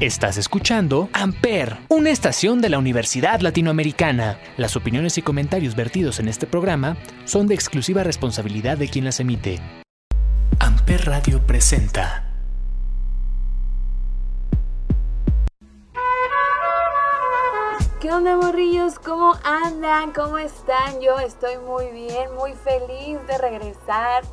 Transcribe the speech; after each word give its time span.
Estás 0.00 0.38
escuchando 0.38 1.10
Amper, 1.12 1.76
una 1.90 2.08
estación 2.08 2.62
de 2.62 2.70
la 2.70 2.78
Universidad 2.78 3.40
Latinoamericana. 3.40 4.40
Las 4.56 4.74
opiniones 4.74 5.18
y 5.18 5.22
comentarios 5.22 5.76
vertidos 5.76 6.20
en 6.20 6.28
este 6.28 6.46
programa 6.46 6.96
son 7.26 7.46
de 7.46 7.54
exclusiva 7.54 8.02
responsabilidad 8.02 8.78
de 8.78 8.88
quien 8.88 9.04
las 9.04 9.20
emite. 9.20 9.60
Amper 10.58 11.04
Radio 11.04 11.46
presenta. 11.46 12.24
¿Qué 18.00 18.10
onda 18.10 18.36
morrillos? 18.38 18.98
¿Cómo 18.98 19.34
andan? 19.44 20.12
¿Cómo 20.14 20.38
están? 20.38 20.98
Yo 21.02 21.18
estoy 21.18 21.58
muy 21.58 21.90
bien, 21.90 22.34
muy 22.36 22.54
feliz 22.54 23.18
de 23.26 23.36
regresar 23.36 24.24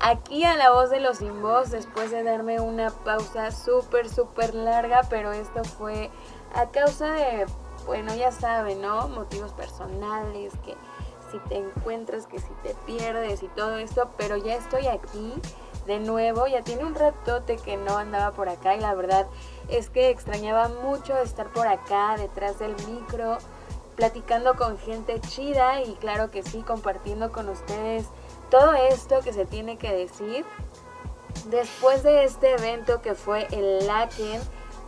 aquí 0.00 0.44
a 0.44 0.56
la 0.56 0.70
voz 0.72 0.90
de 0.90 1.00
los 1.00 1.18
sin 1.18 1.42
voz 1.42 1.70
después 1.70 2.10
de 2.10 2.22
darme 2.22 2.60
una 2.60 2.90
pausa 2.90 3.50
súper, 3.50 4.08
súper 4.08 4.54
larga, 4.54 5.02
pero 5.10 5.32
esto 5.32 5.64
fue 5.64 6.10
a 6.54 6.70
causa 6.70 7.12
de, 7.12 7.46
bueno, 7.86 8.14
ya 8.14 8.32
saben, 8.32 8.80
¿no? 8.80 9.08
Motivos 9.08 9.52
personales, 9.52 10.52
que 10.64 10.76
si 11.30 11.38
te 11.48 11.58
encuentras, 11.58 12.26
que 12.26 12.38
si 12.38 12.52
te 12.62 12.74
pierdes 12.86 13.42
y 13.42 13.48
todo 13.48 13.76
esto, 13.76 14.10
pero 14.16 14.36
ya 14.36 14.54
estoy 14.54 14.86
aquí 14.86 15.34
de 15.86 16.00
nuevo, 16.00 16.46
ya 16.46 16.62
tiene 16.62 16.84
un 16.84 16.94
ratote 16.94 17.56
que 17.56 17.76
no 17.76 17.96
andaba 17.96 18.32
por 18.32 18.48
acá 18.48 18.76
y 18.76 18.80
la 18.80 18.94
verdad 18.94 19.26
es 19.68 19.90
que 19.90 20.10
extrañaba 20.10 20.68
mucho 20.68 21.16
estar 21.18 21.50
por 21.52 21.66
acá 21.66 22.16
detrás 22.18 22.58
del 22.58 22.74
micro, 22.86 23.38
platicando 23.96 24.54
con 24.54 24.78
gente 24.78 25.20
chida 25.20 25.82
y 25.82 25.94
claro 25.94 26.30
que 26.30 26.42
sí, 26.42 26.62
compartiendo 26.62 27.32
con 27.32 27.48
ustedes 27.48 28.06
todo 28.50 28.74
esto 28.74 29.20
que 29.20 29.32
se 29.32 29.44
tiene 29.44 29.76
que 29.76 29.92
decir 29.92 30.44
después 31.46 32.02
de 32.02 32.24
este 32.24 32.52
evento 32.52 33.00
que 33.02 33.14
fue 33.14 33.46
el 33.52 33.86
Laken 33.86 34.40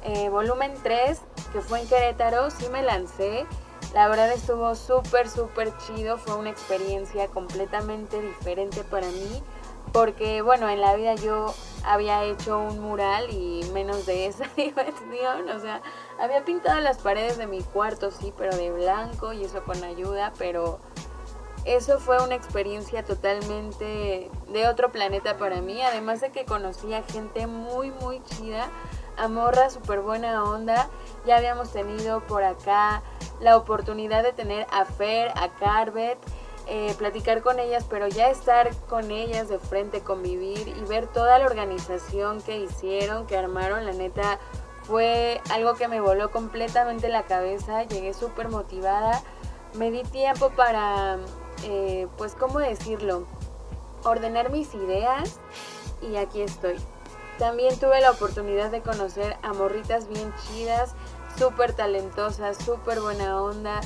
eh, 0.02 0.28
volumen 0.28 0.74
3 0.82 1.20
que 1.52 1.60
fue 1.60 1.80
en 1.80 1.88
Querétaro 1.88 2.50
sí 2.50 2.68
me 2.70 2.82
lancé. 2.82 3.46
La 3.92 4.08
verdad 4.08 4.30
estuvo 4.32 4.74
súper 4.74 5.28
súper 5.28 5.76
chido 5.78 6.16
fue 6.16 6.36
una 6.36 6.50
experiencia 6.50 7.26
completamente 7.28 8.20
diferente 8.20 8.84
para 8.84 9.08
mí 9.08 9.42
porque 9.92 10.42
bueno 10.42 10.68
en 10.68 10.80
la 10.80 10.94
vida 10.94 11.16
yo 11.16 11.52
había 11.84 12.22
hecho 12.24 12.58
un 12.58 12.78
mural 12.78 13.30
y 13.30 13.68
menos 13.72 14.06
de 14.06 14.26
esa 14.26 14.44
dimensión 14.56 15.48
o 15.48 15.58
sea 15.58 15.82
había 16.20 16.44
pintado 16.44 16.80
las 16.80 16.98
paredes 16.98 17.38
de 17.38 17.46
mi 17.46 17.62
cuarto 17.62 18.10
sí 18.10 18.32
pero 18.36 18.56
de 18.56 18.70
blanco 18.70 19.32
y 19.32 19.44
eso 19.44 19.64
con 19.64 19.82
ayuda 19.82 20.32
pero 20.38 20.78
eso 21.64 21.98
fue 21.98 22.22
una 22.22 22.34
experiencia 22.34 23.04
totalmente 23.04 24.30
de 24.48 24.68
otro 24.68 24.90
planeta 24.90 25.36
para 25.36 25.60
mí, 25.60 25.80
además 25.82 26.20
de 26.20 26.30
que 26.30 26.44
conocí 26.44 26.92
a 26.94 27.02
gente 27.02 27.46
muy, 27.46 27.90
muy 27.90 28.22
chida, 28.24 28.68
a 29.16 29.28
morra, 29.28 29.68
súper 29.68 30.00
buena 30.00 30.44
onda. 30.44 30.88
Ya 31.26 31.36
habíamos 31.36 31.70
tenido 31.70 32.20
por 32.26 32.42
acá 32.42 33.02
la 33.40 33.56
oportunidad 33.56 34.22
de 34.22 34.32
tener 34.32 34.66
a 34.70 34.84
Fer, 34.86 35.30
a 35.36 35.48
Carvet, 35.58 36.18
eh, 36.66 36.94
platicar 36.96 37.42
con 37.42 37.58
ellas, 37.58 37.84
pero 37.90 38.08
ya 38.08 38.30
estar 38.30 38.74
con 38.88 39.10
ellas 39.10 39.48
de 39.48 39.58
frente, 39.58 40.00
convivir 40.00 40.68
y 40.68 40.80
ver 40.88 41.06
toda 41.08 41.38
la 41.38 41.46
organización 41.46 42.40
que 42.40 42.58
hicieron, 42.58 43.26
que 43.26 43.36
armaron, 43.36 43.84
la 43.84 43.92
neta 43.92 44.38
fue 44.84 45.40
algo 45.50 45.74
que 45.74 45.88
me 45.88 46.00
voló 46.00 46.30
completamente 46.30 47.08
la 47.08 47.24
cabeza, 47.24 47.82
llegué 47.84 48.14
súper 48.14 48.48
motivada, 48.48 49.22
me 49.74 49.90
di 49.90 50.02
tiempo 50.04 50.50
para 50.50 51.18
eh, 51.64 52.08
pues, 52.16 52.34
¿cómo 52.34 52.58
decirlo? 52.58 53.26
Ordenar 54.04 54.50
mis 54.50 54.74
ideas 54.74 55.40
y 56.02 56.16
aquí 56.16 56.42
estoy. 56.42 56.76
También 57.38 57.78
tuve 57.78 58.00
la 58.00 58.10
oportunidad 58.10 58.70
de 58.70 58.82
conocer 58.82 59.36
a 59.42 59.52
morritas 59.52 60.08
bien 60.08 60.32
chidas, 60.42 60.94
súper 61.38 61.72
talentosas, 61.72 62.58
súper 62.58 63.00
buena 63.00 63.42
onda. 63.42 63.80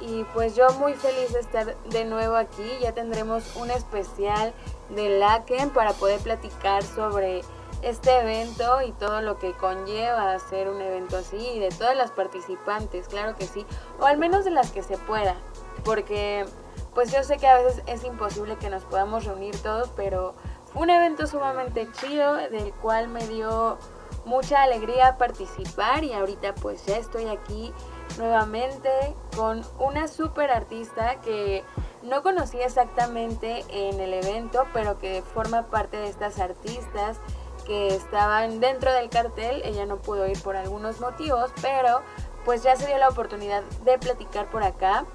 Y 0.00 0.24
pues 0.34 0.56
yo 0.56 0.68
muy 0.78 0.94
feliz 0.94 1.32
de 1.32 1.40
estar 1.40 1.76
de 1.84 2.04
nuevo 2.04 2.36
aquí. 2.36 2.64
Ya 2.80 2.92
tendremos 2.92 3.56
un 3.56 3.70
especial 3.70 4.52
de 4.90 5.18
Laken 5.18 5.70
para 5.70 5.92
poder 5.92 6.20
platicar 6.20 6.82
sobre 6.82 7.42
este 7.84 8.18
evento 8.18 8.80
y 8.80 8.92
todo 8.92 9.20
lo 9.20 9.38
que 9.38 9.52
conlleva 9.52 10.32
hacer 10.32 10.68
un 10.68 10.80
evento 10.80 11.18
así 11.18 11.36
y 11.36 11.58
de 11.58 11.68
todas 11.68 11.94
las 11.94 12.10
participantes, 12.10 13.08
claro 13.08 13.36
que 13.36 13.46
sí, 13.46 13.66
o 14.00 14.06
al 14.06 14.16
menos 14.16 14.46
de 14.46 14.50
las 14.50 14.70
que 14.70 14.82
se 14.82 14.96
pueda, 14.96 15.36
porque 15.84 16.46
pues 16.94 17.12
yo 17.12 17.22
sé 17.24 17.38
que 17.38 17.46
a 17.46 17.58
veces 17.58 17.82
es 17.86 18.04
imposible 18.04 18.56
que 18.56 18.70
nos 18.70 18.84
podamos 18.84 19.24
reunir 19.24 19.56
todos, 19.62 19.90
pero 19.96 20.34
fue 20.72 20.82
un 20.82 20.90
evento 20.90 21.26
sumamente 21.26 21.88
chido 21.92 22.34
del 22.34 22.72
cual 22.74 23.08
me 23.08 23.26
dio 23.26 23.78
mucha 24.24 24.62
alegría 24.62 25.18
participar 25.18 26.04
y 26.04 26.12
ahorita 26.12 26.54
pues 26.54 26.84
ya 26.86 26.96
estoy 26.96 27.28
aquí 27.28 27.72
nuevamente 28.18 28.88
con 29.36 29.62
una 29.78 30.08
super 30.08 30.50
artista 30.50 31.20
que 31.20 31.64
no 32.02 32.22
conocí 32.22 32.60
exactamente 32.60 33.64
en 33.68 34.00
el 34.00 34.14
evento, 34.14 34.66
pero 34.72 34.98
que 34.98 35.22
forma 35.22 35.66
parte 35.66 35.96
de 35.96 36.08
estas 36.08 36.38
artistas 36.38 37.18
que 37.66 37.88
estaban 37.88 38.60
dentro 38.60 38.92
del 38.92 39.08
cartel. 39.08 39.62
Ella 39.64 39.86
no 39.86 39.96
pudo 39.96 40.26
ir 40.26 40.40
por 40.42 40.56
algunos 40.56 41.00
motivos, 41.00 41.50
pero 41.62 42.02
pues 42.44 42.62
ya 42.62 42.76
se 42.76 42.86
dio 42.86 42.98
la 42.98 43.08
oportunidad 43.08 43.62
de 43.84 43.98
platicar 43.98 44.50
por 44.50 44.62
acá 44.62 45.06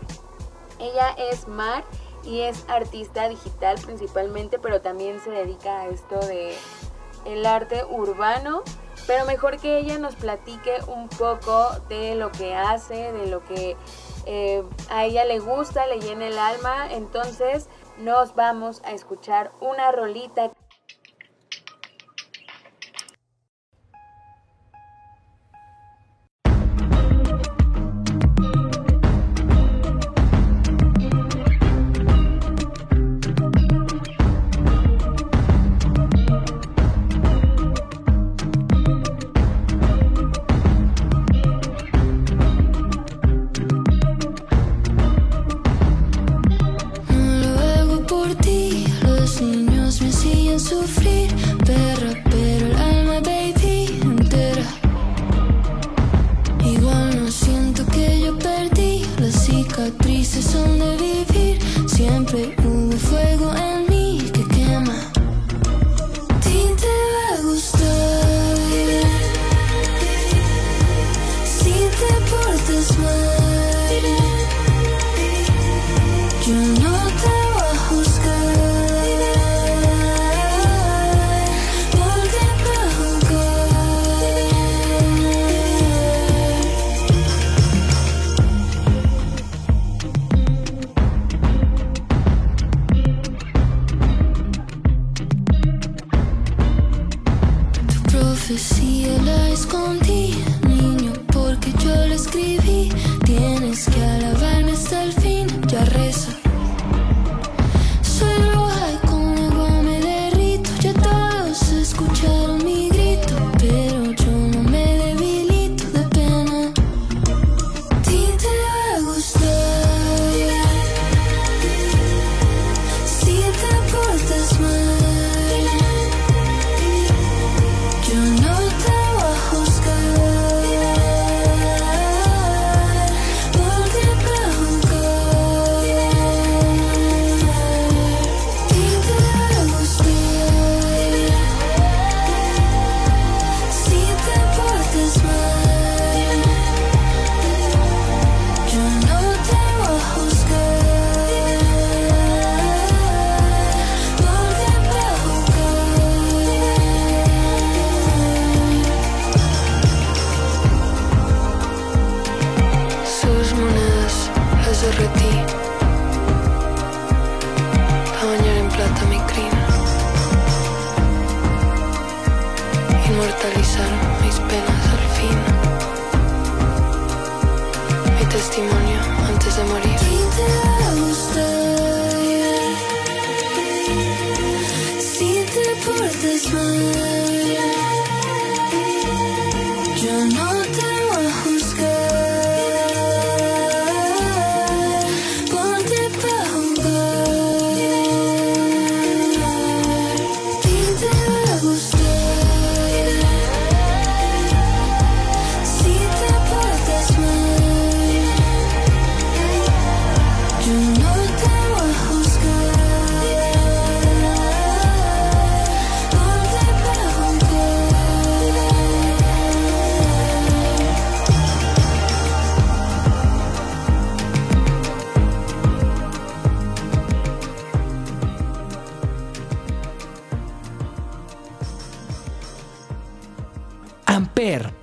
ella 0.79 1.09
es 1.17 1.47
Mar 1.47 1.83
y 2.23 2.41
es 2.41 2.65
artista 2.67 3.29
digital 3.29 3.77
principalmente, 3.83 4.59
pero 4.59 4.81
también 4.81 5.19
se 5.19 5.31
dedica 5.31 5.81
a 5.81 5.87
esto 5.87 6.19
de 6.19 6.55
el 7.25 7.45
arte 7.45 7.83
urbano. 7.85 8.63
Pero 9.07 9.25
mejor 9.25 9.57
que 9.57 9.79
ella 9.79 9.97
nos 9.97 10.15
platique 10.15 10.77
un 10.87 11.09
poco 11.09 11.69
de 11.87 12.15
lo 12.15 12.31
que 12.31 12.53
hace, 12.53 13.11
de 13.11 13.25
lo 13.25 13.43
que 13.43 13.75
eh, 14.25 14.63
a 14.89 15.05
ella 15.05 15.25
le 15.25 15.39
gusta, 15.39 15.87
le 15.87 15.99
llena 15.99 16.27
el 16.27 16.37
alma. 16.37 16.93
Entonces 16.93 17.67
nos 17.97 18.35
vamos 18.35 18.81
a 18.83 18.91
escuchar 18.91 19.51
una 19.61 19.91
rolita. 19.91 20.51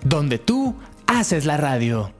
Donde 0.04 0.38
tú 0.38 0.76
haces 1.08 1.46
la 1.46 1.56
radio. 1.56 2.12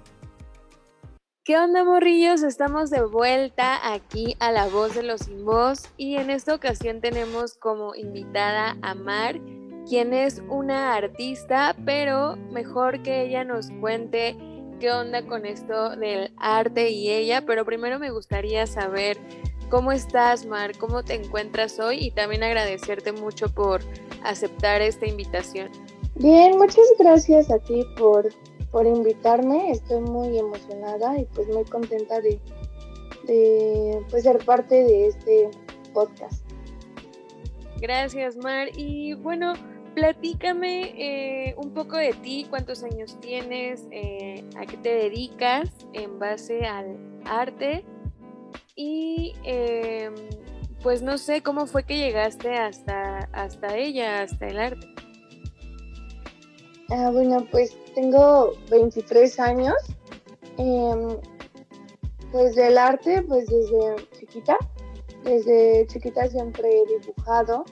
¿Qué 1.45 1.57
onda, 1.57 1.85
morrillos? 1.85 2.43
Estamos 2.43 2.91
de 2.91 3.05
vuelta 3.05 3.93
aquí 3.93 4.37
a 4.41 4.51
La 4.51 4.67
Voz 4.67 4.97
de 4.97 5.05
los 5.05 5.21
Sin 5.21 5.45
Voz 5.45 5.85
y 5.97 6.17
en 6.17 6.31
esta 6.31 6.55
ocasión 6.55 7.01
tenemos 7.01 7.55
como 7.55 7.95
invitada 7.95 8.77
a 8.83 8.95
Mar, 8.95 9.41
quien 9.89 10.13
es 10.13 10.43
una 10.49 10.97
artista, 10.97 11.77
pero 11.85 12.35
mejor 12.51 13.01
que 13.03 13.23
ella 13.23 13.45
nos 13.45 13.71
cuente 13.81 14.37
qué 14.81 14.91
onda 14.91 15.25
con 15.25 15.47
esto 15.47 15.91
del 15.91 16.33
arte 16.39 16.91
y 16.91 17.11
ella, 17.11 17.47
pero 17.47 17.65
primero 17.65 18.01
me 18.01 18.11
gustaría 18.11 18.67
saber 18.67 19.17
cómo 19.71 19.93
estás, 19.93 20.45
Mar, 20.45 20.77
cómo 20.77 21.05
te 21.05 21.15
encuentras 21.15 21.79
hoy 21.79 21.99
y 22.07 22.11
también 22.11 22.43
agradecerte 22.43 23.13
mucho 23.13 23.55
por 23.55 23.81
aceptar 24.25 24.83
esta 24.83 25.07
invitación. 25.07 25.71
Bien, 26.19 26.57
muchas 26.57 26.87
gracias 26.99 27.51
a 27.51 27.59
ti 27.59 27.85
por, 27.99 28.29
por 28.71 28.87
invitarme. 28.87 29.71
Estoy 29.71 30.01
muy 30.01 30.39
emocionada 30.39 31.19
y 31.19 31.25
pues 31.27 31.47
muy 31.49 31.65
contenta 31.65 32.21
de, 32.21 32.41
pues, 34.11 34.23
ser 34.23 34.39
parte 34.45 34.85
de 34.85 35.09
este 35.09 35.51
podcast. 35.93 36.43
Gracias, 37.81 38.37
Mar. 38.39 38.69
Y 38.77 39.13
bueno, 39.13 39.53
platícame 39.95 40.95
eh, 40.97 41.55
un 41.59 41.75
poco 41.75 41.99
de 41.99 42.15
ti, 42.15 42.47
cuántos 42.49 42.83
años 42.83 43.19
tienes, 43.21 43.87
eh, 43.91 44.43
a 44.57 44.65
qué 44.65 44.79
te 44.79 44.95
dedicas 44.95 45.71
en 45.93 46.19
base 46.19 46.65
al 46.65 46.97
arte 47.27 47.85
y 48.75 49.35
em, 49.45 50.15
pues 50.83 51.03
no 51.03 51.19
sé 51.19 51.43
cómo 51.43 51.67
fue 51.67 51.85
que 51.85 51.97
llegaste 51.99 52.55
hasta, 52.57 53.19
hasta 53.33 53.77
ella, 53.77 54.23
hasta 54.23 54.47
el 54.47 54.59
arte. 54.59 54.87
Ah, 56.91 57.11
bueno, 57.13 57.45
pues 57.51 57.77
tengo 57.95 58.53
23 58.71 59.41
años. 59.41 59.77
Em, 60.57 61.19
pues 62.31 62.55
del 62.55 62.79
arte, 62.79 63.23
pues 63.23 63.47
desde 63.47 63.97
chiquita. 64.19 64.57
Desde 65.25 65.87
chiquita 65.89 66.29
siempre 66.29 66.69
he 66.71 67.01
dibujado. 67.01 67.65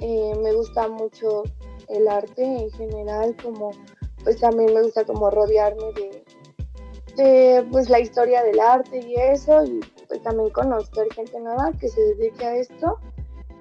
Eh, 0.00 0.32
me 0.42 0.52
gusta 0.52 0.88
mucho 0.88 1.42
el 1.88 2.08
arte 2.08 2.42
en 2.42 2.70
general, 2.72 3.36
como 3.42 3.70
pues 4.24 4.40
también 4.40 4.74
me 4.74 4.82
gusta 4.82 5.04
como 5.04 5.30
rodearme 5.30 5.92
de, 5.92 6.24
de 7.16 7.66
pues 7.70 7.88
la 7.88 8.00
historia 8.00 8.42
del 8.42 8.58
arte 8.58 8.98
y 8.98 9.14
eso, 9.14 9.64
y 9.64 9.80
pues 10.08 10.20
también 10.22 10.50
conocer 10.50 11.06
gente 11.14 11.38
nueva 11.40 11.72
que 11.78 11.88
se 11.88 12.00
dedique 12.00 12.44
a 12.44 12.56
esto. 12.56 12.98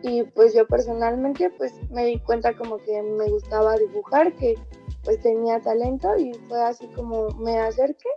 Y 0.01 0.23
pues 0.23 0.53
yo 0.53 0.67
personalmente 0.67 1.49
pues 1.49 1.73
me 1.89 2.05
di 2.05 2.19
cuenta 2.19 2.55
como 2.55 2.77
que 2.77 3.01
me 3.01 3.29
gustaba 3.29 3.75
dibujar, 3.75 4.33
que 4.33 4.55
pues 5.03 5.19
tenía 5.21 5.59
talento 5.61 6.15
y 6.17 6.33
fue 6.47 6.61
así 6.61 6.87
como 6.87 7.29
me 7.39 7.57
acerqué. 7.59 8.09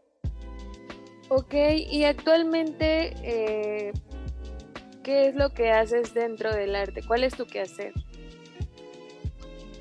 Ok, 1.30 1.54
y 1.90 2.04
actualmente, 2.04 3.12
eh, 3.22 3.92
¿qué 5.02 5.26
es 5.26 5.34
lo 5.34 5.50
que 5.50 5.70
haces 5.70 6.14
dentro 6.14 6.54
del 6.54 6.74
arte? 6.74 7.02
¿Cuál 7.06 7.22
es 7.24 7.36
tu 7.36 7.46
quehacer? 7.46 7.92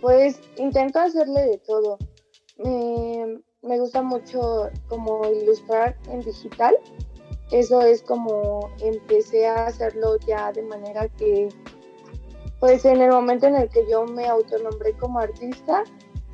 Pues 0.01 0.41
intento 0.57 0.99
hacerle 0.99 1.41
de 1.41 1.57
todo. 1.59 1.97
Me, 2.57 3.39
me 3.61 3.79
gusta 3.79 4.01
mucho 4.01 4.69
como 4.89 5.25
ilustrar 5.31 5.97
en 6.09 6.19
digital. 6.19 6.75
Eso 7.51 7.81
es 7.81 8.01
como 8.01 8.69
empecé 8.81 9.47
a 9.47 9.67
hacerlo 9.67 10.17
ya 10.27 10.51
de 10.51 10.63
manera 10.63 11.07
que, 11.07 11.47
pues 12.59 12.85
en 12.85 13.01
el 13.01 13.11
momento 13.11 13.47
en 13.47 13.55
el 13.55 13.69
que 13.69 13.85
yo 13.89 14.05
me 14.05 14.27
autonombré 14.27 14.93
como 14.93 15.19
artista, 15.19 15.83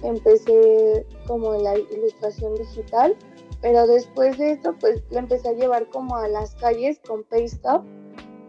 empecé 0.04 1.06
como 1.28 1.54
la 1.54 1.78
ilustración 1.78 2.56
digital, 2.56 3.16
pero 3.62 3.88
después 3.88 4.38
de 4.38 4.52
esto 4.52 4.76
pues 4.80 5.02
la 5.10 5.20
empecé 5.20 5.50
a 5.50 5.54
llevar 5.54 5.88
como 5.90 6.16
a 6.16 6.28
las 6.28 6.56
calles 6.56 7.00
con 7.08 7.24
paste 7.24 7.60
up. 7.66 7.84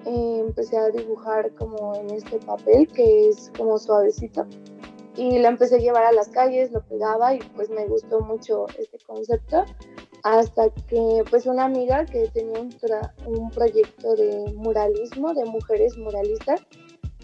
empecé 0.06 0.76
a 0.76 0.90
dibujar 0.90 1.52
como 1.54 1.94
en 1.94 2.10
este 2.10 2.38
papel 2.40 2.88
que 2.88 3.28
es 3.28 3.50
como 3.56 3.78
suavecito 3.78 4.46
y 5.16 5.38
la 5.38 5.48
empecé 5.48 5.76
a 5.76 5.78
llevar 5.78 6.04
a 6.04 6.12
las 6.12 6.28
calles, 6.28 6.72
lo 6.72 6.82
pegaba 6.82 7.34
y 7.34 7.38
pues 7.54 7.70
me 7.70 7.86
gustó 7.86 8.20
mucho 8.20 8.66
este 8.78 8.98
concepto 9.06 9.64
hasta 10.24 10.70
que 10.70 11.22
pues 11.30 11.46
una 11.46 11.64
amiga 11.66 12.04
que 12.06 12.28
tenía 12.28 12.60
un 12.60 13.50
proyecto 13.50 14.14
de 14.16 14.52
muralismo, 14.56 15.34
de 15.34 15.44
mujeres 15.44 15.96
muralistas, 15.98 16.62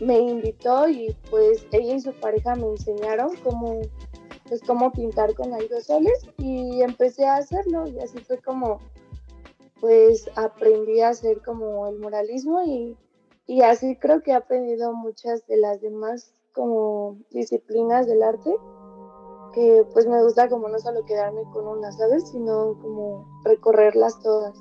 me 0.00 0.18
invitó 0.18 0.88
y 0.88 1.14
pues 1.30 1.66
ella 1.72 1.94
y 1.94 2.00
su 2.00 2.12
pareja 2.12 2.54
me 2.54 2.66
enseñaron 2.66 3.36
cómo 3.44 3.80
pues 4.48 4.62
cómo 4.66 4.90
pintar 4.90 5.34
con 5.34 5.54
aerosoles 5.54 6.26
y 6.38 6.82
empecé 6.82 7.24
a 7.24 7.36
hacerlo 7.36 7.86
y 7.86 8.00
así 8.00 8.18
fue 8.18 8.38
como 8.38 8.80
pues 9.80 10.28
aprendí 10.36 11.00
a 11.00 11.10
hacer 11.10 11.40
como 11.42 11.86
el 11.86 11.98
muralismo 12.00 12.62
y, 12.62 12.96
y 13.46 13.62
así 13.62 13.96
creo 13.96 14.22
que 14.22 14.32
he 14.32 14.34
aprendido 14.34 14.92
muchas 14.92 15.46
de 15.46 15.56
las 15.56 15.80
demás 15.80 16.34
como 16.52 17.16
disciplinas 17.30 18.06
del 18.06 18.22
arte 18.22 18.54
que 19.52 19.84
pues 19.92 20.06
me 20.06 20.22
gusta 20.22 20.48
como 20.48 20.68
no 20.68 20.78
solo 20.78 21.04
quedarme 21.04 21.42
con 21.52 21.66
una, 21.66 21.90
¿sabes? 21.92 22.28
Sino 22.28 22.78
como 22.80 23.26
recorrerlas 23.44 24.20
todas. 24.20 24.56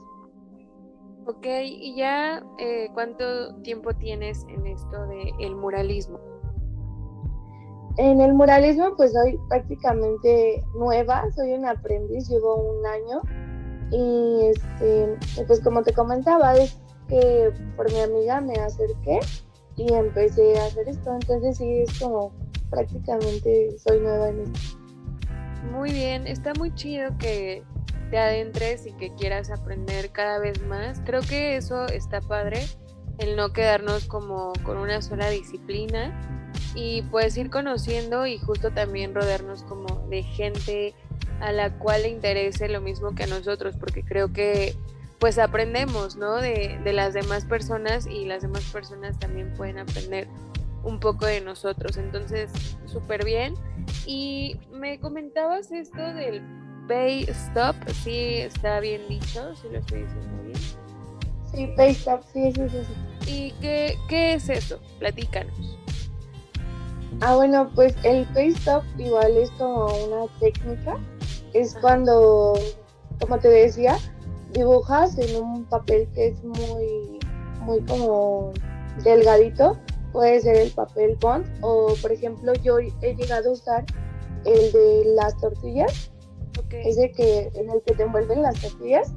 Ok, 1.30 1.46
¿y 1.64 1.96
ya 1.96 2.44
eh, 2.58 2.90
cuánto 2.96 3.54
tiempo 3.62 3.94
tienes 3.94 4.48
en 4.50 4.66
esto 4.66 5.06
del 5.06 5.32
el 5.40 5.56
muralismo? 5.56 6.20
En 7.98 8.20
el 8.20 8.34
muralismo 8.34 8.96
pues 8.98 9.14
soy 9.14 9.38
prácticamente 9.48 10.64
nueva, 10.74 11.32
soy 11.36 11.54
una 11.54 11.72
aprendiz, 11.72 12.28
llevo 12.30 12.56
un 12.56 12.84
año 12.84 13.22
y 13.92 14.48
este, 14.48 15.18
pues 15.46 15.60
como 15.60 15.84
te 15.84 15.94
comentaba 15.94 16.56
es 16.56 16.80
que 17.08 17.54
por 17.76 17.92
mi 17.94 18.00
amiga 18.00 18.42
me 18.42 18.56
acerqué 18.56 19.20
y 19.76 19.94
empecé 19.94 20.58
a 20.58 20.66
hacer 20.66 20.90
esto, 20.90 21.14
entonces 21.14 21.58
sí 21.58 21.82
es 21.82 22.00
como 22.00 22.32
prácticamente 22.72 23.78
soy 23.78 24.00
nueva 24.00 24.30
en 24.30 24.40
esto. 24.40 24.80
Muy 25.72 25.92
bien, 25.92 26.26
está 26.26 26.54
muy 26.56 26.74
chido 26.74 27.16
que 27.20 27.64
te 28.10 28.18
adentres 28.18 28.86
y 28.86 28.94
que 28.94 29.13
quieras 29.16 29.50
aprender 29.51 30.12
cada 30.12 30.39
vez 30.39 30.62
más. 30.63 31.01
Creo 31.06 31.22
que 31.22 31.56
eso 31.56 31.86
está 31.88 32.22
padre, 32.22 32.66
el 33.18 33.36
no 33.36 33.54
quedarnos 33.54 34.06
como 34.06 34.54
con 34.63 34.78
una 34.78 35.01
sola 35.01 35.30
disciplina 35.30 36.13
y 36.75 37.01
pues 37.04 37.38
ir 37.38 37.50
conociendo 37.50 38.25
y 38.25 38.38
justo 38.38 38.72
también 38.72 39.13
rodearnos 39.13 39.63
como 39.63 40.08
de 40.10 40.24
gente 40.24 40.94
a 41.42 41.51
la 41.51 41.78
cual 41.78 42.04
le 42.04 42.10
interese 42.10 42.68
lo 42.70 42.82
mismo 42.82 43.16
que 43.16 43.24
a 43.24 43.28
nosotros, 43.28 43.75
porque 43.80 44.04
creo 44.04 44.32
que 44.34 44.75
pues 45.20 45.38
aprendemos, 45.38 46.16
¿no? 46.16 46.38
De, 46.38 46.80
de 46.84 46.94
las 46.94 47.13
demás 47.13 47.44
personas 47.46 48.08
y 48.08 48.25
las 48.25 48.42
demás 48.42 48.63
personas 48.72 49.20
también 49.20 49.54
pueden 49.54 49.78
aprender 49.78 50.28
un 50.84 51.00
poco 51.00 51.25
de 51.25 51.42
nosotros. 51.42 51.98
Entonces, 51.98 52.51
súper 52.86 53.25
bien. 53.25 53.54
Y 54.06 54.58
me 54.72 55.00
comentabas 55.00 55.74
esto 55.74 56.01
del 56.13 56.42
pay 56.89 57.24
stop, 57.29 57.75
sí 58.03 58.39
está 58.39 58.79
bien 58.79 59.08
dicho, 59.08 59.55
sí 59.55 59.67
lo 59.72 59.77
estoy 59.77 60.01
diciendo 60.01 60.43
bien. 60.43 60.60
Sí, 61.53 61.67
pay 61.77 61.91
stop, 61.91 62.22
sí, 62.34 62.51
sí, 62.51 62.63
sí. 62.67 63.31
¿Y 63.31 63.51
qué, 63.62 63.96
qué 64.10 64.34
es 64.34 64.50
eso? 64.50 64.79
Platícanos. 64.98 65.77
Ah, 67.22 67.36
bueno, 67.36 67.69
pues 67.75 67.96
el 68.03 68.25
face 68.27 68.50
stop 68.50 68.84
igual 68.98 69.38
es 69.38 69.51
como 69.51 69.86
una 69.86 70.25
técnica. 70.39 70.98
Es 71.53 71.75
cuando, 71.79 72.53
como 73.19 73.38
te 73.38 73.50
decía, 73.50 73.98
dibujas 74.53 75.17
en 75.17 75.43
un 75.43 75.65
papel 75.65 76.08
que 76.15 76.29
es 76.29 76.43
muy, 76.43 77.19
muy 77.62 77.81
como 77.81 78.51
delgadito, 79.03 79.77
puede 80.12 80.41
ser 80.41 80.58
el 80.58 80.72
papel 80.72 81.15
bond 81.19 81.46
o 81.62 81.93
por 82.01 82.12
ejemplo 82.12 82.53
yo 82.63 82.79
he 82.79 83.15
llegado 83.15 83.50
a 83.50 83.53
usar 83.53 83.86
el 84.46 84.72
de 84.72 85.03
las 85.15 85.38
tortillas, 85.39 86.12
ese 86.72 87.12
que 87.12 87.51
en 87.56 87.70
el 87.70 87.82
que 87.84 87.96
te 87.96 88.04
envuelven 88.04 88.42
las 88.42 88.60
tortillas 88.62 89.13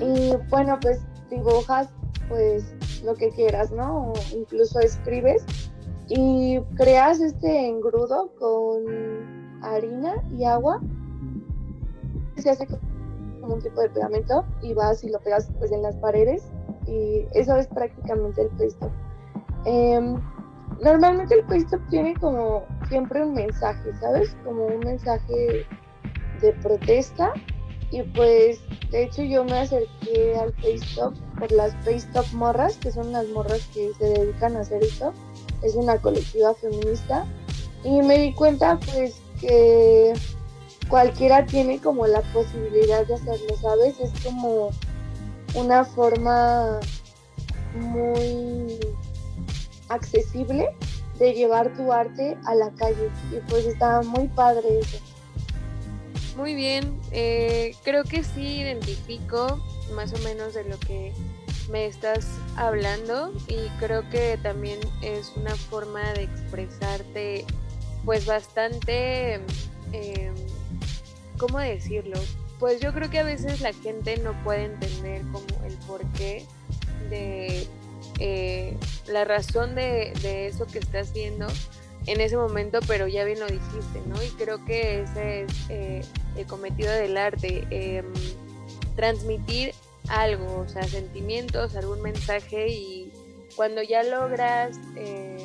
y 0.00 0.32
bueno 0.50 0.78
pues 0.80 1.00
dibujas 1.30 1.88
pues 2.28 2.74
lo 3.04 3.14
que 3.14 3.30
quieras, 3.30 3.70
¿no? 3.70 4.12
O 4.12 4.12
incluso 4.34 4.80
escribes 4.80 5.44
y 6.08 6.60
creas 6.76 7.20
este 7.20 7.68
engrudo 7.68 8.30
con 8.38 9.60
harina 9.62 10.22
y 10.36 10.44
agua. 10.44 10.80
Se 12.36 12.50
hace 12.50 12.66
como 12.66 13.54
un 13.54 13.62
tipo 13.62 13.80
de 13.80 13.90
pegamento 13.90 14.44
y 14.62 14.74
vas 14.74 15.02
y 15.04 15.08
lo 15.10 15.20
pegas 15.20 15.50
pues 15.58 15.72
en 15.72 15.82
las 15.82 15.96
paredes 15.96 16.50
y 16.86 17.26
eso 17.32 17.56
es 17.56 17.66
prácticamente 17.68 18.42
el 18.42 18.48
pesto. 18.50 18.90
Em, 19.64 20.20
normalmente 20.82 21.34
el 21.34 21.44
pesto 21.46 21.78
tiene 21.90 22.14
como 22.14 22.64
siempre 22.88 23.24
un 23.24 23.34
mensaje, 23.34 23.92
¿sabes? 24.00 24.36
Como 24.44 24.66
un 24.66 24.78
mensaje 24.80 25.66
de 26.40 26.52
protesta 26.54 27.32
y 27.90 28.02
pues 28.02 28.58
de 28.90 29.04
hecho 29.04 29.22
yo 29.22 29.44
me 29.44 29.58
acerqué 29.58 30.34
al 30.36 30.52
Stop 30.64 31.14
por 31.38 31.52
las 31.52 31.74
Stop 31.86 32.26
morras, 32.32 32.76
que 32.78 32.90
son 32.90 33.12
las 33.12 33.28
morras 33.28 33.66
que 33.72 33.92
se 33.98 34.04
dedican 34.04 34.56
a 34.56 34.60
hacer 34.60 34.82
esto. 34.82 35.12
Es 35.62 35.74
una 35.74 35.98
colectiva 35.98 36.54
feminista. 36.54 37.24
Y 37.84 38.02
me 38.02 38.18
di 38.18 38.32
cuenta 38.34 38.78
pues 38.92 39.20
que 39.40 40.14
cualquiera 40.88 41.46
tiene 41.46 41.80
como 41.80 42.06
la 42.06 42.20
posibilidad 42.32 43.06
de 43.06 43.14
hacerlo, 43.14 43.56
¿sabes? 43.60 44.00
Es 44.00 44.12
como 44.24 44.70
una 45.54 45.84
forma 45.84 46.80
muy 47.74 48.80
accesible 49.88 50.74
de 51.18 51.32
llevar 51.32 51.72
tu 51.76 51.92
arte 51.92 52.36
a 52.46 52.54
la 52.56 52.70
calle. 52.72 53.10
Y 53.30 53.36
pues 53.48 53.64
está 53.66 54.02
muy 54.02 54.26
padre 54.28 54.80
eso. 54.80 54.98
Muy 56.36 56.54
bien, 56.54 57.00
eh, 57.12 57.74
creo 57.82 58.04
que 58.04 58.22
sí 58.22 58.58
identifico 58.58 59.58
más 59.94 60.12
o 60.12 60.18
menos 60.18 60.52
de 60.52 60.64
lo 60.64 60.78
que 60.78 61.14
me 61.70 61.86
estás 61.86 62.26
hablando 62.56 63.32
y 63.48 63.68
creo 63.80 64.08
que 64.10 64.38
también 64.42 64.78
es 65.00 65.32
una 65.34 65.56
forma 65.56 66.12
de 66.12 66.24
expresarte 66.24 67.46
pues 68.04 68.26
bastante, 68.26 69.40
eh, 69.94 70.30
¿cómo 71.38 71.58
decirlo? 71.58 72.20
Pues 72.58 72.80
yo 72.80 72.92
creo 72.92 73.08
que 73.08 73.20
a 73.20 73.24
veces 73.24 73.62
la 73.62 73.72
gente 73.72 74.18
no 74.18 74.32
puede 74.44 74.64
entender 74.66 75.22
como 75.32 75.64
el 75.64 75.74
porqué 75.86 76.44
de 77.08 77.66
eh, 78.18 78.76
la 79.06 79.24
razón 79.24 79.74
de, 79.74 80.12
de 80.20 80.48
eso 80.48 80.66
que 80.66 80.80
estás 80.80 81.14
viendo 81.14 81.46
en 82.06 82.20
ese 82.20 82.36
momento, 82.36 82.80
pero 82.86 83.08
ya 83.08 83.24
bien 83.24 83.40
lo 83.40 83.46
dijiste, 83.46 84.00
¿no? 84.06 84.22
Y 84.22 84.28
creo 84.30 84.64
que 84.64 85.02
ese 85.02 85.42
es 85.42 85.52
eh, 85.68 86.02
el 86.36 86.46
cometido 86.46 86.92
del 86.92 87.16
arte, 87.16 87.66
em, 87.70 88.04
transmitir 88.94 89.74
algo, 90.08 90.60
o 90.60 90.68
sea, 90.68 90.84
sentimientos, 90.84 91.76
algún 91.76 92.00
mensaje 92.02 92.68
y 92.68 93.12
cuando 93.56 93.82
ya 93.82 94.02
logras 94.02 94.78
em, 94.96 95.38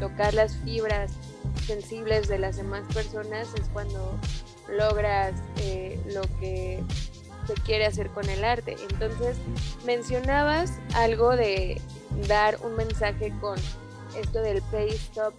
tocar 0.00 0.34
las 0.34 0.56
fibras 0.58 1.12
sensibles 1.66 2.28
de 2.28 2.38
las 2.38 2.56
demás 2.56 2.82
personas 2.92 3.48
es 3.54 3.68
cuando 3.72 4.18
logras 4.68 5.34
eh, 5.58 5.98
lo 6.12 6.22
que 6.40 6.82
se 7.46 7.54
quiere 7.64 7.86
hacer 7.86 8.08
con 8.10 8.28
el 8.28 8.44
arte. 8.44 8.76
Entonces, 8.90 9.36
mencionabas 9.84 10.72
algo 10.94 11.36
de 11.36 11.80
dar 12.28 12.58
un 12.62 12.76
mensaje 12.76 13.32
con 13.40 13.58
esto 14.16 14.40
del 14.40 14.62
pay 14.62 14.90
stop 14.90 15.34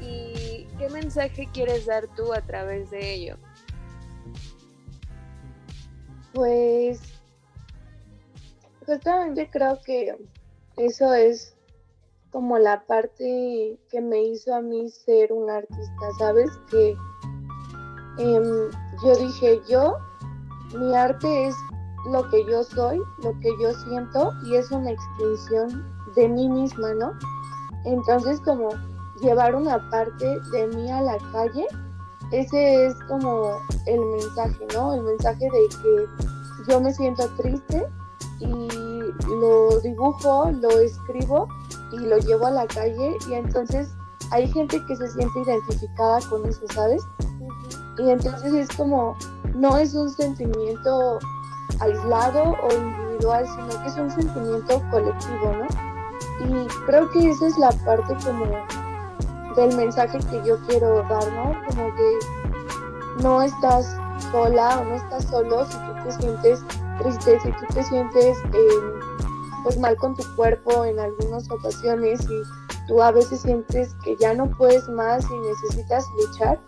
¿Y 0.00 0.66
qué 0.78 0.88
mensaje 0.90 1.48
quieres 1.52 1.86
dar 1.86 2.06
tú 2.08 2.32
a 2.32 2.40
través 2.40 2.90
de 2.90 3.14
ello? 3.14 3.36
Pues 6.36 7.00
justamente 8.84 9.48
creo 9.50 9.80
que 9.80 10.14
eso 10.76 11.14
es 11.14 11.56
como 12.30 12.58
la 12.58 12.84
parte 12.84 13.78
que 13.90 14.00
me 14.02 14.22
hizo 14.22 14.54
a 14.54 14.60
mí 14.60 14.90
ser 14.90 15.32
un 15.32 15.48
artista, 15.48 16.06
¿sabes? 16.18 16.50
Que 16.70 16.90
em, 18.18 18.70
yo 19.02 19.16
dije, 19.18 19.62
yo, 19.66 19.96
mi 20.78 20.94
arte 20.94 21.46
es 21.46 21.54
lo 22.12 22.28
que 22.28 22.44
yo 22.44 22.62
soy, 22.64 23.00
lo 23.22 23.32
que 23.40 23.48
yo 23.62 23.72
siento 23.86 24.34
y 24.44 24.56
es 24.56 24.70
una 24.70 24.90
extensión 24.90 25.86
de 26.16 26.28
mí 26.28 26.50
misma, 26.50 26.92
¿no? 26.92 27.12
Entonces 27.86 28.42
como 28.42 28.68
llevar 29.22 29.54
una 29.54 29.88
parte 29.88 30.38
de 30.52 30.66
mí 30.66 30.90
a 30.90 31.00
la 31.00 31.16
calle, 31.32 31.66
ese 32.32 32.86
es 32.86 32.94
como 33.08 33.60
el 33.86 34.00
mensaje, 34.00 34.66
¿no? 34.74 34.94
El 34.94 35.02
mensaje 35.02 35.44
de 35.44 35.68
que 35.82 36.70
yo 36.70 36.80
me 36.80 36.92
siento 36.92 37.28
triste 37.36 37.86
y 38.40 38.68
lo 39.28 39.80
dibujo, 39.80 40.50
lo 40.50 40.70
escribo 40.80 41.48
y 41.92 41.98
lo 41.98 42.18
llevo 42.18 42.46
a 42.46 42.50
la 42.50 42.66
calle 42.66 43.16
y 43.28 43.34
entonces 43.34 43.88
hay 44.30 44.48
gente 44.52 44.84
que 44.86 44.96
se 44.96 45.08
siente 45.08 45.40
identificada 45.40 46.20
con 46.28 46.44
eso, 46.46 46.62
¿sabes? 46.74 47.02
Y 47.98 48.10
entonces 48.10 48.52
es 48.52 48.68
como, 48.76 49.16
no 49.54 49.78
es 49.78 49.94
un 49.94 50.10
sentimiento 50.10 51.18
aislado 51.80 52.56
o 52.62 52.72
individual, 52.72 53.46
sino 53.46 53.82
que 53.82 53.88
es 53.88 53.96
un 53.96 54.10
sentimiento 54.10 54.82
colectivo, 54.90 55.52
¿no? 55.52 55.66
Y 56.44 56.66
creo 56.86 57.10
que 57.10 57.30
esa 57.30 57.46
es 57.46 57.58
la 57.58 57.70
parte 57.84 58.14
como 58.24 58.44
del 59.56 59.76
mensaje 59.76 60.18
que 60.30 60.42
yo 60.44 60.58
quiero 60.66 61.02
dar, 61.04 61.32
¿no? 61.32 61.54
Como 61.68 61.94
que 61.94 63.22
no 63.22 63.42
estás 63.42 63.96
sola 64.30 64.80
o 64.80 64.84
no 64.84 64.94
estás 64.94 65.24
solo 65.24 65.64
si 65.66 65.72
tú 65.78 65.92
te 66.04 66.12
sientes 66.12 66.64
triste, 66.98 67.40
si 67.40 67.50
tú 67.50 67.74
te 67.74 67.84
sientes 67.84 68.38
eh, 68.52 69.00
pues 69.62 69.78
mal 69.78 69.96
con 69.96 70.14
tu 70.14 70.22
cuerpo 70.36 70.84
en 70.84 70.98
algunas 70.98 71.50
ocasiones 71.50 72.20
y 72.30 72.42
tú 72.86 73.02
a 73.02 73.10
veces 73.10 73.40
sientes 73.40 73.94
que 74.04 74.16
ya 74.16 74.34
no 74.34 74.50
puedes 74.50 74.88
más 74.88 75.24
y 75.30 75.38
necesitas 75.38 76.04
luchar. 76.20 76.60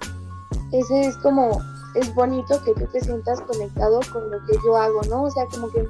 Ese 0.72 1.00
es 1.06 1.16
como, 1.18 1.60
es 1.94 2.14
bonito 2.14 2.62
que 2.64 2.74
tú 2.74 2.86
te 2.86 3.00
sientas 3.00 3.40
conectado 3.42 4.00
con 4.12 4.30
lo 4.30 4.38
que 4.46 4.54
yo 4.64 4.76
hago, 4.76 5.00
¿no? 5.08 5.24
O 5.24 5.30
sea, 5.30 5.46
como 5.46 5.70
que 5.70 5.88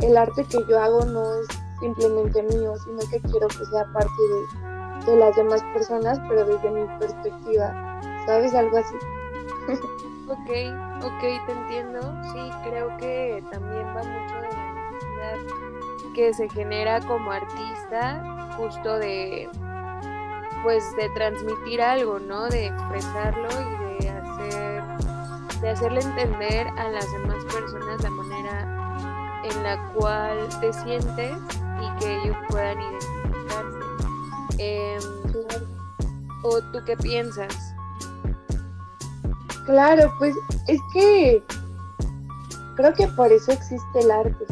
el 0.00 0.16
arte 0.16 0.44
que 0.44 0.64
yo 0.68 0.80
hago 0.80 1.04
no 1.04 1.34
es 1.34 1.46
simplemente 1.80 2.42
mío, 2.42 2.74
sino 2.84 2.98
que 3.10 3.20
quiero 3.20 3.48
que 3.48 3.64
sea 3.66 3.84
parte 3.92 4.22
de 4.22 4.75
de 5.06 5.16
las 5.16 5.36
demás 5.36 5.62
personas, 5.72 6.20
pero 6.28 6.44
desde 6.44 6.70
mi 6.70 6.86
perspectiva, 6.98 8.00
¿sabes? 8.26 8.54
Algo 8.54 8.78
así. 8.78 8.94
ok, 10.28 11.04
ok, 11.04 11.46
te 11.46 11.52
entiendo. 11.52 12.00
Sí, 12.32 12.50
creo 12.64 12.96
que 12.98 13.42
también 13.50 13.86
va 13.86 14.02
mucho 14.02 14.34
de 14.34 14.48
la 14.48 14.90
necesidad 14.90 16.12
que 16.14 16.34
se 16.34 16.48
genera 16.48 17.00
como 17.00 17.30
artista, 17.30 18.54
justo 18.56 18.98
de 18.98 19.48
pues 20.62 20.84
de 20.96 21.08
transmitir 21.10 21.80
algo, 21.80 22.18
¿no? 22.18 22.48
De 22.48 22.66
expresarlo 22.66 23.48
y 23.50 24.02
de 24.02 24.10
hacer 24.10 24.82
de 25.60 25.70
hacerle 25.70 26.00
entender 26.00 26.66
a 26.76 26.88
las 26.90 27.10
demás 27.12 27.44
personas 27.44 28.02
la 28.02 28.10
manera 28.10 29.42
en 29.44 29.62
la 29.62 29.92
cual 29.94 30.48
te 30.60 30.72
sientes 30.72 31.38
y 31.80 31.98
que 32.00 32.16
ellos 32.16 32.36
puedan 32.48 32.78
identificarse. 32.80 33.85
Em, 34.58 35.00
¿O 36.42 36.60
tú 36.72 36.78
qué 36.84 36.96
piensas? 36.96 37.54
Claro, 39.64 40.12
pues 40.18 40.34
es 40.68 40.80
que 40.92 41.42
creo 42.76 42.94
que 42.94 43.08
por 43.08 43.32
eso 43.32 43.52
existe 43.52 44.00
el 44.00 44.10
arte. 44.10 44.46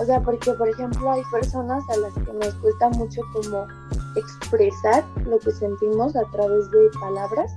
O 0.00 0.04
sea, 0.04 0.20
porque 0.20 0.52
por 0.52 0.68
ejemplo 0.68 1.10
hay 1.10 1.22
personas 1.30 1.82
a 1.90 1.96
las 1.98 2.14
que 2.14 2.32
nos 2.32 2.54
cuesta 2.54 2.88
mucho 2.90 3.20
como 3.32 3.66
expresar 4.16 5.04
lo 5.24 5.38
que 5.38 5.52
sentimos 5.52 6.16
a 6.16 6.24
través 6.32 6.70
de 6.70 6.90
palabras. 7.00 7.52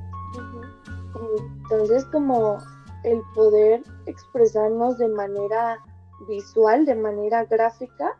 Entonces 1.63 2.05
como 2.05 2.57
el 3.03 3.21
poder 3.33 3.83
expresarnos 4.05 4.97
de 4.97 5.07
manera 5.07 5.79
visual, 6.27 6.85
de 6.85 6.95
manera 6.95 7.45
gráfica, 7.45 8.17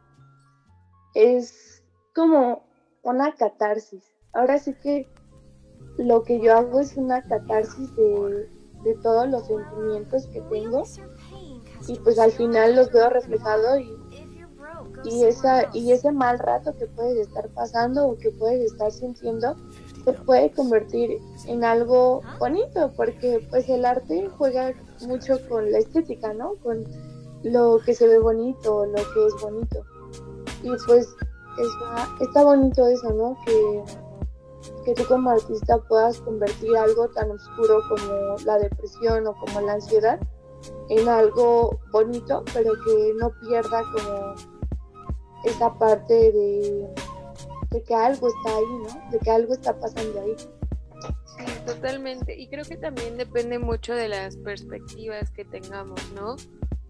es 1.13 1.83
como 2.15 2.63
una 3.03 3.33
catarsis. 3.35 4.03
Ahora 4.33 4.57
sí 4.57 4.73
que 4.81 5.07
lo 5.97 6.23
que 6.23 6.39
yo 6.39 6.55
hago 6.55 6.79
es 6.79 6.95
una 6.95 7.21
catarsis 7.23 7.95
de, 7.95 8.47
todos 9.03 9.29
los 9.29 9.45
sentimientos 9.45 10.25
que 10.27 10.41
tengo 10.41 10.83
y 11.87 11.99
pues 11.99 12.17
al 12.17 12.31
final 12.31 12.75
los 12.75 12.91
veo 12.91 13.09
reflejado 13.09 13.79
y, 13.79 13.95
y, 15.03 15.23
esa, 15.25 15.69
y 15.73 15.91
ese 15.91 16.11
mal 16.11 16.39
rato 16.39 16.75
que 16.75 16.87
puedes 16.87 17.27
estar 17.27 17.47
pasando 17.49 18.07
o 18.07 18.17
que 18.17 18.31
puedes 18.31 18.71
estar 18.71 18.91
sintiendo 18.91 19.55
se 20.03 20.13
puede 20.13 20.51
convertir 20.51 21.19
en 21.45 21.63
algo 21.63 22.21
bonito 22.39 22.91
porque 22.95 23.45
pues 23.51 23.69
el 23.69 23.85
arte 23.85 24.29
juega 24.37 24.73
mucho 25.01 25.37
con 25.47 25.71
la 25.71 25.77
estética, 25.77 26.33
¿no? 26.33 26.55
Con 26.63 26.83
lo 27.43 27.79
que 27.85 27.93
se 27.93 28.07
ve 28.07 28.17
bonito, 28.19 28.85
lo 28.85 28.95
que 28.95 29.27
es 29.27 29.33
bonito. 29.41 29.85
Y 30.63 30.71
pues 30.87 31.07
está, 31.57 32.09
está 32.19 32.43
bonito 32.43 32.87
eso, 32.87 33.11
¿no? 33.13 33.37
Que, 33.45 33.83
que 34.85 34.93
tú 34.93 35.03
como 35.07 35.29
artista 35.31 35.77
puedas 35.87 36.19
convertir 36.19 36.75
algo 36.75 37.07
tan 37.09 37.31
oscuro 37.31 37.81
como 37.89 38.35
la 38.45 38.57
depresión 38.59 39.27
o 39.27 39.33
como 39.35 39.61
la 39.61 39.73
ansiedad 39.73 40.19
en 40.89 41.07
algo 41.09 41.79
bonito, 41.91 42.43
pero 42.53 42.73
que 42.85 43.13
no 43.19 43.31
pierda 43.41 43.81
como 43.93 44.33
esa 45.45 45.73
parte 45.79 46.13
de, 46.13 46.87
de 47.71 47.83
que 47.83 47.95
algo 47.95 48.27
está 48.27 48.57
ahí, 48.57 48.65
¿no? 48.83 49.11
De 49.11 49.19
que 49.19 49.31
algo 49.31 49.53
está 49.53 49.79
pasando 49.79 50.21
ahí. 50.21 50.35
Sí, 51.25 51.45
totalmente. 51.65 52.37
Y 52.39 52.47
creo 52.47 52.63
que 52.65 52.77
también 52.77 53.17
depende 53.17 53.57
mucho 53.57 53.95
de 53.95 54.07
las 54.09 54.37
perspectivas 54.37 55.31
que 55.31 55.45
tengamos, 55.45 55.99
¿no? 56.13 56.35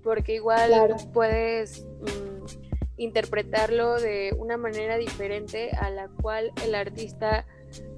Porque 0.03 0.36
igual 0.36 0.68
Claro. 0.68 0.96
puedes 1.13 1.86
mm, 2.01 2.81
interpretarlo 3.01 4.00
de 4.00 4.36
una 4.38 4.58
manera 4.58 4.98
diferente 4.98 5.72
a 5.72 5.89
la 5.89 6.08
cual 6.22 6.51
el 6.63 6.75
artista 6.75 7.48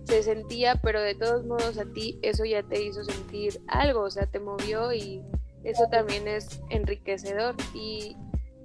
se 0.06 0.24
sentía, 0.24 0.80
pero 0.82 1.02
de 1.02 1.16
todos 1.16 1.46
modos 1.46 1.78
a 1.78 1.86
ti 1.86 2.20
eso 2.22 2.46
ya 2.46 2.64
te 2.64 2.82
hizo 2.82 3.04
sentir 3.04 3.62
algo, 3.68 4.02
o 4.02 4.10
sea, 4.10 4.28
te 4.28 4.40
movió 4.40 4.94
y 4.94 5.22
eso 5.66 5.88
también 5.92 6.28
es 6.28 6.62
enriquecedor. 6.70 7.56
Y 7.74 8.16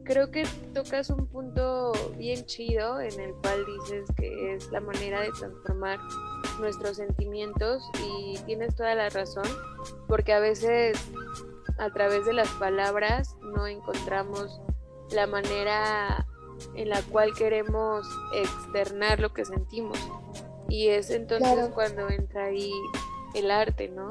creo 0.04 0.30
que 0.30 0.44
tocas 0.74 1.10
un 1.10 1.26
punto 1.26 1.92
bien 2.16 2.46
chido 2.46 3.00
en 3.00 3.18
el 3.18 3.32
cual 3.42 3.64
dices 3.66 4.08
que 4.16 4.54
es 4.54 4.70
la 4.70 4.80
manera 4.80 5.22
de 5.22 5.32
transformar 5.32 5.98
nuestros 6.60 6.98
sentimientos 6.98 7.82
y 8.04 8.38
tienes 8.46 8.76
toda 8.76 8.94
la 8.94 9.08
razón, 9.08 9.46
porque 10.06 10.32
a 10.32 10.38
veces 10.38 10.96
a 11.78 11.90
través 11.90 12.26
de 12.26 12.32
las 12.32 12.48
palabras 12.50 13.36
no 13.42 13.66
encontramos 13.66 14.60
la 15.10 15.26
manera 15.26 16.27
en 16.74 16.88
la 16.88 17.02
cual 17.02 17.34
queremos 17.34 18.06
externar 18.34 19.20
lo 19.20 19.32
que 19.32 19.44
sentimos. 19.44 19.98
Y 20.68 20.88
es 20.88 21.10
entonces 21.10 21.52
Claro. 21.52 21.74
cuando 21.74 22.08
entra 22.10 22.44
ahí 22.46 22.72
el 23.34 23.50
arte, 23.50 23.88
¿no? 23.88 24.08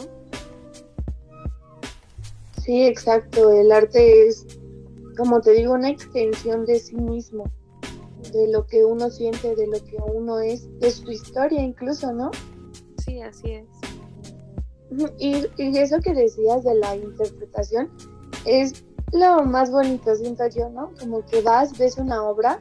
Sí, 2.61 2.85
exacto. 2.85 3.51
El 3.51 3.71
arte 3.71 4.27
es, 4.27 4.45
como 5.17 5.39
te 5.41 5.51
digo, 5.51 5.73
una 5.73 5.89
extensión 5.89 6.65
de 6.65 6.79
sí 6.79 6.95
mismo, 6.95 7.45
de 8.33 8.47
lo 8.51 8.65
que 8.65 8.83
uno 8.83 9.09
siente, 9.09 9.55
de 9.55 9.67
lo 9.67 9.83
que 9.85 9.97
uno 10.13 10.39
es, 10.39 10.67
de 10.79 10.91
su 10.91 11.09
historia 11.11 11.61
incluso, 11.61 12.11
¿no? 12.11 12.31
Sí, 13.05 13.21
así 13.21 13.51
es. 13.51 13.67
Y, 15.17 15.45
y 15.57 15.77
eso 15.77 15.99
que 16.01 16.13
decías 16.13 16.63
de 16.63 16.75
la 16.75 16.95
interpretación 16.95 17.89
es 18.45 18.83
lo 19.11 19.43
más 19.43 19.71
bonito, 19.71 20.15
siento 20.15 20.47
yo, 20.47 20.69
¿no? 20.69 20.91
Como 20.99 21.25
que 21.25 21.41
vas, 21.41 21.77
ves 21.77 21.97
una 21.97 22.23
obra 22.23 22.59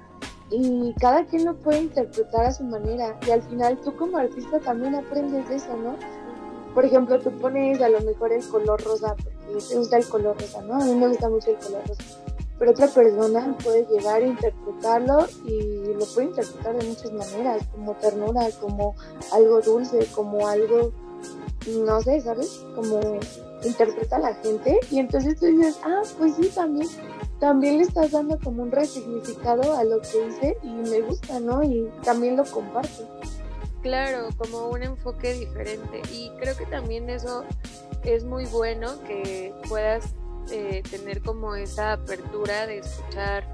y 0.51 0.95
cada 1.01 1.25
quien 1.27 1.45
lo 1.45 1.57
puede 1.57 1.81
interpretar 1.81 2.47
a 2.47 2.53
su 2.53 2.63
manera 2.65 3.19
y 3.27 3.31
al 3.31 3.43
final 3.43 3.79
tú 3.81 3.97
como 3.97 4.19
artista 4.19 4.61
también 4.61 4.95
aprendes 4.95 5.49
de 5.49 5.57
eso, 5.57 5.77
¿no? 5.77 5.97
Por 6.75 6.85
ejemplo, 6.85 7.19
tú 7.19 7.31
pones 7.39 7.81
a 7.81 7.89
lo 7.89 8.01
mejor 8.01 8.33
el 8.33 8.47
color 8.49 8.83
rosa 8.85 9.17
porque 9.17 9.67
te 9.69 9.77
gusta 9.77 9.97
el 9.97 10.07
color 10.09 10.39
rosa, 10.39 10.63
¿no? 10.63 10.75
A 10.75 10.85
mí 10.85 10.95
me 10.95 11.09
gusta 11.09 11.29
mucho 11.29 11.51
el 11.51 11.57
color 11.57 11.83
rosa. 11.89 12.03
Pero 12.59 12.71
otra 12.71 12.87
persona 12.87 13.57
puede 13.63 13.87
llegar 13.87 14.23
a 14.23 14.27
interpretarlo 14.27 15.27
y 15.45 15.95
lo 15.95 16.07
puede 16.15 16.29
interpretar 16.29 16.79
de 16.79 16.87
muchas 16.87 17.13
maneras, 17.13 17.63
como 17.73 17.95
ternura, 17.95 18.49
como 18.61 18.95
algo 19.33 19.61
dulce, 19.61 20.07
como 20.15 20.47
algo 20.47 20.93
no 21.67 22.01
sé, 22.01 22.21
¿sabes? 22.21 22.65
Como 22.75 23.01
interpreta 23.67 24.17
a 24.17 24.21
la 24.21 24.35
gente 24.35 24.79
y 24.91 24.99
entonces 24.99 25.39
tú 25.39 25.47
dices, 25.47 25.79
ah, 25.85 26.03
pues 26.19 26.35
sí, 26.37 26.49
también, 26.55 26.89
también 27.39 27.79
le 27.79 27.85
estás 27.85 28.13
dando 28.13 28.39
como 28.39 28.63
un 28.63 28.71
resignificado 28.71 29.77
a 29.77 29.85
lo 29.85 30.01
que 30.01 30.27
hice 30.29 30.57
y 30.63 30.69
me 30.69 31.01
gusta, 31.01 31.41
¿no? 31.41 31.63
Y 31.63 31.91
también 32.03 32.37
lo 32.37 32.45
comparto. 32.45 33.09
Claro, 33.83 34.29
como 34.37 34.69
un 34.69 34.83
enfoque 34.83 35.35
diferente. 35.35 36.03
Y 36.13 36.31
creo 36.41 36.57
que 36.57 36.67
también 36.67 37.09
eso 37.09 37.45
es 38.05 38.25
muy 38.25 38.47
bueno 38.47 39.01
que 39.07 39.55
puedas 39.69 40.15
eh, 40.51 40.83
tener 40.91 41.23
como 41.23 41.55
esa 41.55 41.93
apertura 41.93 42.67
de 42.67 42.79
escuchar 42.79 43.45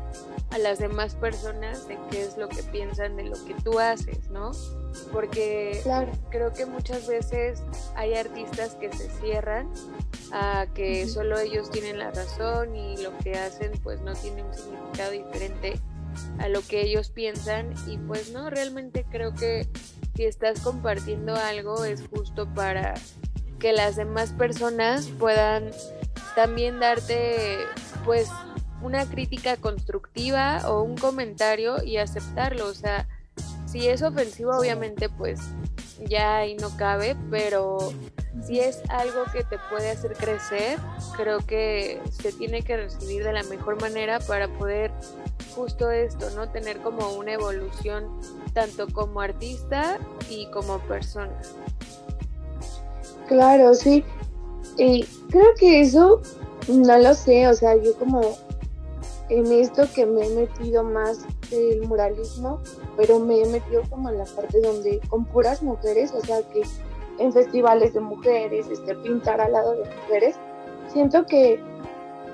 a 0.51 0.59
las 0.59 0.79
demás 0.79 1.15
personas 1.15 1.89
de 1.89 1.99
qué 2.11 2.23
es 2.23 2.37
lo 2.37 2.49
que 2.49 2.63
piensan 2.65 3.17
de 3.17 3.25
lo 3.25 3.45
que 3.45 3.55
tú 3.55 3.79
haces, 3.79 4.29
¿no? 4.31 4.53
Porque 5.13 5.81
Claro, 5.83 6.13
creo 6.31 6.53
que 6.53 6.67
muchas 6.67 7.07
veces 7.07 7.63
hay 7.97 8.15
artistas 8.15 8.75
que 8.75 8.93
se 8.93 9.09
cierran 9.21 9.73
a 10.33 10.67
que 10.75 11.09
solo 11.09 11.39
ellos 11.39 11.71
tienen 11.71 11.99
la 11.99 12.11
razón 12.11 12.77
y 12.77 12.97
lo 12.99 13.17
que 13.19 13.39
hacen 13.39 13.73
pues 13.83 14.01
no 14.03 14.15
tiene 14.15 14.43
un 14.43 14.55
significado 14.55 15.11
diferente 15.13 15.81
a 16.39 16.49
lo 16.49 16.61
que 16.63 16.83
ellos 16.83 17.11
piensan. 17.11 17.73
Y 17.87 17.99
pues 17.99 18.33
no, 18.33 18.51
realmente 18.51 19.07
creo 19.11 19.35
que 19.35 19.69
si 20.15 20.25
estás 20.25 20.61
compartiendo 20.61 21.35
algo 21.35 21.85
es 21.85 22.07
justo 22.09 22.47
para 22.53 22.95
que 23.59 23.73
las 23.73 23.97
demás 23.97 24.33
personas 24.33 25.07
puedan 25.19 25.71
también 26.35 26.81
darte 26.81 27.59
pues 28.05 28.29
una 28.83 29.07
crítica 29.07 29.57
constructiva 29.57 30.61
o 30.69 30.83
un 30.83 30.97
comentario 30.97 31.83
y 31.85 31.99
aceptarlo, 31.99 32.67
o 32.67 32.75
sea, 32.75 33.07
si 33.67 33.89
es 33.89 34.03
ofensivo 34.03 34.53
obviamente 34.57 35.09
pues 35.09 35.41
ya 36.09 36.39
ahí 36.39 36.57
no 36.57 36.77
cabe, 36.77 37.17
pero 37.31 37.93
si 38.45 38.61
es 38.61 38.83
algo 38.89 39.25
que 39.33 39.45
te 39.45 39.59
puede 39.71 39.91
hacer 39.91 40.13
crecer, 40.15 40.79
creo 41.17 41.39
que 41.39 42.01
se 42.11 42.33
tiene 42.33 42.63
que 42.63 42.77
recibir 42.77 43.25
de 43.25 43.33
la 43.33 43.43
mejor 43.45 43.81
manera 43.81 44.19
para 44.21 44.49
poder 44.49 44.91
justo 45.55 45.91
esto, 45.91 46.31
¿no? 46.31 46.49
Tener 46.49 46.79
como 46.79 47.13
una 47.13 47.33
evolución 47.33 48.21
tanto 48.53 48.89
como 48.89 49.21
artista 49.21 49.99
y 50.29 50.47
como 50.51 50.79
persona. 50.81 51.33
claro, 53.29 53.75
sí. 53.75 54.05
Y 54.77 55.05
creo 55.31 55.55
que 55.59 55.81
eso, 55.81 56.21
no 56.69 56.99
lo 56.99 57.15
sé, 57.15 57.49
o 57.49 57.55
sea, 57.55 57.77
yo 57.77 57.95
como 57.99 58.21
en 59.29 59.51
esto 59.51 59.85
que 59.95 60.05
me 60.05 60.27
he 60.27 60.31
metido 60.31 60.83
más 60.85 61.25
del 61.51 61.87
muralismo, 61.87 62.61
pero 62.97 63.19
me 63.19 63.43
he 63.43 63.47
metido 63.47 63.83
como 63.89 64.11
en 64.11 64.19
la 64.19 64.25
parte 64.25 64.61
donde 64.61 65.01
con 65.09 65.25
puras 65.25 65.63
mujeres, 65.63 66.13
o 66.13 66.21
sea, 66.21 66.43
que 66.51 66.63
en 67.19 67.33
festivales 67.33 67.95
de 67.95 68.01
mujeres, 68.01 68.67
este, 68.69 68.95
pintar 68.97 69.41
al 69.41 69.53
lado 69.53 69.73
de 69.73 69.85
mujeres, 69.85 70.37
siento 70.89 71.25
que 71.27 71.61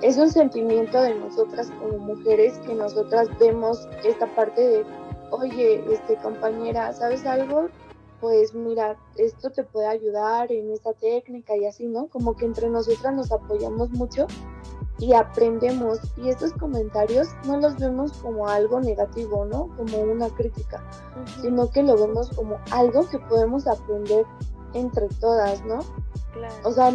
es 0.03 0.16
un 0.16 0.31
sentimiento 0.31 1.01
de 1.01 1.14
nosotras 1.14 1.70
como 1.79 1.98
mujeres 1.98 2.59
que 2.59 2.74
nosotras 2.74 3.29
vemos 3.38 3.88
esta 4.05 4.27
parte 4.35 4.61
de, 4.61 4.85
oye, 5.31 5.85
este 5.92 6.16
compañera, 6.16 6.92
¿sabes 6.92 7.27
algo? 7.27 7.68
Pues 8.20 8.54
mira, 8.54 8.96
esto 9.16 9.50
te 9.50 9.62
puede 9.62 9.87
ayudar 9.87 10.50
en 10.50 10.70
esta 10.72 10.92
técnica 10.92 11.57
y 11.57 11.66
así, 11.66 11.87
¿no? 11.87 12.09
Como 12.09 12.37
que 12.37 12.46
entre 12.46 12.68
nosotras 12.68 13.14
nos 13.14 13.31
apoyamos 13.31 13.90
mucho 13.90 14.26
y 14.98 15.12
aprendemos. 15.14 16.00
Y 16.16 16.28
estos 16.28 16.52
comentarios 16.54 17.28
no 17.46 17.59
los 17.59 17.76
vemos 17.76 18.12
como 18.14 18.48
algo 18.48 18.81
negativo, 18.81 19.44
¿no? 19.44 19.68
Como 19.76 19.98
una 19.98 20.28
crítica, 20.31 20.83
sino 21.40 21.70
que 21.70 21.83
lo 21.83 21.96
vemos 21.96 22.31
como 22.31 22.59
algo 22.70 23.09
que 23.09 23.18
podemos 23.20 23.66
aprender 23.66 24.24
entre 24.74 25.09
todas, 25.20 25.64
¿no? 25.64 25.78
Claro. 26.33 26.54
O 26.64 26.72
sea, 26.72 26.92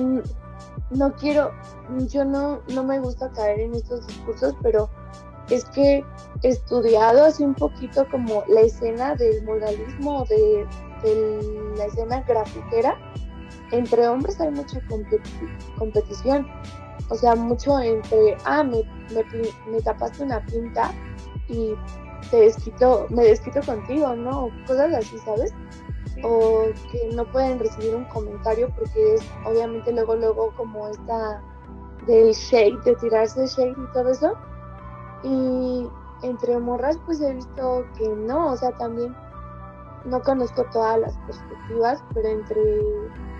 no 0.91 1.13
quiero, 1.15 1.51
yo 2.07 2.25
no, 2.25 2.59
no 2.73 2.83
me 2.83 2.99
gusta 2.99 3.31
caer 3.31 3.61
en 3.61 3.75
estos 3.75 4.05
discursos, 4.07 4.55
pero 4.61 4.89
es 5.49 5.65
que 5.65 6.03
he 6.41 6.47
estudiado 6.47 7.25
así 7.25 7.43
un 7.43 7.55
poquito 7.55 8.05
como 8.09 8.43
la 8.47 8.61
escena 8.61 9.15
del 9.15 9.43
muralismo, 9.43 10.25
de, 10.25 10.65
de 11.03 11.73
la 11.77 11.85
escena 11.85 12.23
grafitera. 12.27 12.97
Entre 13.71 14.07
hombres 14.07 14.39
hay 14.39 14.51
mucha 14.51 14.79
competi- 14.87 15.49
competición, 15.77 16.47
o 17.09 17.15
sea, 17.15 17.35
mucho 17.35 17.79
entre, 17.79 18.37
ah, 18.45 18.63
me, 18.63 18.83
me, 19.13 19.23
me 19.71 19.81
tapaste 19.81 20.23
una 20.23 20.45
pinta 20.45 20.91
y 21.47 21.73
te 22.29 22.37
desquito, 22.41 23.07
me 23.09 23.23
desquito 23.23 23.61
contigo, 23.61 24.15
¿no? 24.15 24.49
Cosas 24.67 24.93
así, 24.93 25.17
¿sabes? 25.19 25.53
Sí. 26.13 26.21
o 26.23 26.65
que 26.91 27.09
no 27.15 27.25
pueden 27.31 27.57
recibir 27.57 27.95
un 27.95 28.05
comentario 28.05 28.69
porque 28.77 29.15
es 29.15 29.21
obviamente 29.45 29.91
luego 29.91 30.15
luego 30.15 30.53
como 30.55 30.87
esta 30.87 31.41
del 32.05 32.33
shade, 32.33 32.77
de 32.85 32.95
tirarse 32.97 33.47
shade 33.47 33.71
y 33.71 33.93
todo 33.93 34.09
eso. 34.11 34.33
Y 35.23 35.87
entre 36.21 36.59
morras 36.59 36.99
pues 37.05 37.19
he 37.21 37.33
visto 37.33 37.85
que 37.97 38.07
no, 38.09 38.51
o 38.51 38.57
sea, 38.57 38.71
también 38.73 39.15
no 40.05 40.21
conozco 40.21 40.65
todas 40.71 40.99
las 40.99 41.17
perspectivas, 41.19 42.03
pero 42.13 42.27
entre 42.27 42.61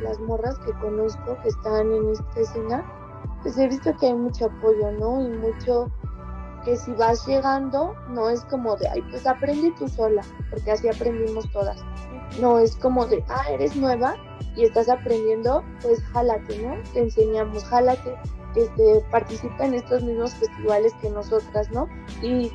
las 0.01 0.19
morras 0.19 0.57
que 0.59 0.71
conozco 0.73 1.37
que 1.41 1.49
están 1.49 1.91
en 1.91 2.09
esta 2.09 2.39
escena, 2.39 2.85
pues 3.41 3.57
he 3.57 3.67
visto 3.67 3.95
que 3.97 4.07
hay 4.07 4.13
mucho 4.13 4.45
apoyo, 4.45 4.91
¿no? 4.91 5.21
Y 5.21 5.29
mucho 5.37 5.91
que 6.63 6.77
si 6.77 6.91
vas 6.93 7.25
llegando, 7.27 7.93
no 8.09 8.29
es 8.29 8.43
como 8.45 8.75
de, 8.77 8.87
ay, 8.87 9.01
pues 9.09 9.27
aprende 9.27 9.73
tú 9.77 9.87
sola, 9.87 10.21
porque 10.49 10.71
así 10.71 10.87
aprendimos 10.87 11.51
todas. 11.51 11.77
No, 12.39 12.57
es 12.57 12.75
como 12.77 13.05
de, 13.05 13.23
ah, 13.27 13.43
eres 13.51 13.75
nueva 13.75 14.15
y 14.55 14.63
estás 14.63 14.89
aprendiendo, 14.89 15.63
pues 15.81 16.01
jálate, 16.13 16.59
¿no? 16.59 16.75
Te 16.93 17.01
enseñamos, 17.01 17.65
jálate, 17.65 18.15
este, 18.55 19.03
participa 19.11 19.65
en 19.65 19.75
estos 19.75 20.03
mismos 20.03 20.33
festivales 20.35 20.93
que 21.01 21.09
nosotras, 21.09 21.69
¿no? 21.71 21.87
Y 22.21 22.51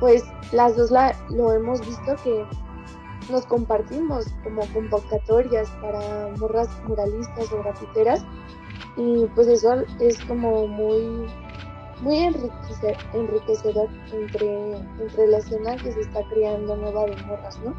pues 0.00 0.22
las 0.52 0.76
dos 0.76 0.90
la, 0.90 1.14
lo 1.30 1.52
hemos 1.52 1.80
visto 1.80 2.14
que 2.22 2.46
nos 3.30 3.46
compartimos 3.46 4.26
como 4.42 4.62
convocatorias 4.72 5.70
para 5.82 6.28
morras 6.38 6.68
muralistas 6.84 7.52
o 7.52 7.62
grafiteras 7.62 8.24
y 8.96 9.26
pues 9.34 9.46
eso 9.48 9.82
es 10.00 10.18
como 10.24 10.66
muy 10.66 11.26
muy 12.00 12.16
enriquecedor 13.12 13.88
entre, 14.12 14.76
entre 14.76 15.26
la 15.26 15.38
escena 15.38 15.76
que 15.76 15.92
se 15.92 16.00
está 16.00 16.22
creando 16.28 16.76
nueva 16.76 17.06
de 17.06 17.16
morras, 17.24 17.58
¿no? 17.64 17.74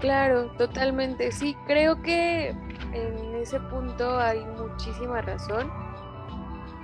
Claro, 0.00 0.50
totalmente. 0.58 1.30
Sí, 1.32 1.56
creo 1.66 2.00
que 2.02 2.48
en 2.92 3.34
ese 3.36 3.58
punto 3.60 4.18
hay 4.18 4.44
muchísima 4.44 5.22
razón. 5.22 5.70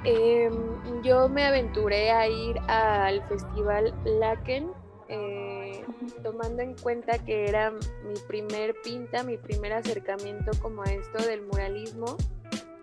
Em, 0.05 1.03
yo 1.03 1.29
me 1.29 1.45
aventuré 1.45 2.11
a 2.11 2.29
ir 2.29 2.59
al 2.69 3.23
festival 3.29 3.93
Laken, 4.05 4.71
eh, 5.09 5.38
tomando 6.11 6.63
en 6.63 6.75
cuenta 6.75 7.19
que 7.19 7.49
era 7.49 7.71
mi 7.71 8.19
primer 8.27 8.75
pinta, 8.83 9.23
mi 9.23 9.37
primer 9.37 9.73
acercamiento 9.73 10.53
como 10.61 10.83
a 10.83 10.93
esto 10.93 11.23
del 11.25 11.43
muralismo 11.43 12.17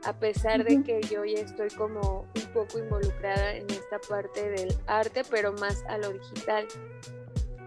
a 0.06 0.14
pesar 0.14 0.64
de 0.64 0.84
que 0.84 1.02
yo 1.02 1.26
ya 1.26 1.40
estoy 1.40 1.70
como 1.70 2.28
un 2.36 2.54
poco 2.54 2.78
involucrada 2.78 3.56
en 3.56 3.70
esta 3.72 4.00
parte 4.00 4.50
del 4.52 4.76
arte, 4.86 5.24
pero 5.30 5.52
más 5.54 5.84
a 5.88 5.98
lo 5.98 6.12
digital. 6.12 6.68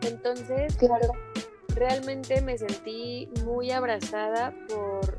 Entonces, 0.02 0.76
claro. 0.76 1.12
realmente 1.74 2.40
me 2.40 2.56
sentí 2.56 3.28
muy 3.44 3.72
abrazada 3.72 4.54
por, 4.68 5.18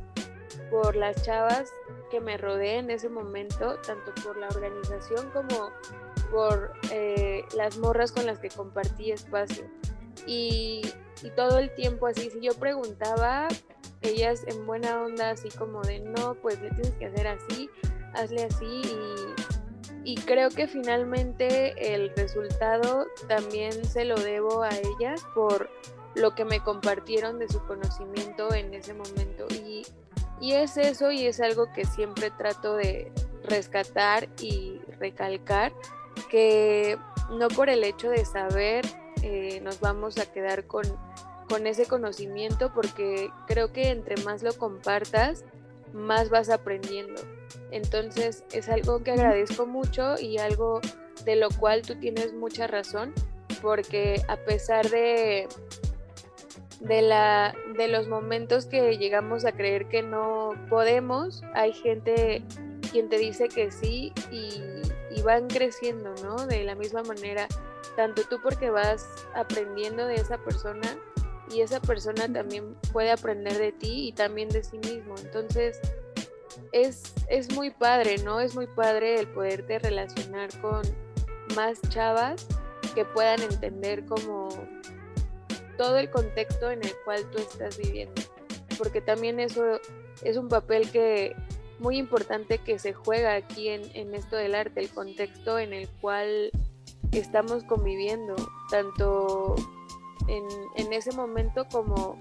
por 0.71 0.95
las 0.95 1.21
chavas 1.21 1.69
que 2.09 2.21
me 2.21 2.37
rodeé 2.37 2.77
en 2.77 2.89
ese 2.89 3.09
momento, 3.09 3.77
tanto 3.85 4.13
por 4.23 4.37
la 4.37 4.47
organización 4.47 5.29
como 5.31 5.71
por 6.31 6.71
eh, 6.91 7.43
las 7.55 7.77
morras 7.77 8.13
con 8.13 8.25
las 8.25 8.39
que 8.39 8.49
compartí 8.49 9.11
espacio. 9.11 9.65
Y, 10.27 10.81
y 11.23 11.29
todo 11.35 11.57
el 11.57 11.73
tiempo 11.75 12.07
así, 12.07 12.29
si 12.29 12.39
yo 12.41 12.53
preguntaba, 12.53 13.47
ellas 14.01 14.43
en 14.47 14.65
buena 14.65 15.01
onda, 15.01 15.31
así 15.31 15.49
como 15.49 15.81
de 15.81 15.99
no, 15.99 16.35
pues 16.35 16.59
le 16.61 16.69
tienes 16.71 16.93
que 16.93 17.05
hacer 17.05 17.27
así, 17.27 17.69
hazle 18.13 18.45
así 18.45 18.81
y, 20.03 20.15
creo 20.15 20.49
que 20.49 20.67
finalmente 20.67 21.93
el 21.93 22.09
resultado 22.15 23.05
también 23.27 23.85
se 23.85 24.05
lo 24.05 24.15
debo 24.15 24.63
a 24.63 24.69
ellas 24.69 25.23
por 25.35 25.69
lo 26.15 26.33
que 26.33 26.45
me 26.45 26.61
compartieron 26.61 27.37
de 27.37 27.47
su 27.47 27.63
conocimiento 27.65 28.53
en 28.53 28.73
ese 28.73 28.93
momento. 28.93 29.45
Y, 29.51 29.85
es 30.41 30.77
eso 30.77 31.11
y 31.11 31.27
es 31.27 31.41
algo 31.41 31.71
que 31.73 31.85
siempre 31.85 32.31
trato 32.31 32.75
de 32.75 33.11
rescatar 33.43 34.29
y 34.41 34.79
recalcar 34.99 35.73
que 36.29 36.97
no 37.31 37.49
por 37.49 37.69
el 37.69 37.83
hecho 37.83 38.09
de 38.09 38.25
saber 38.25 38.85
eh, 39.23 39.59
nos 39.61 39.79
vamos 39.79 40.17
a 40.17 40.25
quedar 40.25 40.65
con 40.65 40.83
con 41.49 41.65
ese 41.65 41.87
conocimiento 41.87 42.71
porque 42.73 43.31
creo 43.47 43.73
que 43.73 43.89
entre 43.89 44.17
más 44.23 44.43
lo 44.43 44.53
compartas, 44.53 45.43
más 45.93 46.29
vas 46.29 46.49
aprendiendo. 46.49 47.21
Entonces 47.71 48.43
es 48.53 48.69
algo 48.69 49.03
que 49.03 49.11
agradezco 49.11 49.65
mucho 49.65 50.19
y 50.19 50.37
algo 50.37 50.79
de 51.25 51.35
lo 51.35 51.49
cual 51.49 51.81
tú 51.81 51.95
tienes 51.95 52.33
mucha 52.33 52.67
razón 52.67 53.13
porque 53.61 54.21
a 54.27 54.37
pesar 54.37 54.89
de 54.89 55.47
de 56.79 57.01
la 57.01 57.53
de 57.75 57.89
los 57.89 58.07
momentos 58.07 58.67
que 58.67 58.97
llegamos 58.97 59.43
a 59.43 59.51
creer 59.51 59.89
que 59.89 60.01
no 60.01 60.53
podemos, 60.69 61.41
hay 61.55 61.73
gente 61.73 62.43
quien 62.91 63.09
te 63.09 63.17
dice 63.17 63.49
que 63.49 63.71
sí 63.71 64.13
y, 64.31 64.61
y 65.11 65.21
van 65.23 65.47
creciendo, 65.47 66.13
¿no? 66.23 66.47
De 66.47 66.63
la 66.63 66.75
misma 66.75 67.03
manera, 67.03 67.47
tanto 67.99 68.23
tú 68.23 68.39
porque 68.41 68.69
vas 68.69 69.05
aprendiendo 69.35 70.05
de 70.05 70.15
esa 70.15 70.37
persona 70.37 70.97
y 71.51 71.59
esa 71.59 71.81
persona 71.81 72.31
también 72.31 72.77
puede 72.93 73.11
aprender 73.11 73.57
de 73.57 73.73
ti 73.73 74.07
y 74.07 74.11
también 74.13 74.47
de 74.47 74.63
sí 74.63 74.77
mismo. 74.77 75.15
Entonces, 75.21 75.81
es, 76.71 77.13
es 77.27 77.53
muy 77.53 77.71
padre, 77.71 78.17
¿no? 78.19 78.39
Es 78.39 78.55
muy 78.55 78.67
padre 78.67 79.19
el 79.19 79.27
poderte 79.27 79.79
relacionar 79.79 80.49
con 80.61 80.81
más 81.57 81.81
chavas 81.89 82.47
que 82.95 83.03
puedan 83.03 83.41
entender 83.41 84.05
como 84.05 84.47
todo 85.77 85.97
el 85.97 86.09
contexto 86.09 86.71
en 86.71 86.81
el 86.81 86.93
cual 87.03 87.29
tú 87.31 87.39
estás 87.39 87.77
viviendo. 87.77 88.21
Porque 88.77 89.01
también 89.01 89.41
eso 89.41 89.81
es 90.23 90.37
un 90.37 90.47
papel 90.47 90.89
que 90.89 91.35
muy 91.79 91.97
importante 91.97 92.59
que 92.59 92.79
se 92.79 92.93
juega 92.93 93.35
aquí 93.35 93.67
en, 93.67 93.81
en 93.93 94.15
esto 94.15 94.37
del 94.37 94.55
arte, 94.55 94.79
el 94.79 94.89
contexto 94.89 95.59
en 95.59 95.73
el 95.73 95.89
cual 95.99 96.49
estamos 97.11 97.63
conviviendo, 97.63 98.35
tanto 98.69 99.55
en, 100.27 100.93
ese 100.93 101.11
momento 101.13 101.65
como 101.71 102.17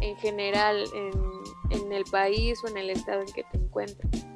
en 0.00 0.16
general 0.16 0.84
en, 0.94 1.92
el 1.92 2.04
país 2.04 2.58
o 2.64 2.68
en 2.68 2.78
el 2.78 2.90
estado 2.90 3.20
en 3.20 3.32
que 3.32 3.44
te 3.44 3.58
encuentras. 3.58 4.26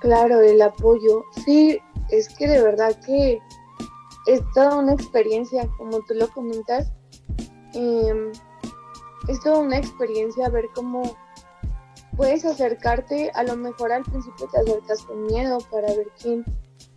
Claro, 0.00 0.40
el 0.40 0.62
apoyo. 0.62 1.24
Sí, 1.44 1.78
es 2.10 2.28
que 2.36 2.46
de 2.46 2.62
verdad 2.62 2.98
que 3.04 3.40
es 4.26 4.40
toda 4.54 4.76
una 4.76 4.92
experiencia, 4.92 5.68
como 5.76 6.00
tú 6.02 6.14
lo 6.14 6.28
comentas. 6.28 6.92
Em, 7.74 8.30
es 9.28 9.40
toda 9.40 9.58
una 9.58 9.78
experiencia 9.78 10.48
ver 10.48 10.66
cómo 10.74 11.02
puedes 12.16 12.44
acercarte, 12.44 13.30
a 13.34 13.42
lo 13.44 13.56
mejor 13.56 13.92
al 13.92 14.02
principio 14.02 14.46
te 14.48 14.58
acercas 14.58 15.02
con 15.04 15.26
miedo 15.26 15.58
para 15.70 15.88
ver 15.88 16.08
quién, 16.20 16.44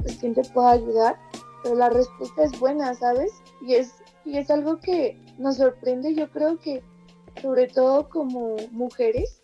pues, 0.03 0.17
quién 0.17 0.33
te 0.33 0.43
puede 0.43 0.67
ayudar, 0.69 1.17
pero 1.63 1.75
la 1.75 1.89
respuesta 1.89 2.43
es 2.43 2.59
buena, 2.59 2.93
¿sabes? 2.93 3.31
Y 3.61 3.75
es 3.75 4.03
y 4.25 4.37
es 4.37 4.49
algo 4.49 4.79
que 4.79 5.19
nos 5.37 5.57
sorprende, 5.57 6.15
yo 6.15 6.29
creo 6.31 6.57
que 6.57 6.83
sobre 7.41 7.67
todo 7.67 8.09
como 8.09 8.55
mujeres 8.71 9.41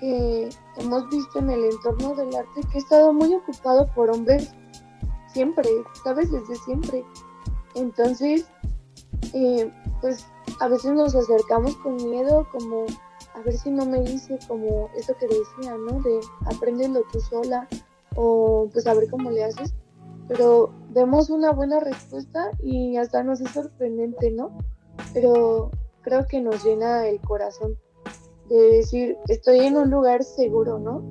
que 0.00 0.48
hemos 0.78 1.08
visto 1.10 1.38
en 1.38 1.50
el 1.50 1.64
entorno 1.64 2.14
del 2.14 2.34
arte 2.34 2.60
que 2.70 2.78
ha 2.78 2.80
estado 2.80 3.12
muy 3.12 3.34
ocupado 3.34 3.88
por 3.94 4.10
hombres 4.10 4.52
siempre, 5.32 5.68
¿sabes? 6.02 6.32
Desde 6.32 6.56
siempre. 6.56 7.04
Entonces, 7.74 8.46
eh, 9.32 9.72
pues 10.00 10.26
a 10.60 10.68
veces 10.68 10.92
nos 10.92 11.14
acercamos 11.14 11.76
con 11.76 11.96
miedo, 11.96 12.46
como 12.50 12.86
a 13.34 13.40
ver 13.40 13.56
si 13.56 13.70
no 13.70 13.86
me 13.86 14.00
dice 14.00 14.38
como 14.48 14.90
eso 14.96 15.14
que 15.16 15.26
decía, 15.26 15.76
¿no? 15.76 16.00
De 16.00 16.20
apréndelo 16.46 17.02
tú 17.12 17.20
sola 17.20 17.68
o 18.16 18.68
pues 18.72 18.86
a 18.86 18.94
ver 18.94 19.08
cómo 19.10 19.30
le 19.30 19.44
haces 19.44 19.74
pero 20.28 20.72
vemos 20.90 21.30
una 21.30 21.52
buena 21.52 21.80
respuesta 21.80 22.50
y 22.62 22.96
hasta 22.96 23.22
nos 23.22 23.40
es 23.40 23.50
sorprendente, 23.50 24.30
¿no? 24.30 24.56
Pero 25.12 25.70
creo 26.02 26.26
que 26.26 26.40
nos 26.40 26.64
llena 26.64 27.06
el 27.06 27.20
corazón 27.20 27.76
de 28.48 28.56
decir, 28.56 29.16
estoy 29.28 29.60
en 29.60 29.76
un 29.76 29.90
lugar 29.90 30.24
seguro, 30.24 30.78
¿no? 30.78 31.02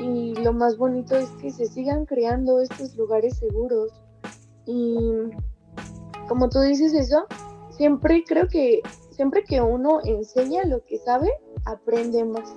Y 0.00 0.34
lo 0.36 0.52
más 0.52 0.76
bonito 0.76 1.16
es 1.16 1.28
que 1.42 1.50
se 1.50 1.66
sigan 1.66 2.06
creando 2.06 2.60
estos 2.60 2.94
lugares 2.96 3.36
seguros. 3.38 3.92
Y 4.66 5.12
como 6.28 6.48
tú 6.48 6.60
dices 6.60 6.94
eso, 6.94 7.26
siempre 7.70 8.24
creo 8.26 8.48
que 8.48 8.80
siempre 9.10 9.44
que 9.44 9.60
uno 9.60 10.00
enseña 10.04 10.64
lo 10.64 10.84
que 10.84 10.96
sabe, 10.98 11.30
aprende 11.66 12.24
más. 12.24 12.54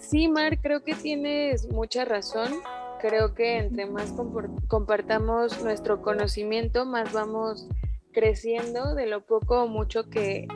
Sí, 0.00 0.28
Mar, 0.28 0.60
creo 0.60 0.82
que 0.82 0.94
tienes 0.94 1.70
mucha 1.70 2.04
razón. 2.04 2.52
Creo 3.00 3.34
que 3.34 3.58
entre 3.58 3.86
más 3.86 4.12
compartamos 4.66 5.62
nuestro 5.62 6.02
conocimiento, 6.02 6.84
más 6.84 7.12
vamos 7.12 7.68
creciendo 8.12 8.94
de 8.94 9.06
lo 9.06 9.24
poco 9.24 9.62
o 9.62 9.68
mucho 9.68 10.08
que, 10.10 10.48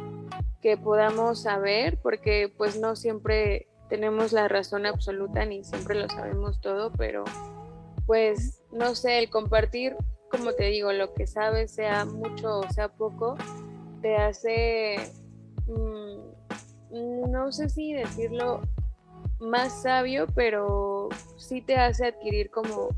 podamos 0.83 1.43
saber, 1.43 1.99
porque 2.03 2.51
pues 2.57 2.81
no 2.81 2.97
siempre 2.97 3.69
tenemos 3.91 4.33
la 4.33 4.49
razón 4.49 4.87
absoluta 4.87 5.45
ni 5.45 5.63
siempre 5.63 5.95
lo 5.95 6.09
sabemos 6.09 6.59
todo, 6.63 6.91
pero 6.93 7.25
pues 8.07 8.63
no 8.73 8.95
sé, 8.95 9.19
el 9.19 9.29
compartir, 9.29 9.95
como 10.31 10.55
te 10.55 10.65
digo, 10.65 10.91
lo 10.93 11.13
que 11.13 11.27
sabes, 11.27 11.71
sea 11.75 12.07
mucho 12.07 12.61
o 12.61 12.73
sea 12.73 12.89
poco, 12.89 13.37
te 14.01 14.17
hace, 14.17 14.97
mm, 15.67 17.31
no 17.31 17.53
sé 17.53 17.69
si 17.69 17.93
decirlo 17.93 18.63
más 19.41 19.83
sabio, 19.83 20.27
pero 20.35 21.09
sí 21.37 21.61
te 21.61 21.77
hace 21.77 22.07
adquirir 22.07 22.51
como 22.51 22.89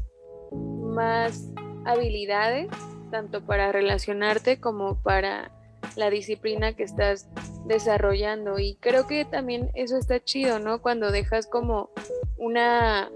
más 0.53 1.51
habilidades, 1.85 2.69
tanto 3.11 3.45
para 3.45 3.73
relacionarte 3.73 4.61
como 4.61 5.03
para 5.03 5.53
la 5.97 6.11
disciplina 6.11 6.75
que 6.75 6.83
estás 6.83 7.29
desarrollando. 7.67 8.59
Y 8.59 8.77
creo 8.77 9.07
que 9.07 9.25
también 9.25 9.71
eso 9.75 9.97
está 9.97 10.23
chido, 10.23 10.59
¿no? 10.59 10.83
Cuando 10.83 11.11
dejas 11.11 11.47
como 11.47 11.91
una 12.39 13.11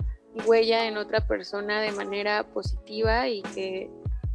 huella 0.46 0.86
en 0.86 0.96
otra 0.96 1.26
persona 1.26 1.80
de 1.80 1.92
manera 1.92 2.44
positiva 2.52 3.28
y 3.28 3.42
que 3.42 3.90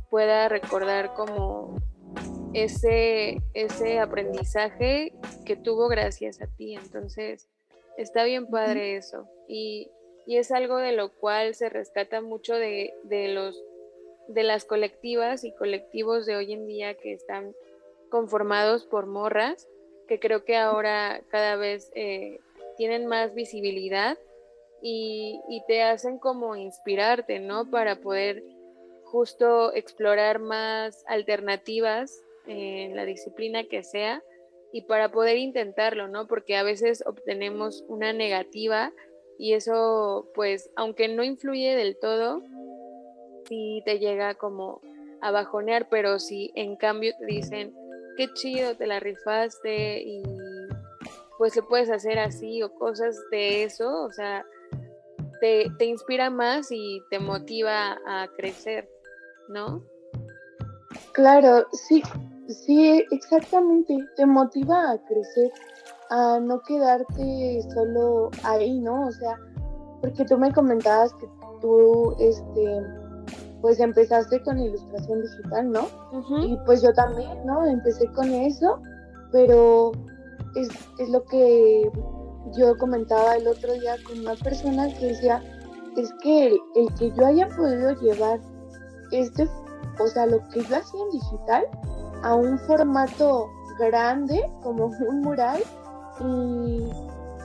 pueda 0.10 0.50
recordar 0.50 1.14
como 1.14 1.78
ese, 2.54 3.42
ese 3.54 4.00
aprendizaje 4.00 5.14
que 5.46 5.56
tuvo 5.56 5.88
gracias 5.88 6.42
a 6.42 6.48
ti. 6.48 6.76
Entonces, 6.76 7.50
está 7.98 8.24
bien 8.24 8.48
padre 8.48 8.98
eso. 8.98 9.28
Y, 9.48 9.90
y 10.26 10.38
es 10.38 10.52
algo 10.52 10.78
de 10.78 10.92
lo 10.92 11.12
cual 11.12 11.56
se 11.56 11.70
rescata 11.70 12.22
mucho 12.22 12.56
de, 12.56 12.94
de, 13.04 13.30
los, 13.30 13.62
de 14.28 14.44
las 14.44 14.66
colectivas 14.66 15.44
y 15.44 15.54
colectivos 15.54 16.26
de 16.26 16.36
hoy 16.36 16.54
en 16.54 16.68
día 16.68 16.96
que 16.96 17.14
están 17.14 17.56
conformados 18.10 18.86
por 18.86 19.08
morras, 19.08 19.68
que 20.08 20.20
creo 20.20 20.46
que 20.46 20.56
ahora 20.56 21.22
cada 21.30 21.56
vez 21.56 21.92
eh, 21.96 22.40
tienen 22.78 23.08
más 23.08 23.34
visibilidad 23.34 24.18
y, 24.82 25.42
y, 25.50 25.64
te 25.68 25.82
hacen 25.82 26.20
como 26.20 26.56
inspirarte, 26.56 27.40
¿no? 27.40 27.70
Para 27.72 27.96
poder 27.96 28.44
justo 29.06 29.74
explorar 29.74 30.40
más 30.40 31.04
alternativas 31.08 32.22
en 32.46 32.96
la 32.96 33.06
disciplina 33.06 33.64
que 33.64 33.84
sea 33.84 34.22
y 34.72 34.84
para 34.84 35.12
poder 35.12 35.38
intentarlo, 35.38 36.08
¿no? 36.08 36.28
Porque 36.28 36.58
a 36.58 36.64
veces 36.64 37.04
obtenemos 37.06 37.84
una 37.88 38.14
negativa 38.14 38.92
y 39.38 39.54
eso, 39.54 40.30
pues, 40.34 40.70
aunque 40.76 41.08
no 41.08 41.24
influye 41.24 41.76
del 41.76 41.98
todo, 42.00 42.42
sí 43.48 43.82
te 43.86 44.00
llega 44.00 44.36
como 44.36 44.82
a 45.22 45.32
bajonear, 45.32 45.88
pero 45.90 46.20
si 46.20 46.52
en 46.56 46.76
cambio 46.76 47.14
te 47.20 47.26
dicen, 47.26 47.74
qué 48.18 48.28
chido, 48.34 48.76
te 48.76 48.88
la 48.88 49.00
rifaste 49.00 50.02
y 50.02 50.24
pues 51.38 51.56
lo 51.56 51.68
puedes 51.68 51.90
hacer 51.90 52.18
así 52.18 52.64
o 52.64 52.74
cosas 52.74 53.18
de 53.30 53.64
eso, 53.64 54.04
o 54.04 54.12
sea, 54.12 54.46
te, 55.42 55.68
te 55.78 55.86
inspira 55.86 56.30
más 56.30 56.72
y 56.72 57.02
te 57.10 57.20
motiva 57.20 58.00
a 58.08 58.30
crecer, 58.38 58.90
¿no? 59.50 59.84
Claro, 61.12 61.66
sí, 61.72 62.02
sí, 62.48 63.04
exactamente, 63.12 63.98
te 64.16 64.26
motiva 64.26 64.92
a 64.92 64.98
crecer, 65.06 65.52
a 66.10 66.40
no 66.40 66.62
quedarte 66.62 67.62
solo 67.74 68.30
ahí, 68.44 68.80
¿no? 68.80 69.08
O 69.08 69.12
sea, 69.12 69.38
porque 70.02 70.26
tú 70.26 70.38
me 70.38 70.54
comentabas 70.54 71.14
que 71.16 71.28
tú, 71.62 72.16
este, 72.20 72.82
pues 73.62 73.80
empezaste 73.80 74.42
con 74.44 74.60
ilustración 74.60 75.22
digital, 75.22 75.72
¿no? 75.72 75.88
Y 76.44 76.58
pues 76.66 76.82
yo 76.82 76.94
también, 76.94 77.46
¿no? 77.46 77.66
Empecé 77.66 78.06
con 78.14 78.32
eso, 78.32 78.80
pero 79.32 79.92
es, 80.56 80.70
es 81.00 81.10
lo 81.10 81.24
que 81.26 81.90
yo 82.58 82.78
comentaba 82.78 83.36
el 83.36 83.48
otro 83.48 83.74
día 83.74 83.96
con 84.08 84.20
una 84.20 84.36
persona 84.36 84.88
que 85.00 85.08
decía, 85.08 85.42
es 85.98 86.14
que 86.22 86.48
el, 86.48 86.60
el 86.76 86.94
que 86.96 87.12
yo 87.12 87.26
haya 87.26 87.48
podido 87.50 87.94
llevar 88.02 88.40
este, 89.12 89.50
o 90.00 90.08
sea, 90.08 90.26
lo 90.26 90.40
que 90.50 90.62
yo 90.62 90.78
hacía 90.78 91.02
en 91.02 91.10
digital 91.12 91.66
a 92.24 92.36
un 92.36 92.58
formato 92.60 93.50
grande, 93.80 94.50
como 94.64 94.86
un 94.86 95.22
mural, 95.22 95.62
y, 96.22 96.92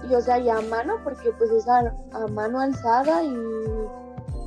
y 0.08 0.14
o 0.14 0.20
sea, 0.20 0.38
y 0.38 0.48
a 0.48 0.60
mano, 0.60 0.96
porque 1.04 1.32
pues 1.38 1.50
es 1.50 1.68
a, 1.68 1.94
a 2.12 2.26
mano 2.28 2.60
alzada 2.60 3.22
y 3.22 3.34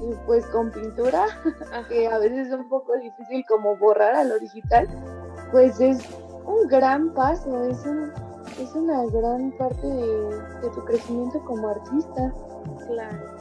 y 0.10 0.16
pues 0.26 0.46
con 0.48 0.72
pintura, 0.72 1.26
que 1.90 2.08
a 2.08 2.18
veces 2.18 2.48
es 2.48 2.54
un 2.54 2.68
poco 2.68 2.94
difícil 2.98 3.46
como 3.48 3.78
borrar 3.78 4.16
a 4.16 4.24
lo 4.24 4.40
digital, 4.40 4.88
pues 5.52 5.80
es 5.80 6.00
un 6.46 6.68
gran 6.68 7.14
paso, 7.14 7.64
es, 7.66 7.86
un, 7.86 8.12
es 8.60 8.74
una 8.74 9.06
gran 9.06 9.52
parte 9.58 9.88
de, 9.88 10.42
de 10.62 10.70
tu 10.74 10.84
crecimiento 10.86 11.40
como 11.46 11.70
artista. 11.70 12.34
Claro. 12.88 13.38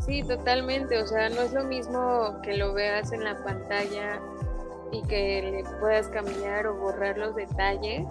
Sí, 0.00 0.22
totalmente, 0.22 1.00
o 1.00 1.06
sea, 1.06 1.28
no 1.28 1.42
es 1.42 1.52
lo 1.52 1.64
mismo 1.64 2.40
que 2.42 2.56
lo 2.56 2.72
veas 2.74 3.12
en 3.12 3.24
la 3.24 3.36
pantalla 3.42 4.20
y 4.92 5.02
que 5.02 5.42
le 5.42 5.64
puedas 5.80 6.08
cambiar 6.08 6.66
o 6.66 6.74
borrar 6.76 7.18
los 7.18 7.34
detalles 7.34 8.06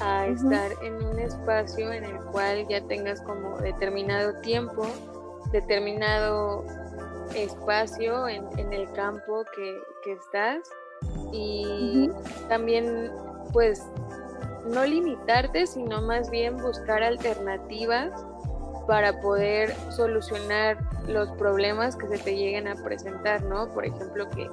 a 0.00 0.24
uh 0.24 0.28
-huh. 0.28 0.34
estar 0.34 0.70
en 0.84 0.94
un 1.04 1.18
espacio 1.18 1.92
en 1.92 2.04
el 2.04 2.18
cual 2.32 2.66
ya 2.68 2.80
tengas 2.82 3.20
como 3.22 3.58
determinado 3.58 4.34
tiempo 4.40 4.86
determinado 5.52 6.64
espacio 7.34 8.28
en, 8.28 8.46
en 8.58 8.72
el 8.72 8.90
campo 8.92 9.44
que, 9.54 9.78
que, 10.04 10.12
estás 10.12 10.70
y 11.32 12.08
uh 12.08 12.14
-huh. 12.14 12.48
también 12.48 13.10
pues 13.52 13.84
no 14.66 14.84
limitarte 14.84 15.66
sino 15.66 16.02
más 16.02 16.30
bien 16.30 16.56
buscar 16.56 17.02
alternativas 17.02 18.10
para 18.86 19.20
poder 19.20 19.74
solucionar 19.90 20.78
los 21.06 21.30
problemas 21.32 21.96
que 21.96 22.06
se 22.08 22.18
te 22.18 22.36
lleguen 22.36 22.68
a 22.68 22.74
presentar, 22.76 23.42
¿no? 23.42 23.68
Por 23.68 23.84
ejemplo, 23.84 24.28
que 24.30 24.46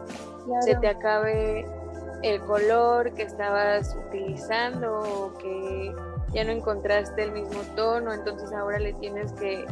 claro. 0.46 0.62
se 0.62 0.76
te 0.76 0.88
acabe 0.88 1.66
el 2.24 2.42
color 2.42 3.14
que 3.14 3.24
estabas 3.24 3.96
utilizando 4.08 5.00
o 5.00 5.38
que 5.38 5.94
ya 6.34 6.44
no 6.44 6.52
encontraste 6.52 7.24
el 7.24 7.32
mismo 7.32 7.62
tono, 7.76 8.14
entonces 8.14 8.52
ahora 8.52 8.80
le 8.80 8.94
tienes 8.94 9.32
que, 9.34 9.66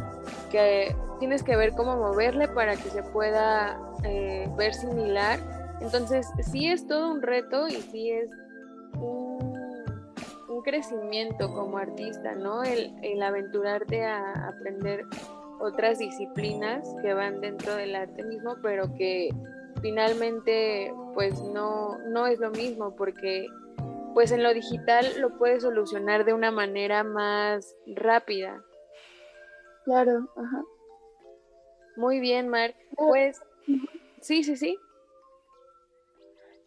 que 0.51 0.95
tienes 1.19 1.43
que 1.43 1.55
ver 1.55 1.71
cómo 1.73 1.95
moverle 1.97 2.47
para 2.47 2.75
que 2.75 2.89
se 2.89 3.03
pueda 3.03 3.79
eh, 4.03 4.49
ver 4.57 4.73
similar. 4.73 5.39
Entonces 5.81 6.27
sí 6.51 6.69
es 6.69 6.87
todo 6.87 7.11
un 7.11 7.21
reto 7.21 7.67
y 7.67 7.75
sí 7.75 8.11
es 8.11 8.29
un, 8.99 9.34
un 10.55 10.61
crecimiento 10.61 11.53
como 11.53 11.77
artista, 11.77 12.33
¿no? 12.35 12.63
El, 12.63 12.93
el 13.01 13.21
aventurarte 13.21 14.05
a 14.05 14.47
aprender 14.47 15.05
otras 15.59 15.99
disciplinas 15.99 16.87
que 17.01 17.13
van 17.13 17.41
dentro 17.41 17.75
del 17.75 17.95
arte 17.95 18.23
mismo, 18.23 18.55
pero 18.61 18.93
que 18.95 19.29
finalmente 19.81 20.93
pues 21.13 21.41
no, 21.41 21.97
no 22.09 22.27
es 22.27 22.39
lo 22.39 22.51
mismo 22.51 22.95
porque 22.95 23.47
pues 24.13 24.31
en 24.31 24.43
lo 24.43 24.53
digital 24.53 25.05
lo 25.19 25.37
puedes 25.37 25.63
solucionar 25.63 26.23
de 26.23 26.33
una 26.33 26.51
manera 26.51 27.03
más 27.03 27.75
rápida. 27.85 28.63
Claro, 29.83 30.29
ajá. 30.37 30.63
Muy 31.97 32.19
bien, 32.19 32.47
Mark. 32.47 32.75
Pues 32.95 33.41
sí, 34.21 34.43
sí, 34.43 34.55
sí. 34.55 34.77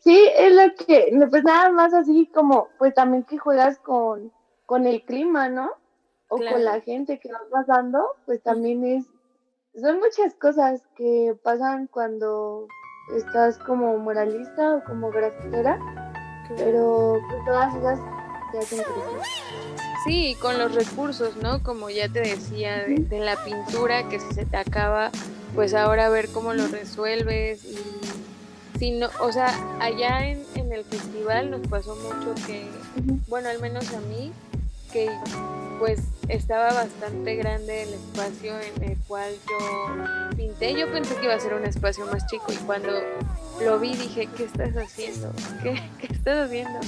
Sí, 0.00 0.28
es 0.36 0.54
lo 0.54 0.74
que, 0.74 1.26
pues 1.30 1.44
nada 1.44 1.70
más 1.70 1.92
así 1.92 2.30
como, 2.32 2.68
pues 2.78 2.94
también 2.94 3.24
que 3.24 3.38
juegas 3.38 3.78
con, 3.78 4.32
con 4.66 4.86
el 4.86 5.04
clima, 5.04 5.48
¿no? 5.48 5.72
O 6.28 6.36
claro. 6.36 6.56
con 6.56 6.64
la 6.64 6.80
gente 6.80 7.18
que 7.18 7.32
va 7.32 7.40
pasando, 7.50 8.04
pues 8.26 8.42
también 8.42 8.84
es, 8.84 9.06
son 9.80 9.98
muchas 9.98 10.34
cosas 10.34 10.82
que 10.96 11.36
pasan 11.42 11.86
cuando 11.88 12.66
estás 13.16 13.58
como 13.58 13.96
moralista 13.98 14.76
o 14.76 14.84
como 14.84 15.10
grafitera 15.10 15.78
pero 16.56 17.20
pues, 17.28 17.44
todas 17.44 17.74
ellas 17.74 17.98
te 18.52 18.58
hacen 18.58 18.78
crecer. 18.82 19.20
Sí, 20.04 20.36
con 20.40 20.58
los 20.58 20.74
recursos, 20.74 21.36
¿no? 21.36 21.62
Como 21.62 21.90
ya 21.90 22.08
te 22.08 22.20
decía, 22.20 22.84
de, 22.84 22.96
de, 22.96 23.20
la 23.20 23.36
pintura, 23.44 24.08
que 24.08 24.20
si 24.20 24.32
se 24.34 24.46
te 24.46 24.56
acaba, 24.56 25.10
pues 25.54 25.74
ahora 25.74 26.08
ver 26.08 26.28
cómo 26.30 26.54
lo 26.54 26.66
resuelves. 26.68 27.64
Y 27.64 27.78
si 28.78 28.92
no, 28.92 29.08
o 29.20 29.32
sea, 29.32 29.48
allá 29.80 30.26
en, 30.26 30.44
en 30.54 30.72
el 30.72 30.84
festival 30.84 31.50
nos 31.50 31.66
pasó 31.68 31.96
mucho 31.96 32.34
que, 32.46 32.68
uh 32.96 33.00
-huh. 33.00 33.20
bueno, 33.26 33.48
al 33.48 33.60
menos 33.60 33.92
a 33.92 34.00
mí, 34.00 34.32
que 34.92 35.10
pues 35.78 36.00
estaba 36.28 36.72
bastante 36.72 37.36
grande 37.36 37.84
el 37.84 37.94
espacio 37.94 38.54
en 38.58 38.82
el 38.82 38.98
cual 39.06 39.32
yo 39.48 40.36
pinté. 40.36 40.74
Yo 40.74 40.90
pensé 40.90 41.14
que 41.16 41.24
iba 41.24 41.34
a 41.34 41.40
ser 41.40 41.54
un 41.54 41.64
espacio 41.64 42.04
más 42.06 42.26
chico 42.26 42.46
y 42.52 42.56
cuando 42.56 42.88
lo 43.62 43.78
vi 43.78 43.94
dije, 43.94 44.28
¿qué 44.36 44.44
estás 44.44 44.76
haciendo? 44.76 45.30
¿Qué, 45.62 45.80
qué 46.00 46.12
estás 46.12 46.46
haciendo? 46.46 46.80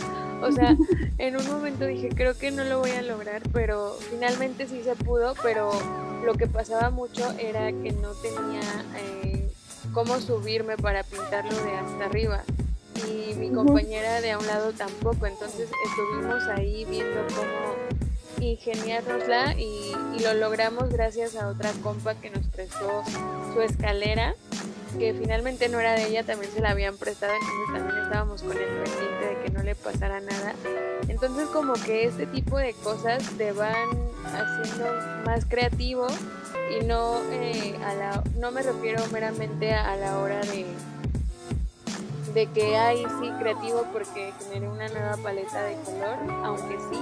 O 0.42 0.50
sea, 0.50 0.76
en 1.18 1.37
un 1.37 1.46
momento 1.48 1.87
dije, 1.87 2.09
creo 2.09 2.37
que 2.37 2.50
no 2.50 2.64
lo 2.64 2.81
voy 2.81 2.90
a 2.90 3.03
lograr, 3.03 3.42
pero 3.53 3.96
finalmente 4.11 4.66
sí 4.66 4.83
se 4.83 4.96
pudo, 4.96 5.35
pero 5.42 5.70
lo 6.24 6.35
que 6.35 6.46
pasaba 6.46 6.90
mucho 6.90 7.31
era 7.38 7.68
que 7.68 7.92
no 7.92 8.11
tenía 8.14 8.61
eh, 8.96 9.39
cómo 9.92 10.20
subirme 10.20 10.76
para 10.76 11.03
pintarlo 11.03 11.55
de 11.62 11.76
hasta 11.76 12.05
arriba. 12.07 12.42
Y 13.09 13.35
mi 13.35 13.50
compañera 13.50 14.20
de 14.20 14.33
a 14.33 14.38
un 14.38 14.46
lado 14.46 14.72
tampoco, 14.72 15.26
entonces 15.26 15.68
estuvimos 15.87 16.42
ahí 16.48 16.85
viendo 16.85 17.26
cómo 17.35 17.74
ingeniárnosla 18.40 19.55
y, 19.59 19.94
y, 20.16 20.20
lo 20.20 20.35
logramos 20.35 20.90
gracias 20.90 21.37
a 21.37 21.48
otra 21.48 21.72
compa 21.83 22.14
que 22.14 22.31
nos 22.31 22.46
prestó 22.46 23.03
su 23.53 23.61
escalera, 23.61 24.35
que 24.98 25.12
finalmente 25.12 25.68
no 25.68 25.79
era 25.79 25.94
de 25.94 26.07
ella, 26.07 26.24
también 26.24 26.50
se 26.53 26.61
la 26.61 26.70
habían 26.70 26.96
prestado, 26.96 27.33
entonces 27.35 27.74
también 27.74 28.05
estábamos 28.05 28.42
con 28.42 28.57
el 28.57 28.64
pendiente 28.64 29.26
de 29.26 29.42
que 29.44 29.50
no 29.50 29.62
le 29.62 29.74
pasara 29.74 30.20
nada. 30.20 30.55
Entonces 31.09 31.48
como 31.48 31.74
que 31.74 32.05
este 32.05 32.26
tipo 32.26 32.57
de 32.57 32.72
cosas 32.74 33.22
te 33.37 33.53
van 33.53 33.88
haciendo 34.24 34.87
más 35.26 35.44
creativo 35.44 36.07
y 36.71 36.85
no, 36.85 37.19
eh, 37.31 37.75
a 37.85 37.95
la, 37.95 38.23
no 38.39 38.51
me 38.53 38.63
refiero 38.63 39.03
meramente 39.13 39.75
a 39.75 39.97
la 39.97 40.19
hora 40.19 40.41
de 40.41 40.67
de 42.35 42.47
que 42.47 42.77
hay 42.77 42.99
sí 43.21 43.31
creativo 43.39 43.85
porque 43.93 44.33
generé 44.39 44.69
una 44.69 44.89
nueva 44.89 45.17
paleta 45.17 45.65
de 45.65 45.75
color, 45.85 46.17
aunque 46.45 46.77
sí, 46.91 47.01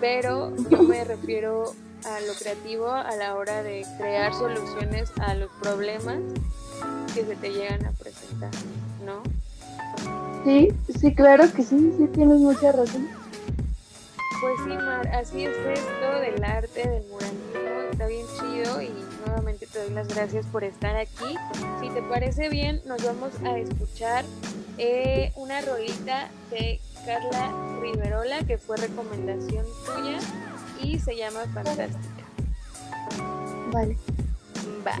pero 0.00 0.52
yo 0.68 0.82
me 0.82 1.04
refiero 1.04 1.72
a 2.04 2.20
lo 2.20 2.32
creativo 2.34 2.90
a 2.90 3.14
la 3.16 3.36
hora 3.36 3.62
de 3.62 3.84
crear 3.98 4.32
soluciones 4.34 5.12
a 5.20 5.34
los 5.34 5.50
problemas 5.62 6.18
que 7.14 7.24
se 7.24 7.36
te 7.36 7.50
llegan 7.50 7.84
a 7.86 7.92
presentar, 7.92 8.50
¿no? 9.04 9.22
Sí, 10.44 10.72
sí, 10.98 11.14
claro 11.14 11.44
que 11.52 11.62
sí, 11.62 11.94
sí, 11.98 12.06
tienes 12.08 12.38
mucha 12.38 12.72
razón. 12.72 13.08
Pues 14.40 14.54
sí, 14.64 14.70
Mar, 14.70 15.06
así 15.08 15.44
es 15.44 15.56
esto 15.56 16.20
del 16.20 16.42
arte, 16.42 16.88
del 16.88 17.02
muralismo, 17.08 17.69
está 18.00 18.08
bien 18.08 18.26
chido 18.28 18.80
y 18.80 18.90
nuevamente 19.26 19.66
te 19.66 19.78
doy 19.78 19.90
las 19.90 20.08
gracias 20.08 20.46
por 20.46 20.64
estar 20.64 20.96
aquí. 20.96 21.36
Si 21.82 21.90
te 21.90 22.00
parece 22.00 22.48
bien, 22.48 22.80
nos 22.86 23.04
vamos 23.04 23.34
a 23.44 23.58
escuchar 23.58 24.24
eh, 24.78 25.32
una 25.36 25.60
rolita 25.60 26.30
de 26.50 26.80
Carla 27.04 27.52
Riverola, 27.82 28.42
que 28.44 28.56
fue 28.56 28.78
recomendación 28.78 29.66
tuya 29.84 30.18
y 30.82 30.98
se 30.98 31.14
llama 31.14 31.40
Fantástica. 31.52 32.24
Vale. 33.70 33.98
Va. 34.86 34.94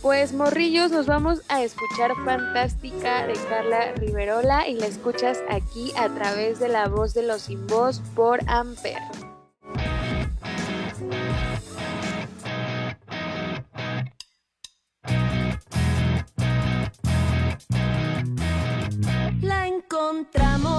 Pues 0.00 0.32
morrillos, 0.32 0.92
nos 0.92 1.06
vamos 1.06 1.42
a 1.48 1.64
escuchar 1.64 2.12
Fantástica 2.24 3.26
de 3.26 3.34
Carla 3.48 3.92
Riverola 3.96 4.68
y 4.68 4.74
la 4.74 4.86
escuchas 4.86 5.42
aquí 5.50 5.92
a 5.98 6.14
través 6.14 6.60
de 6.60 6.68
la 6.68 6.86
voz 6.86 7.12
de 7.12 7.24
los 7.24 7.42
sin 7.42 7.66
voz 7.66 8.00
por 8.14 8.38
Amper. 8.48 8.98
Encontramos 20.16 20.75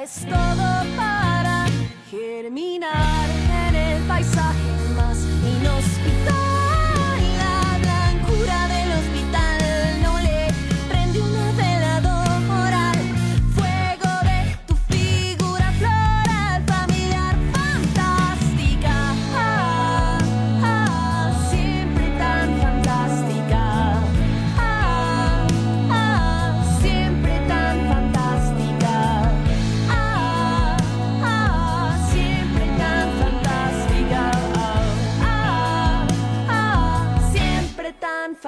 traes 0.00 0.24
todo 0.24 0.96
para 0.96 1.66
germinar 2.10 3.28
en 3.68 3.74
el 3.74 4.02
paisaje 4.04 4.88
más 4.96 5.18
inhóspito. 5.44 6.49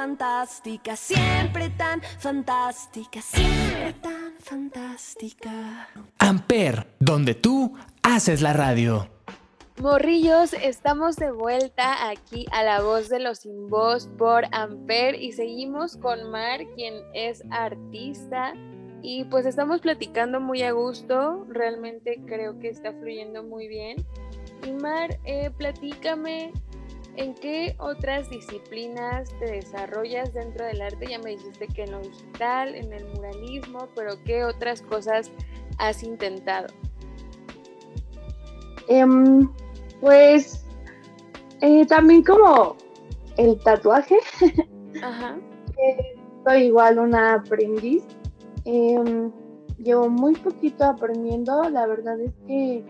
Fantástica, 0.02 0.96
siempre 0.96 1.70
tan 1.70 2.02
fantástica, 2.18 3.22
siempre 3.22 3.92
tan 4.02 4.32
fantástica. 4.40 5.88
Amper, 6.18 6.88
donde 6.98 7.36
tú 7.36 7.78
haces 8.02 8.42
la 8.42 8.52
radio. 8.52 9.08
Morrillos, 9.80 10.54
estamos 10.54 11.14
de 11.14 11.30
vuelta 11.30 12.10
aquí 12.10 12.46
a 12.50 12.64
la 12.64 12.82
voz 12.82 13.08
de 13.10 13.20
los 13.20 13.38
sin 13.38 13.68
voz 13.68 14.08
por 14.18 14.46
Amper 14.50 15.14
y 15.14 15.30
seguimos 15.30 15.96
con 15.96 16.32
Mar, 16.32 16.58
quien 16.74 16.94
es 17.14 17.44
artista. 17.52 18.54
Y 19.02 19.22
pues 19.26 19.46
estamos 19.46 19.82
platicando 19.82 20.40
muy 20.40 20.62
a 20.62 20.72
gusto, 20.72 21.46
realmente 21.48 22.20
creo 22.26 22.58
que 22.58 22.70
está 22.70 22.92
fluyendo 22.92 23.44
muy 23.44 23.68
bien. 23.68 24.04
Y 24.66 24.72
Mar, 24.72 25.20
eh, 25.24 25.52
platícame 25.56 26.52
en 27.16 27.34
qué 27.34 27.74
otras 27.78 28.30
disciplinas 28.30 29.30
te 29.38 29.52
desarrollas 29.52 30.32
dentro 30.32 30.64
del 30.64 30.80
arte. 30.80 31.06
Ya 31.10 31.18
me 31.18 31.30
dijiste 31.30 31.66
que 31.68 31.84
en 31.84 31.92
lo 31.92 32.00
digital, 32.00 32.74
en 32.74 32.92
el 32.92 33.04
muralismo, 33.14 33.88
pero 33.94 34.14
qué 34.24 34.44
otras 34.44 34.82
cosas 34.82 35.30
has 35.78 36.02
intentado. 36.02 36.68
Em, 38.88 39.48
pues 40.00 40.64
eh, 41.60 41.86
también 41.86 42.22
como 42.24 42.76
el 43.36 43.58
tatuaje, 43.60 44.18
Ajá. 45.02 45.36
eh, 45.78 46.16
soy 46.44 46.64
igual 46.64 46.98
una 46.98 47.34
aprendiz. 47.34 48.02
Em, 48.64 49.30
llevo 49.78 50.08
muy 50.08 50.34
poquito 50.34 50.84
aprendiendo, 50.84 51.68
la 51.68 51.86
verdad 51.86 52.20
es 52.20 52.32
que 52.46 52.84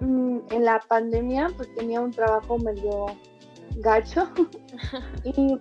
mm, 0.00 0.38
en 0.50 0.64
la 0.64 0.80
pandemia 0.80 1.50
pues 1.56 1.74
tenía 1.74 2.00
un 2.00 2.10
trabajo 2.10 2.58
medio 2.58 3.06
gacho 3.76 4.28
y 5.24 5.58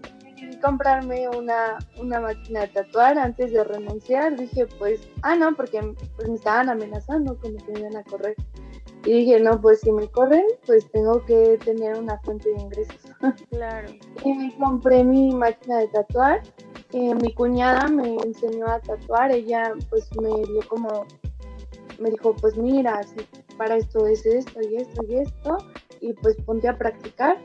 comprarme 0.61 1.27
una, 1.29 1.77
una 1.99 2.19
máquina 2.19 2.61
de 2.61 2.67
tatuar 2.67 3.17
antes 3.17 3.51
de 3.51 3.63
renunciar. 3.63 4.37
Dije 4.37 4.67
pues, 4.79 5.01
ah 5.23 5.35
no, 5.35 5.55
porque 5.55 5.81
pues, 6.15 6.29
me 6.29 6.35
estaban 6.35 6.69
amenazando 6.69 7.37
como 7.39 7.57
que 7.57 7.71
me 7.73 7.79
iban 7.79 7.97
a 7.97 8.03
correr. 8.03 8.35
Y 9.03 9.13
dije, 9.13 9.39
no, 9.39 9.59
pues 9.59 9.79
si 9.81 9.91
me 9.91 10.07
corren, 10.07 10.45
pues 10.65 10.89
tengo 10.91 11.25
que 11.25 11.57
tener 11.65 11.97
una 11.97 12.19
fuente 12.19 12.49
de 12.49 12.61
ingresos. 12.61 12.95
Claro. 13.51 13.87
y 14.23 14.33
me 14.33 14.55
compré 14.57 15.03
mi 15.03 15.31
máquina 15.31 15.79
de 15.79 15.87
tatuar. 15.89 16.41
Eh, 16.91 17.15
mi 17.15 17.33
cuñada 17.33 17.87
me 17.87 18.15
enseñó 18.17 18.67
a 18.67 18.79
tatuar, 18.79 19.31
ella 19.31 19.73
pues 19.89 20.09
me 20.19 20.29
dio 20.29 20.67
como, 20.67 21.05
me 21.99 22.09
dijo, 22.09 22.35
pues 22.35 22.57
mira, 22.57 23.01
si 23.03 23.15
para 23.57 23.77
esto 23.77 24.07
es 24.07 24.25
esto 24.25 24.59
y 24.61 24.75
esto 24.75 25.03
y 25.07 25.15
esto, 25.17 25.57
y 26.01 26.13
pues 26.13 26.35
ponte 26.45 26.67
a 26.67 26.77
practicar. 26.77 27.37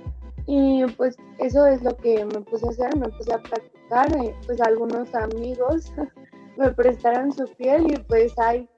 Y 0.47 0.85
pues 0.97 1.17
eso 1.39 1.67
es 1.67 1.83
lo 1.83 1.97
que 1.97 2.25
me 2.25 2.41
puse 2.41 2.67
a 2.67 2.71
hacer, 2.71 2.97
me 2.97 3.09
puse 3.09 3.33
a 3.33 3.43
practicar, 3.43 4.17
eh, 4.17 4.35
pues 4.47 4.61
algunos 4.61 5.13
amigos 5.15 5.93
me 6.57 6.71
prestaron 6.73 7.33
su 7.33 7.45
piel 7.57 7.93
y 7.93 7.97
pues 7.99 8.39
ahí, 8.39 8.69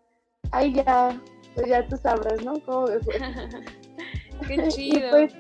ahí 0.51 0.73
ya, 0.73 1.21
pues 1.55 1.67
ya 1.69 1.87
tú 1.87 1.97
sabrás, 1.97 2.43
¿no? 2.45 2.55
Cómo 2.65 2.87
me 2.87 3.01
fue. 3.01 3.15
Qué 4.47 4.55
Y 4.69 4.69
chido. 4.69 5.11
pues, 5.11 5.35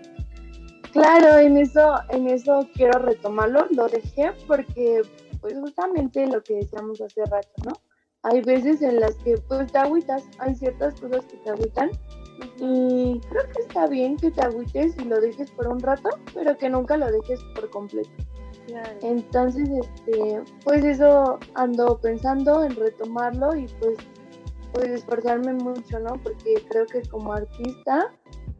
claro, 0.92 1.38
en 1.38 1.56
eso, 1.56 1.94
en 2.10 2.28
eso 2.28 2.68
quiero 2.74 2.98
retomarlo, 2.98 3.66
lo 3.70 3.88
dejé 3.88 4.32
porque, 4.46 5.02
pues 5.40 5.54
justamente 5.58 6.26
lo 6.26 6.42
que 6.42 6.56
decíamos 6.56 7.00
hace 7.00 7.24
rato, 7.24 7.50
¿no? 7.64 7.72
Hay 8.22 8.40
veces 8.42 8.82
en 8.82 9.00
las 9.00 9.14
que 9.16 9.38
pues 9.38 9.70
te 9.72 9.78
agüitas, 9.78 10.24
hay 10.38 10.54
ciertas 10.54 11.00
cosas 11.00 11.24
que 11.26 11.36
te 11.38 11.50
agüitan 11.50 11.90
y 12.58 13.20
creo 13.28 13.42
que 13.52 13.62
está 13.62 13.86
bien 13.86 14.16
que 14.16 14.30
te 14.30 14.42
agüites 14.42 14.96
y 14.98 15.04
lo 15.04 15.20
dejes 15.20 15.50
por 15.50 15.68
un 15.68 15.80
rato, 15.80 16.10
pero 16.34 16.56
que 16.56 16.68
nunca 16.68 16.96
lo 16.96 17.10
dejes 17.10 17.40
por 17.54 17.70
completo. 17.70 18.10
Claro. 18.66 18.98
Entonces, 19.02 19.68
este, 19.68 20.42
pues 20.64 20.84
eso 20.84 21.38
ando 21.54 21.98
pensando 21.98 22.64
en 22.64 22.76
retomarlo 22.76 23.56
y 23.56 23.66
pues, 23.80 23.96
pues 24.72 24.88
esforzarme 24.88 25.54
mucho, 25.54 25.98
¿no? 26.00 26.14
Porque 26.22 26.62
creo 26.68 26.86
que 26.86 27.02
como 27.08 27.32
artista 27.32 28.12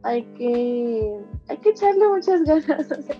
hay 0.03 0.23
que, 0.33 1.19
hay 1.47 1.57
que 1.57 1.69
echarle 1.69 2.07
muchas 2.07 2.43
ganas. 2.45 2.91
O 2.91 3.01
sea, 3.01 3.15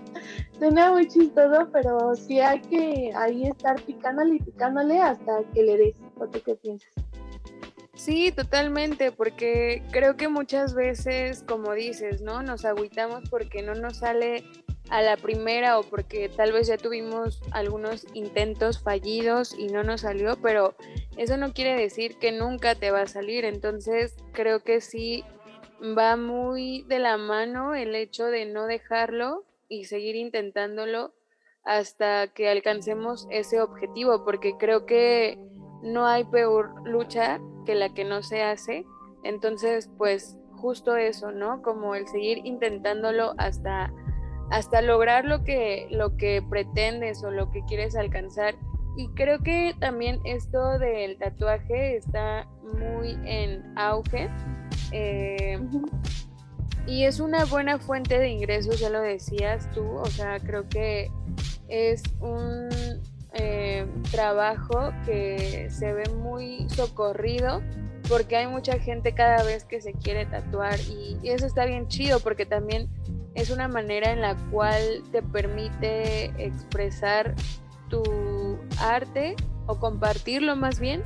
suena 0.58 0.92
muy 0.92 1.08
chistoso, 1.08 1.68
pero 1.72 2.16
sí 2.16 2.40
hay 2.40 2.62
que 2.62 3.12
ahí 3.16 3.44
estar 3.44 3.82
picándole 3.84 4.36
y 4.36 4.40
picándole 4.40 5.00
hasta 5.00 5.44
que 5.54 5.64
le 5.64 5.78
des. 5.78 5.96
¿O 6.18 6.28
tú 6.28 6.40
qué 6.44 6.56
piensas? 6.56 6.92
Sí, 8.00 8.32
totalmente, 8.32 9.12
porque 9.12 9.84
creo 9.92 10.16
que 10.16 10.30
muchas 10.30 10.74
veces, 10.74 11.44
como 11.44 11.74
dices, 11.74 12.22
¿no? 12.22 12.42
Nos 12.42 12.64
agüitamos 12.64 13.30
porque 13.30 13.62
no 13.62 13.76
nos 13.76 13.98
sale 13.98 14.46
a 14.90 15.02
la 15.02 15.18
primera 15.18 15.78
o 15.78 15.84
porque 15.84 16.30
tal 16.30 16.54
vez 16.54 16.68
ya 16.68 16.78
tuvimos 16.78 17.42
algunos 17.52 18.08
intentos 18.14 18.82
fallidos 18.82 19.54
y 19.54 19.68
no 19.68 19.84
nos 19.84 20.02
salió, 20.02 20.42
pero 20.42 20.76
eso 21.18 21.36
no 21.36 21.52
quiere 21.52 21.76
decir 21.76 22.18
que 22.20 22.32
nunca 22.32 22.74
te 22.74 22.90
va 22.90 23.02
a 23.02 23.08
salir. 23.08 23.44
Entonces, 23.44 24.16
creo 24.32 24.64
que 24.64 24.80
sí 24.80 25.26
va 25.82 26.16
muy 26.16 26.84
de 26.84 27.00
la 27.00 27.18
mano 27.18 27.76
el 27.76 27.94
hecho 27.96 28.28
de 28.28 28.46
no 28.46 28.66
dejarlo 28.66 29.44
y 29.68 29.84
seguir 29.84 30.16
intentándolo 30.16 31.14
hasta 31.66 32.28
que 32.28 32.48
alcancemos 32.48 33.28
ese 33.30 33.60
objetivo, 33.60 34.24
porque 34.24 34.54
creo 34.58 34.86
que 34.86 35.38
no 35.84 36.08
hay 36.08 36.24
peor 36.24 36.72
lucha 36.88 37.42
que 37.70 37.76
la 37.76 37.94
que 37.94 38.04
no 38.04 38.24
se 38.24 38.42
hace. 38.42 38.84
Entonces, 39.24 39.92
pues 39.96 40.40
justo 40.54 40.98
eso, 40.98 41.32
¿no? 41.32 41.62
Como 41.62 41.94
el 41.94 42.08
seguir 42.08 42.40
intentándolo 42.44 43.36
hasta, 43.38 43.94
hasta 44.50 44.82
lograr 44.82 45.26
lo 45.26 45.44
que, 45.44 45.88
lo 45.92 46.18
que 46.18 46.42
pretendes 46.42 47.24
o 47.24 47.30
lo 47.30 47.52
que 47.52 47.62
quieres 47.66 47.96
alcanzar. 47.96 48.56
Y 48.98 49.08
creo 49.10 49.38
que 49.44 49.76
también 49.80 50.20
esto 50.24 50.80
del 50.80 51.20
tatuaje 51.20 51.96
está 51.96 52.48
muy 52.64 53.20
en 53.24 53.78
auge. 53.78 54.32
eh, 54.92 55.60
y 56.88 57.04
es 57.04 57.20
una 57.20 57.46
buena 57.46 57.78
fuente 57.78 58.18
de 58.18 58.30
ingresos, 58.30 58.80
ya 58.80 58.90
lo 58.90 59.00
decías 59.02 59.70
tú, 59.76 59.86
o 59.86 60.08
sea, 60.08 60.40
creo 60.40 60.68
que 60.68 61.12
es 61.68 62.02
un 62.20 62.68
eh, 63.34 63.86
trabajo 64.12 64.92
que 65.06 65.68
se 65.70 65.94
ve 65.94 66.10
muy 66.10 66.68
socorrido 66.70 67.62
porque 68.08 68.38
hay 68.38 68.48
mucha 68.48 68.80
gente 68.80 69.14
cada 69.14 69.44
vez 69.44 69.66
que 69.66 69.82
se 69.82 69.94
quiere 69.94 70.26
tatuar 70.26 70.80
y, 70.80 71.18
y 71.22 71.30
eso 71.30 71.46
está 71.46 71.66
bien 71.66 71.88
chido 71.88 72.20
porque 72.20 72.46
también 72.46 72.90
es 73.36 73.52
una 73.52 73.68
manera 73.68 74.12
en 74.12 74.22
la 74.22 74.36
cual 74.52 75.04
te 75.12 75.22
permite 75.22 76.26
expresar 76.44 77.36
tu 77.90 78.04
arte 78.80 79.36
o 79.68 79.80
compartirlo 79.80 80.56
más 80.56 80.80
bien 80.80 81.04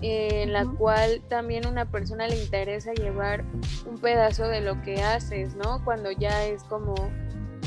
en 0.00 0.52
la 0.52 0.66
cual 0.66 1.22
también 1.28 1.66
una 1.66 1.86
persona 1.86 2.26
le 2.28 2.36
interesa 2.36 2.92
llevar 2.92 3.44
un 3.86 3.98
pedazo 3.98 4.46
de 4.48 4.60
lo 4.60 4.82
que 4.82 5.02
haces, 5.02 5.54
¿no? 5.54 5.82
Cuando 5.84 6.10
ya 6.10 6.44
es 6.44 6.62
como 6.64 6.94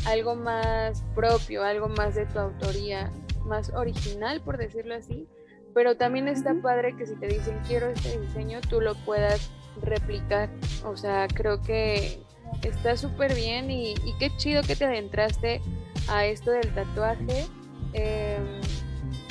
algo 0.06 0.36
más 0.36 1.04
propio, 1.16 1.64
algo 1.64 1.90
más 1.90 2.14
de 2.14 2.26
tu 2.28 2.38
autoría, 2.38 3.12
más 3.48 3.72
original, 3.74 4.42
por 4.42 4.58
decirlo 4.58 4.96
así. 4.96 5.28
Pero 5.74 5.96
también 5.96 6.28
está 6.28 6.54
padre 6.62 6.96
que 6.96 7.06
si 7.06 7.16
te 7.16 7.28
dicen 7.28 7.60
quiero 7.68 7.88
este 7.88 8.20
diseño, 8.20 8.62
tú 8.62 8.82
lo 8.82 8.96
puedas 9.06 9.52
replicar. 9.82 10.50
O 10.84 10.98
sea, 10.98 11.28
creo 11.28 11.62
que 11.62 12.20
está 12.64 12.98
súper 12.98 13.36
bien 13.36 13.70
y, 13.70 13.92
y 13.92 14.18
qué 14.20 14.36
chido 14.38 14.64
que 14.64 14.76
te 14.76 14.86
adentraste 14.86 15.62
a 16.10 16.26
esto 16.26 16.52
del 16.52 16.74
tatuaje. 16.74 17.48
Em, 17.94 18.62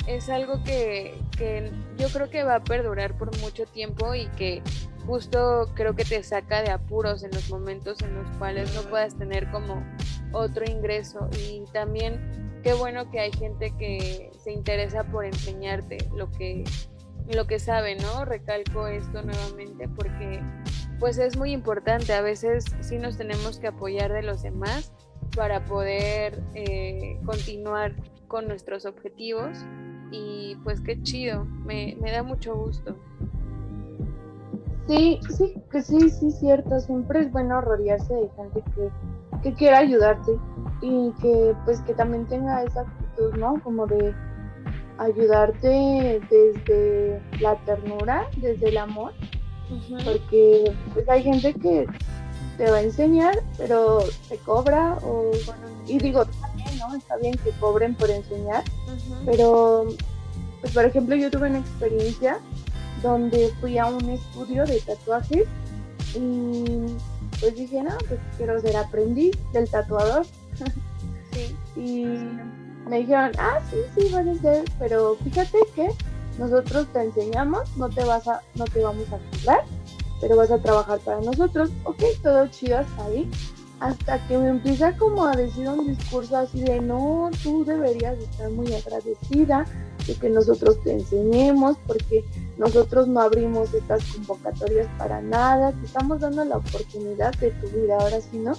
es 0.07 0.29
algo 0.29 0.63
que, 0.63 1.19
que 1.37 1.71
yo 1.97 2.07
creo 2.09 2.29
que 2.29 2.43
va 2.43 2.55
a 2.55 2.63
perdurar 2.63 3.17
por 3.17 3.37
mucho 3.39 3.65
tiempo 3.65 4.15
y 4.15 4.27
que 4.37 4.61
justo 5.05 5.69
creo 5.73 5.95
que 5.95 6.05
te 6.05 6.21
saca 6.23 6.61
de 6.61 6.71
apuros 6.71 7.23
en 7.23 7.31
los 7.31 7.49
momentos 7.49 8.01
en 8.01 8.15
los 8.15 8.29
cuales 8.37 8.73
no 8.73 8.81
puedas 8.89 9.17
tener 9.17 9.49
como 9.51 9.83
otro 10.31 10.65
ingreso 10.69 11.29
y 11.37 11.63
también 11.71 12.46
qué 12.67 12.73
bueno 12.73 13.09
que 13.09 13.21
hay 13.21 13.31
gente 13.31 13.71
que 13.79 14.29
se 14.43 14.51
interesa 14.51 15.05
por 15.05 15.23
enseñarte 15.23 15.99
lo 16.13 16.29
que 16.31 16.65
lo 17.33 17.47
que 17.47 17.59
sabe, 17.59 17.95
¿no? 17.95 18.25
Recalco 18.25 18.87
esto 18.87 19.21
nuevamente 19.23 19.87
porque 19.87 20.41
pues 20.99 21.17
es 21.17 21.37
muy 21.37 21.53
importante, 21.53 22.11
a 22.11 22.19
veces 22.19 22.65
sí 22.81 22.97
nos 22.97 23.15
tenemos 23.15 23.57
que 23.57 23.67
apoyar 23.67 24.11
de 24.11 24.21
los 24.21 24.41
demás 24.41 24.91
para 25.33 25.63
poder 25.63 26.43
eh, 26.55 27.17
continuar 27.25 27.95
con 28.27 28.49
nuestros 28.49 28.85
objetivos 28.85 29.59
y 30.11 30.57
pues 30.65 30.81
qué 30.81 31.01
chido, 31.03 31.45
me, 31.45 31.95
me 32.01 32.11
da 32.11 32.21
mucho 32.21 32.53
gusto. 32.53 32.97
Sí, 34.89 35.21
sí, 35.37 35.55
que 35.71 35.81
sí, 35.81 36.09
sí, 36.09 36.31
cierto. 36.31 36.81
Siempre 36.81 37.21
es 37.21 37.31
bueno 37.31 37.61
rodearse 37.61 38.13
de 38.13 38.29
gente 38.35 38.61
que, 38.75 38.89
que 39.41 39.53
quiera 39.53 39.77
ayudarte 39.79 40.33
y 40.81 41.11
que 41.21 41.55
pues 41.65 41.79
que 41.81 41.93
también 41.93 42.25
tenga 42.25 42.63
esa 42.63 42.81
actitud, 42.81 43.35
¿no? 43.35 43.61
Como 43.63 43.87
de 43.87 44.13
ayudarte 44.97 46.21
desde 46.29 47.21
la 47.39 47.55
ternura, 47.65 48.27
desde 48.37 48.69
el 48.69 48.77
amor, 48.77 49.13
porque 50.03 50.73
pues 50.93 51.07
hay 51.09 51.23
gente 51.23 51.53
que 51.53 51.87
te 52.57 52.71
va 52.71 52.77
a 52.77 52.81
enseñar, 52.81 53.35
pero 53.57 53.99
te 54.29 54.37
cobra 54.37 54.97
o 55.03 55.31
y 55.85 55.99
digo 55.99 56.25
también, 56.25 56.77
¿no? 56.79 56.95
Está 56.95 57.17
bien 57.17 57.35
que 57.43 57.51
cobren 57.59 57.95
por 57.95 58.09
enseñar, 58.09 58.63
pero 59.25 59.85
pues 60.61 60.73
por 60.73 60.85
ejemplo 60.85 61.15
yo 61.15 61.29
tuve 61.29 61.49
una 61.49 61.59
experiencia 61.59 62.39
donde 63.03 63.53
fui 63.61 63.77
a 63.77 63.85
un 63.85 64.09
estudio 64.09 64.65
de 64.65 64.79
tatuajes 64.81 65.45
y 66.15 66.85
pues 67.39 67.55
dije, 67.55 67.83
no, 67.83 67.95
pues 68.07 68.19
quiero 68.37 68.59
ser 68.59 68.75
aprendiz 68.75 69.37
del 69.53 69.69
tatuador 69.69 70.25
Sí. 71.33 71.55
y 71.75 72.05
me 72.89 72.99
dijeron, 72.99 73.31
ah, 73.37 73.59
sí, 73.69 73.77
sí, 73.95 74.11
van 74.13 74.29
a 74.29 74.35
ser, 74.35 74.63
pero 74.79 75.15
fíjate 75.23 75.57
que 75.75 75.89
nosotros 76.39 76.87
te 76.93 77.03
enseñamos, 77.03 77.75
no 77.77 77.89
te 77.89 78.03
vas 78.03 78.27
a, 78.27 78.41
no 78.55 78.65
te 78.65 78.81
vamos 78.81 79.05
a 79.11 79.17
cobrar, 79.17 79.63
pero 80.21 80.37
vas 80.37 80.51
a 80.51 80.59
trabajar 80.59 80.99
para 80.99 81.21
nosotros, 81.21 81.69
ok, 81.83 82.01
todo 82.23 82.47
chido 82.47 82.79
hasta 82.79 83.05
ahí, 83.05 83.29
hasta 83.79 84.25
que 84.27 84.37
me 84.37 84.49
empieza 84.49 84.95
como 84.97 85.25
a 85.25 85.35
decir 85.35 85.69
un 85.69 85.95
discurso 85.95 86.37
así 86.37 86.61
de, 86.61 86.79
no, 86.79 87.29
tú 87.43 87.63
deberías 87.65 88.17
estar 88.17 88.49
muy 88.49 88.73
agradecida 88.73 89.65
de 90.07 90.15
que 90.15 90.29
nosotros 90.29 90.81
te 90.83 90.93
enseñemos, 90.93 91.77
porque 91.85 92.23
nosotros 92.57 93.07
no 93.07 93.21
abrimos 93.21 93.73
estas 93.73 94.03
convocatorias 94.05 94.87
para 94.97 95.21
nada, 95.21 95.73
te 95.73 95.85
estamos 95.85 96.19
dando 96.19 96.45
la 96.45 96.57
oportunidad 96.57 97.35
de 97.35 97.51
tu 97.51 97.67
vida, 97.67 97.97
ahora 97.99 98.21
sí, 98.21 98.37
¿no? 98.37 98.53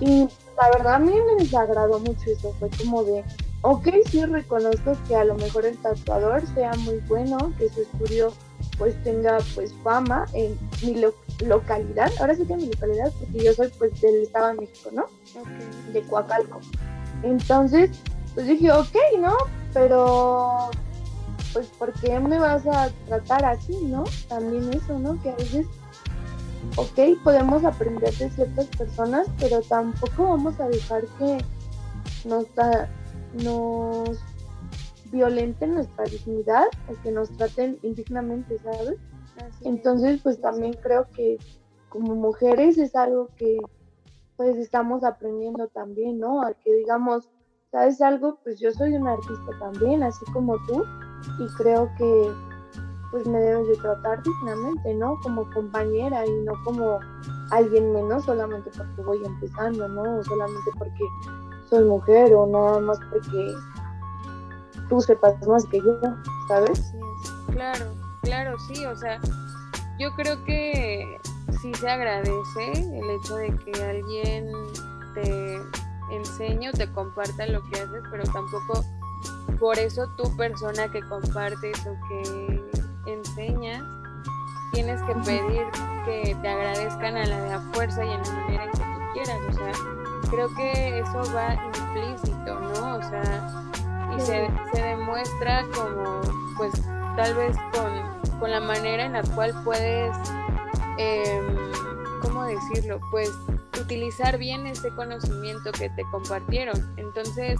Y 0.00 0.28
la 0.60 0.70
verdad 0.76 0.94
a 0.94 0.98
mí 0.98 1.12
me 1.12 1.42
desagradó 1.42 1.98
mucho 2.00 2.30
eso, 2.30 2.54
fue 2.58 2.68
como 2.78 3.02
de, 3.04 3.24
ok, 3.62 3.88
sí 4.10 4.24
reconozco 4.26 4.92
que 5.08 5.16
a 5.16 5.24
lo 5.24 5.34
mejor 5.36 5.64
el 5.64 5.76
tatuador 5.78 6.42
sea 6.54 6.72
muy 6.78 6.96
bueno, 7.08 7.52
que 7.58 7.68
su 7.70 7.82
estudio 7.82 8.32
pues 8.76 8.94
tenga 9.02 9.38
pues 9.54 9.74
fama 9.82 10.26
en 10.34 10.58
mi 10.82 10.96
lo- 10.96 11.14
localidad, 11.44 12.10
ahora 12.20 12.34
sí 12.34 12.44
que 12.44 12.52
en 12.52 12.58
mi 12.60 12.66
localidad, 12.66 13.12
porque 13.18 13.44
yo 13.44 13.54
soy 13.54 13.68
pues 13.78 13.98
del 14.00 14.22
Estado 14.22 14.48
de 14.48 14.54
México, 14.54 14.90
¿no? 14.92 15.02
Ok. 15.40 15.92
De 15.92 16.02
Coacalco. 16.02 16.60
Entonces, 17.22 17.90
pues 18.34 18.46
dije, 18.46 18.70
ok, 18.72 18.96
¿no? 19.18 19.34
Pero, 19.72 20.70
pues, 21.52 21.66
¿por 21.78 21.92
qué 21.94 22.18
me 22.20 22.38
vas 22.38 22.66
a 22.66 22.90
tratar 23.06 23.44
así, 23.44 23.76
no? 23.82 24.04
También 24.28 24.70
eso, 24.74 24.98
¿no? 24.98 25.20
Que 25.22 25.30
a 25.30 25.36
veces 25.36 25.66
ok, 26.76 27.22
podemos 27.24 27.64
aprender 27.64 28.12
de 28.14 28.30
ciertas 28.30 28.66
personas, 28.68 29.26
pero 29.38 29.60
tampoco 29.62 30.24
vamos 30.28 30.58
a 30.60 30.68
dejar 30.68 31.04
que 31.18 31.38
nos, 32.24 32.52
da- 32.54 32.88
nos 33.42 34.18
violenten 35.10 35.74
nuestra 35.74 36.04
dignidad 36.04 36.66
o 36.88 37.02
que 37.02 37.10
nos 37.10 37.30
traten 37.36 37.78
indignamente, 37.82 38.58
¿sabes? 38.58 38.96
Así 39.36 39.60
es. 39.60 39.66
Entonces, 39.66 40.20
pues 40.22 40.40
también 40.40 40.74
creo 40.82 41.06
que 41.14 41.38
como 41.88 42.14
mujeres 42.14 42.78
es 42.78 42.94
algo 42.94 43.28
que 43.36 43.58
pues 44.36 44.56
estamos 44.56 45.04
aprendiendo 45.04 45.68
también, 45.68 46.18
¿no? 46.18 46.40
A 46.42 46.54
que 46.54 46.74
digamos, 46.74 47.28
¿sabes 47.70 48.00
algo? 48.00 48.38
Pues 48.42 48.58
yo 48.58 48.70
soy 48.72 48.94
una 48.94 49.12
artista 49.12 49.50
también, 49.58 50.02
así 50.02 50.24
como 50.32 50.56
tú, 50.66 50.82
y 51.38 51.46
creo 51.56 51.90
que 51.98 52.32
pues 53.10 53.26
me 53.26 53.38
debes 53.38 53.68
de 53.68 53.76
tratar 53.76 54.22
dignamente, 54.22 54.94
¿no? 54.94 55.18
Como 55.22 55.48
compañera 55.50 56.24
y 56.26 56.30
no 56.44 56.52
como 56.64 57.00
alguien 57.50 57.92
menos 57.92 58.24
solamente 58.24 58.70
porque 58.76 59.02
voy 59.02 59.24
empezando, 59.24 59.88
¿no? 59.88 60.18
O 60.18 60.24
solamente 60.24 60.70
porque 60.78 61.04
soy 61.68 61.84
mujer 61.84 62.34
o 62.34 62.46
nada 62.46 62.80
más 62.80 62.98
porque 63.10 63.54
tú 64.88 65.00
sepas 65.00 65.34
más 65.46 65.64
que 65.66 65.78
yo, 65.78 65.98
¿sabes? 66.48 66.92
Claro, 67.52 67.86
claro, 68.22 68.58
sí, 68.68 68.84
o 68.86 68.96
sea, 68.96 69.20
yo 69.98 70.10
creo 70.14 70.42
que 70.44 71.18
sí 71.60 71.72
se 71.74 71.88
agradece 71.88 72.72
el 72.72 73.10
hecho 73.10 73.36
de 73.36 73.56
que 73.56 73.82
alguien 73.82 74.48
te 75.14 75.60
enseñe 76.12 76.68
o 76.68 76.72
te 76.72 76.90
comparta 76.92 77.46
lo 77.46 77.62
que 77.68 77.80
haces, 77.80 78.02
pero 78.10 78.24
tampoco 78.24 78.84
por 79.58 79.78
eso 79.78 80.08
tu 80.16 80.36
persona 80.36 80.90
que 80.90 81.00
compartes 81.02 81.86
o 81.86 81.94
que 82.08 82.59
enseñas, 83.30 83.82
tienes 84.72 85.00
que 85.02 85.14
pedir 85.14 85.66
que 86.04 86.36
te 86.40 86.48
agradezcan 86.48 87.16
a 87.16 87.26
la 87.26 87.40
de 87.40 87.52
a 87.52 87.60
fuerza 87.72 88.04
y 88.04 88.10
en 88.10 88.22
la 88.22 88.30
manera 88.32 88.64
en 88.64 88.70
que 88.70 88.78
tú 88.78 89.12
quieras, 89.12 89.38
o 89.48 89.52
sea, 89.52 89.72
creo 90.30 90.54
que 90.54 90.98
eso 91.00 91.34
va 91.34 91.54
implícito, 91.54 92.60
¿no? 92.60 92.96
O 92.96 93.02
sea, 93.02 93.64
y 94.16 94.20
se, 94.20 94.50
se 94.72 94.82
demuestra 94.82 95.64
como, 95.74 96.20
pues, 96.56 96.72
tal 97.16 97.34
vez 97.34 97.56
con, 97.72 98.38
con 98.38 98.50
la 98.50 98.60
manera 98.60 99.04
en 99.04 99.12
la 99.12 99.22
cual 99.22 99.54
puedes, 99.64 100.16
em, 100.98 101.56
¿cómo 102.22 102.44
decirlo? 102.44 103.00
Pues 103.10 103.30
utilizar 103.80 104.38
bien 104.38 104.66
ese 104.66 104.90
conocimiento 104.90 105.72
que 105.72 105.90
te 105.90 106.02
compartieron. 106.10 106.94
Entonces, 106.96 107.58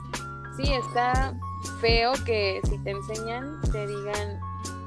sí, 0.57 0.73
está 0.73 1.35
feo 1.81 2.13
que 2.25 2.61
si 2.65 2.79
te 2.79 2.91
enseñan, 2.91 3.61
te 3.73 3.87
digan, 3.87 4.41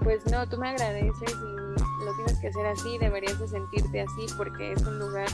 pues 0.04 0.26
no, 0.32 0.48
tú 0.48 0.58
me 0.58 0.70
agradeces 0.70 1.32
y 1.32 2.04
lo 2.04 2.14
tienes 2.16 2.40
que 2.40 2.48
hacer 2.48 2.66
así, 2.68 2.98
deberías 2.98 3.40
de 3.40 3.48
sentirte 3.48 4.02
así 4.02 4.26
porque 4.38 4.74
es 4.74 4.86
un 4.86 5.00
lugar 5.00 5.28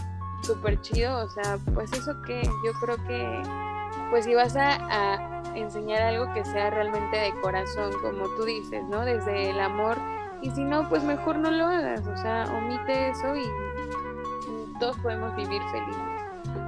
súper 0.44 0.80
chido. 0.82 1.26
O 1.26 1.30
sea, 1.30 1.58
pues 1.74 1.92
eso 1.94 2.22
que 2.22 2.44
yo 2.44 2.74
creo 2.80 2.98
que, 3.06 3.42
pues 4.10 4.26
si 4.26 4.36
vas 4.36 4.56
a, 4.56 4.78
a 4.90 5.44
enseñar 5.56 6.02
algo 6.02 6.32
que 6.34 6.46
sea 6.46 6.70
realmente 6.70 7.18
de 7.18 7.34
corazón, 7.42 7.92
como 8.02 8.28
tú 8.36 8.46
dices, 8.46 8.84
¿no? 8.90 9.06
Desde 9.06 9.50
el 9.50 9.60
amor. 9.60 9.98
Y 10.42 10.52
si 10.52 10.64
no, 10.64 10.88
pues 10.88 11.04
mejor 11.04 11.38
no 11.38 11.52
lo 11.52 11.66
hagas. 11.66 12.06
O 12.08 12.18
sea, 12.18 12.46
omite 12.56 13.10
eso 13.10 13.36
y 13.36 13.44
todos 14.80 14.98
podemos 15.00 15.36
vivir 15.36 15.62
felices. 15.72 16.04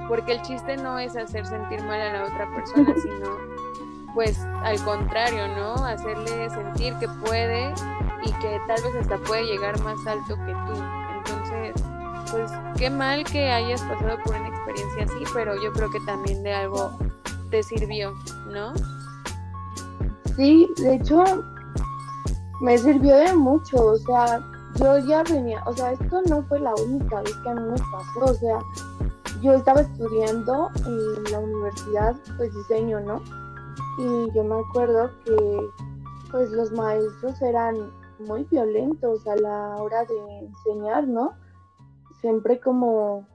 Porque 0.08 0.32
el 0.32 0.42
chiste 0.42 0.76
no 0.76 0.98
es 0.98 1.16
hacer 1.16 1.46
sentir 1.46 1.82
mal 1.84 2.00
a 2.00 2.12
la 2.12 2.24
otra 2.24 2.54
persona, 2.54 2.94
sino 3.02 3.51
pues 4.14 4.38
al 4.62 4.82
contrario, 4.84 5.48
¿no? 5.48 5.74
Hacerle 5.84 6.50
sentir 6.50 6.94
que 6.98 7.08
puede 7.08 7.72
y 8.24 8.32
que 8.34 8.60
tal 8.66 8.82
vez 8.82 8.94
hasta 9.00 9.18
puede 9.18 9.44
llegar 9.44 9.80
más 9.82 10.06
alto 10.06 10.36
que 10.46 10.52
tú. 10.52 10.82
Entonces, 11.16 11.84
pues 12.30 12.50
qué 12.76 12.90
mal 12.90 13.24
que 13.24 13.50
hayas 13.50 13.82
pasado 13.82 14.18
por 14.24 14.34
una 14.34 14.48
experiencia 14.48 15.04
así, 15.04 15.24
pero 15.34 15.60
yo 15.62 15.72
creo 15.72 15.90
que 15.90 16.00
también 16.00 16.42
de 16.42 16.52
algo 16.52 16.92
te 17.50 17.62
sirvió, 17.62 18.14
¿no? 18.50 18.72
Sí, 20.36 20.68
de 20.78 20.94
hecho, 20.94 21.22
me 22.62 22.78
sirvió 22.78 23.16
de 23.16 23.34
mucho, 23.34 23.76
o 23.76 23.96
sea, 23.98 24.40
yo 24.76 24.98
ya 24.98 25.22
venía, 25.24 25.62
o 25.66 25.74
sea, 25.74 25.92
esto 25.92 26.22
no 26.28 26.42
fue 26.44 26.58
la 26.60 26.74
única 26.74 27.20
vez 27.20 27.36
que 27.42 27.50
a 27.50 27.54
mí 27.54 27.60
me 27.60 27.76
pasó, 27.76 28.32
o 28.32 28.34
sea, 28.34 28.58
yo 29.42 29.52
estaba 29.52 29.82
estudiando 29.82 30.70
en 30.86 31.24
la 31.32 31.38
universidad, 31.40 32.16
pues 32.38 32.54
diseño, 32.54 33.00
¿no? 33.00 33.20
Y 33.98 34.32
yo 34.34 34.44
me 34.44 34.60
acuerdo 34.60 35.10
que, 35.24 35.36
pues 36.30 36.50
los 36.50 36.72
maestros 36.72 37.40
eran 37.42 37.90
muy 38.20 38.44
violentos 38.44 39.26
a 39.26 39.36
la 39.36 39.76
hora 39.76 40.04
de 40.04 40.38
enseñar, 40.38 41.06
¿no? 41.06 41.34
Siempre 42.20 42.60
como, 42.60 43.26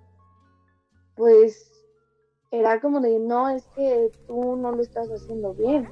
pues, 1.15 1.71
era 2.51 2.79
como 2.79 2.99
de, 3.01 3.19
no, 3.19 3.49
es 3.49 3.67
que 3.75 4.11
tú 4.27 4.55
no 4.55 4.71
lo 4.71 4.81
estás 4.81 5.09
haciendo 5.09 5.53
bien. 5.53 5.87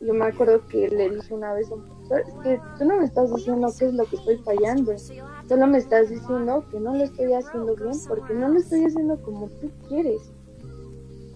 Yo 0.00 0.12
me 0.12 0.26
acuerdo 0.26 0.66
que 0.66 0.88
le 0.88 1.08
dije 1.08 1.32
una 1.32 1.54
vez 1.54 1.70
a 1.70 1.74
un 1.74 1.84
profesor, 1.86 2.20
es 2.20 2.34
que 2.42 2.60
tú 2.78 2.84
no 2.84 2.98
me 2.98 3.04
estás 3.04 3.34
diciendo 3.34 3.68
qué 3.78 3.86
es 3.86 3.94
lo 3.94 4.04
que 4.04 4.16
estoy 4.16 4.36
fallando, 4.38 4.92
solo 5.48 5.66
me 5.66 5.78
estás 5.78 6.10
diciendo 6.10 6.64
que 6.70 6.78
no 6.78 6.94
lo 6.94 7.04
estoy 7.04 7.32
haciendo 7.32 7.74
bien 7.74 7.92
porque 8.06 8.34
no 8.34 8.48
lo 8.48 8.58
estoy 8.58 8.84
haciendo 8.84 9.20
como 9.22 9.48
tú 9.48 9.70
quieres. 9.88 10.30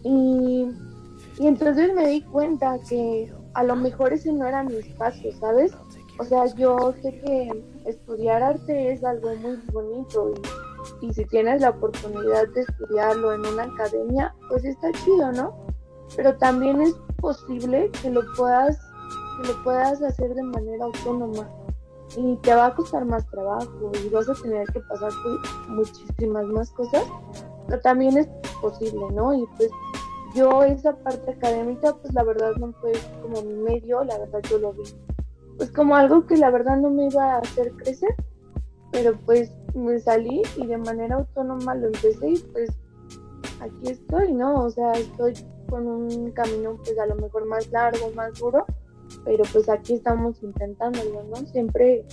Y, 0.03 0.71
y 1.39 1.47
entonces 1.47 1.95
me 1.95 2.09
di 2.09 2.23
cuenta 2.23 2.79
que 2.89 3.33
a 3.55 3.63
lo 3.63 3.77
mejor 3.77 4.13
ese 4.13 4.33
no 4.33 4.47
era 4.47 4.65
mi 4.65 4.77
espacio, 4.77 5.33
¿sabes? 5.39 5.73
O 6.19 6.25
sea, 6.25 6.47
yo 6.57 6.93
sé 7.01 7.13
que 7.21 7.65
estudiar 7.87 8.43
arte 8.43 8.93
es 8.93 9.05
algo 9.05 9.35
muy 9.37 9.57
bonito 9.73 10.35
y, 11.01 11.13
si 11.13 11.25
tienes 11.27 11.61
la 11.61 11.71
oportunidad 11.71 12.49
de 12.49 12.63
estudiarlo 12.63 13.33
en 13.33 13.47
una 13.47 13.65
academia, 13.65 14.35
pues 14.49 14.65
está 14.65 14.91
chido, 14.93 15.31
¿no? 15.33 15.67
Pero 16.17 16.37
también 16.39 16.81
es 16.83 16.95
posible 17.21 17.91
que 18.03 18.11
lo 18.11 18.23
puedas 18.37 18.79
que 19.41 19.49
lo 19.49 19.63
puedas 19.63 20.03
hacer 20.03 20.35
de 20.35 20.43
manera 20.43 20.85
autónoma 20.85 21.49
y 22.17 22.37
te 22.39 22.55
va 22.55 22.67
a 22.67 22.75
costar 22.75 23.05
más 23.05 23.25
trabajo 23.31 23.93
y 24.05 24.09
vas 24.09 24.29
a 24.29 24.35
tener 24.35 24.67
que 24.73 24.81
pasar 24.81 25.13
muchísimas 25.69 26.45
más 26.47 26.71
cosas, 26.73 27.05
pero 27.69 27.81
también 27.81 28.19
es 28.19 28.29
posible, 28.61 29.07
¿no? 29.13 29.35
Y 29.35 29.47
pues 29.57 29.71
yo 30.35 30.63
esa 30.63 30.97
parte 30.97 31.33
académica, 31.33 31.95
pues 31.97 32.13
la 32.15 32.23
verdad 32.23 32.55
no 32.57 32.73
fue 32.75 32.93
como 33.23 33.43
mi 33.43 33.55
medio, 33.55 34.05
la 34.05 34.19
verdad 34.19 34.41
yo 34.51 34.59
lo 34.59 34.73
vi, 34.73 34.83
pues 35.57 35.71
como 35.71 35.97
algo 35.97 36.27
que 36.27 36.37
la 36.37 36.51
verdad 36.51 36.77
no 36.77 36.91
me 36.91 37.07
iba 37.07 37.35
a 37.35 37.39
hacer 37.39 37.73
crecer, 37.73 38.15
pero 38.93 39.19
pues 39.25 39.53
me 39.75 39.99
salí 39.99 40.43
y 40.57 40.67
de 40.67 40.79
manera 40.79 41.17
autónoma 41.17 41.75
lo 41.75 41.87
empecé 41.89 42.31
y 42.31 42.39
pues 42.53 42.71
aquí 43.61 43.91
estoy, 43.91 44.33
¿no? 44.33 44.65
O 44.65 44.71
sea, 44.71 44.93
estoy 44.93 45.35
con 45.69 45.87
un 45.87 46.31
camino 46.33 46.77
pues 46.85 46.99
a 46.99 47.07
lo 47.07 47.17
mejor 47.17 47.47
más 47.47 47.71
largo, 47.71 48.11
más 48.15 48.39
duro, 48.39 48.65
pero 49.25 49.45
pues 49.53 49.69
aquí 49.69 49.95
estamos 49.95 50.43
intentándolo, 50.43 51.25
¿no? 51.25 51.37
Siempre 51.47 52.05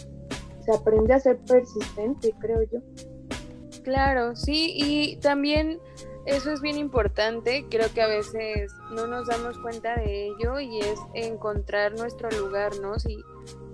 se 0.65 0.73
aprende 0.73 1.13
a 1.13 1.19
ser 1.19 1.37
persistente, 1.39 2.33
creo 2.39 2.63
yo. 2.63 2.79
Claro, 3.83 4.35
sí, 4.35 4.73
y 4.75 5.17
también 5.17 5.79
eso 6.25 6.51
es 6.51 6.61
bien 6.61 6.77
importante, 6.77 7.65
creo 7.69 7.93
que 7.93 8.01
a 8.01 8.07
veces 8.07 8.73
no 8.91 9.05
nos 9.05 9.27
damos 9.27 9.57
cuenta 9.59 9.95
de 9.95 10.27
ello 10.27 10.59
y 10.59 10.79
es 10.79 10.99
encontrar 11.13 11.93
nuestro 11.93 12.29
lugar, 12.31 12.79
¿no? 12.79 12.97
Si 12.99 13.23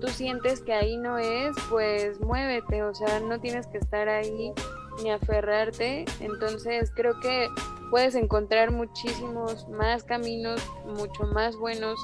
tú 0.02 0.08
sientes 0.10 0.62
que 0.62 0.74
ahí 0.74 0.98
no 0.98 1.18
es, 1.18 1.56
pues 1.70 2.20
muévete, 2.20 2.84
o 2.84 2.94
sea, 2.94 3.22
no 3.22 3.40
tienes 3.40 3.68
que 3.68 3.78
estar 3.78 4.10
ahí 4.10 4.52
ni 5.02 5.12
aferrarte, 5.12 6.06
entonces 6.20 6.92
creo 6.94 7.20
que 7.22 7.48
puedes 7.90 8.16
encontrar 8.16 8.72
muchísimos 8.72 9.68
más 9.70 10.04
caminos, 10.04 10.62
mucho 10.86 11.24
más 11.24 11.56
buenos 11.56 12.00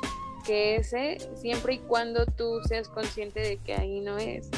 que 0.45 0.77
ese, 0.77 1.17
siempre 1.35 1.75
y 1.75 1.79
cuando 1.79 2.25
tú 2.25 2.61
seas 2.67 2.87
consciente 2.87 3.41
de 3.41 3.57
que 3.57 3.73
ahí 3.73 3.99
no 3.99 4.17
es. 4.17 4.49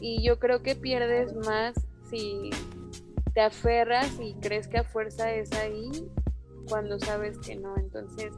Y 0.00 0.22
yo 0.22 0.40
creo 0.40 0.62
que 0.62 0.74
pierdes 0.74 1.34
más 1.34 1.74
si 2.10 2.50
te 3.36 3.42
aferras 3.42 4.18
y 4.18 4.32
crees 4.36 4.66
que 4.66 4.78
a 4.78 4.82
fuerza 4.82 5.30
es 5.30 5.52
ahí 5.52 5.90
cuando 6.70 6.98
sabes 6.98 7.36
que 7.36 7.54
no. 7.54 7.76
Entonces, 7.76 8.32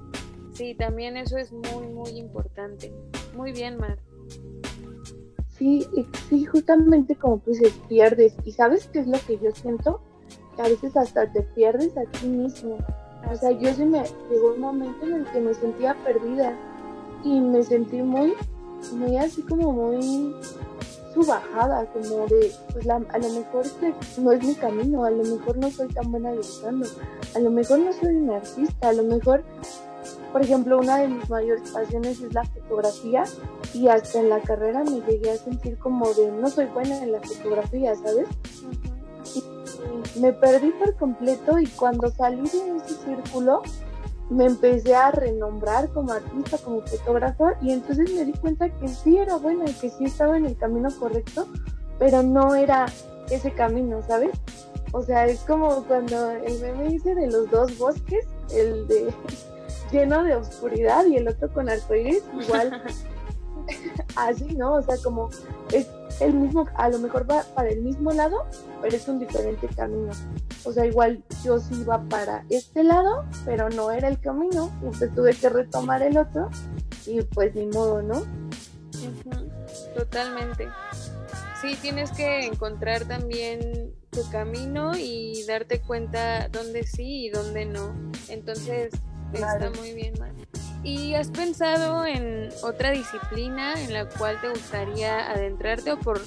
sí, 0.55 0.75
también 0.75 1.17
eso 1.17 1.39
es 1.39 1.53
muy, 1.53 1.87
muy 1.87 2.19
importante. 2.19 2.93
Muy 3.37 3.53
bien, 3.53 3.79
Mar. 3.79 4.01
Sí, 5.57 5.87
sí, 6.29 6.45
justamente 6.47 7.15
como 7.15 7.39
tú 7.39 7.53
dices, 7.53 7.75
pierdes. 7.89 8.35
¿Y 8.45 8.51
sabes 8.51 8.89
qué 8.93 8.99
es 8.99 9.07
lo 9.07 9.21
que 9.25 9.39
yo 9.39 9.53
siento? 9.53 10.03
Que 10.57 10.63
a 10.63 10.69
veces 10.69 10.97
hasta 10.97 11.33
te 11.33 11.43
pierdes 11.43 11.97
a 11.97 12.03
ti 12.03 12.27
mismo. 12.27 12.79
O 13.31 13.37
sea, 13.37 13.53
yo 13.53 13.73
sí 13.75 13.85
me 13.85 14.03
llegó 14.29 14.55
un 14.55 14.61
momento 14.61 15.07
en 15.07 15.13
el 15.13 15.25
que 15.27 15.39
me 15.39 15.55
sentía 15.55 15.95
perdida 16.03 16.59
y 17.23 17.41
me 17.41 17.63
sentí 17.63 18.03
muy, 18.03 18.35
muy 18.95 19.17
así 19.17 19.43
como 19.43 19.73
muy 19.73 20.35
subajada, 21.15 21.87
como 21.93 22.27
de, 22.27 22.53
pues 22.73 22.85
la- 22.87 22.97
a 23.13 23.19
lo 23.19 23.29
mejor 23.31 23.65
este 23.67 23.95
no 24.19 24.33
es 24.33 24.43
mi 24.45 24.55
camino, 24.55 25.05
a 25.05 25.11
lo 25.11 25.25
mejor 25.25 25.57
no 25.59 25.71
soy 25.71 25.89
tan 25.89 26.11
buena 26.11 26.33
dibujando, 26.33 26.87
a 27.35 27.39
lo 27.39 27.51
mejor 27.51 27.79
no 27.81 27.93
soy 27.93 28.17
una 28.17 28.37
artista, 28.37 28.89
a 28.89 28.93
lo 28.93 29.03
mejor, 29.05 29.43
por 30.33 30.43
ejemplo, 30.43 30.79
una 30.79 30.99
de 30.99 31.09
mis 31.09 31.29
mayores 31.31 31.71
pasiones 31.71 32.21
es 32.21 32.33
la 32.33 32.45
fotografía 32.45 33.25
y 33.75 33.89
hasta 33.89 34.21
en 34.21 34.29
la 34.31 34.41
carrera 34.41 34.85
me 34.85 35.01
llegué 35.01 35.31
a 35.31 35.37
sentir 35.37 35.79
como 35.79 36.13
de, 36.15 36.31
no 36.31 36.49
soy 36.49 36.67
buena 36.67 37.03
en 37.03 37.13
la 37.13 37.21
fotografía, 37.21 37.95
¿sabes? 37.97 38.29
me 40.21 40.33
perdí 40.33 40.71
por 40.73 40.95
completo 40.97 41.59
y 41.59 41.67
cuando 41.67 42.09
salí 42.11 42.43
de 42.49 42.77
ese 42.77 42.95
círculo 43.05 43.63
me 44.31 44.45
empecé 44.45 44.95
a 44.95 45.11
renombrar 45.11 45.89
como 45.91 46.13
artista, 46.13 46.59
como 46.59 46.83
fotógrafo 46.83 47.51
y 47.63 47.73
entonces 47.73 48.13
me 48.13 48.25
di 48.25 48.33
cuenta 48.33 48.69
que 48.69 48.89
sí 48.89 49.17
era 49.17 49.37
buena 49.37 49.65
y 49.69 49.73
que 49.73 49.91
sí 49.91 50.05
estaba 50.05 50.37
en 50.37 50.47
el 50.47 50.57
camino 50.57 50.89
correcto, 50.99 51.47
pero 51.99 52.23
no 52.23 52.55
era 52.55 52.87
ese 53.31 53.53
camino, 53.53 54.03
¿sabes? 54.07 54.33
O 54.93 55.03
sea, 55.03 55.27
es 55.27 55.41
como 55.41 55.85
cuando 55.85 56.31
el 56.31 56.61
meme 56.61 56.89
dice 56.89 57.15
de 57.15 57.27
los 57.27 57.51
dos 57.51 57.77
bosques, 57.79 58.27
el 58.53 58.87
de 58.89 59.13
lleno 59.93 60.23
de 60.23 60.37
oscuridad 60.37 61.07
y 61.07 61.17
el 61.17 61.29
otro 61.29 61.53
con 61.53 61.69
arcoíris, 61.69 62.23
igual 62.41 62.83
así, 64.17 64.55
¿no? 64.57 64.75
O 64.75 64.83
sea, 64.83 64.97
como 65.03 65.31
es 65.73 65.89
el 66.21 66.35
mismo, 66.35 66.67
a 66.75 66.89
lo 66.89 66.99
mejor 66.99 67.31
va 67.31 67.45
para 67.55 67.69
el 67.69 67.83
mismo 67.83 68.13
lado, 68.13 68.47
pero 68.81 68.97
es 68.97 69.09
un 69.09 69.19
diferente 69.19 69.69
camino. 69.69 70.13
O 70.69 70.73
sea, 70.73 70.85
igual 70.85 71.25
yo 71.43 71.59
sí 71.59 71.75
iba 71.81 71.99
para 72.11 72.45
este 72.51 72.85
lado, 72.85 73.25
pero 73.47 73.71
no 73.71 73.91
era 73.91 74.07
el 74.09 74.21
camino, 74.21 74.71
entonces 74.83 75.15
tuve 75.15 75.33
que 75.35 75.49
retomar 75.49 76.03
el 76.03 76.19
otro 76.19 76.51
y 77.07 77.23
pues 77.23 77.55
ni 77.55 77.65
modo, 77.67 78.03
¿no? 78.03 78.23
Totalmente. 79.97 80.69
Sí, 81.63 81.77
tienes 81.81 82.11
que 82.13 82.45
encontrar 82.45 83.07
también 83.07 83.95
tu 84.11 84.29
camino 84.31 84.93
y 84.95 85.43
darte 85.47 85.81
cuenta 85.81 86.49
dónde 86.49 86.87
sí 86.87 87.27
y 87.27 87.31
dónde 87.31 87.65
no. 87.65 87.95
Entonces, 88.29 88.93
Claro. 89.33 89.67
está 89.67 89.81
muy 89.81 89.95
bien, 89.95 90.15
Mar. 90.19 90.33
¿Y 90.85 91.15
has 91.15 91.29
pensado 91.29 92.05
en 92.05 92.51
otra 92.63 92.91
disciplina 92.91 93.75
en 93.83 93.93
la 93.95 94.07
cual 94.07 94.39
te 94.41 94.51
gustaría 94.51 95.31
adentrarte 95.31 95.93
o 95.93 95.99
por 95.99 96.21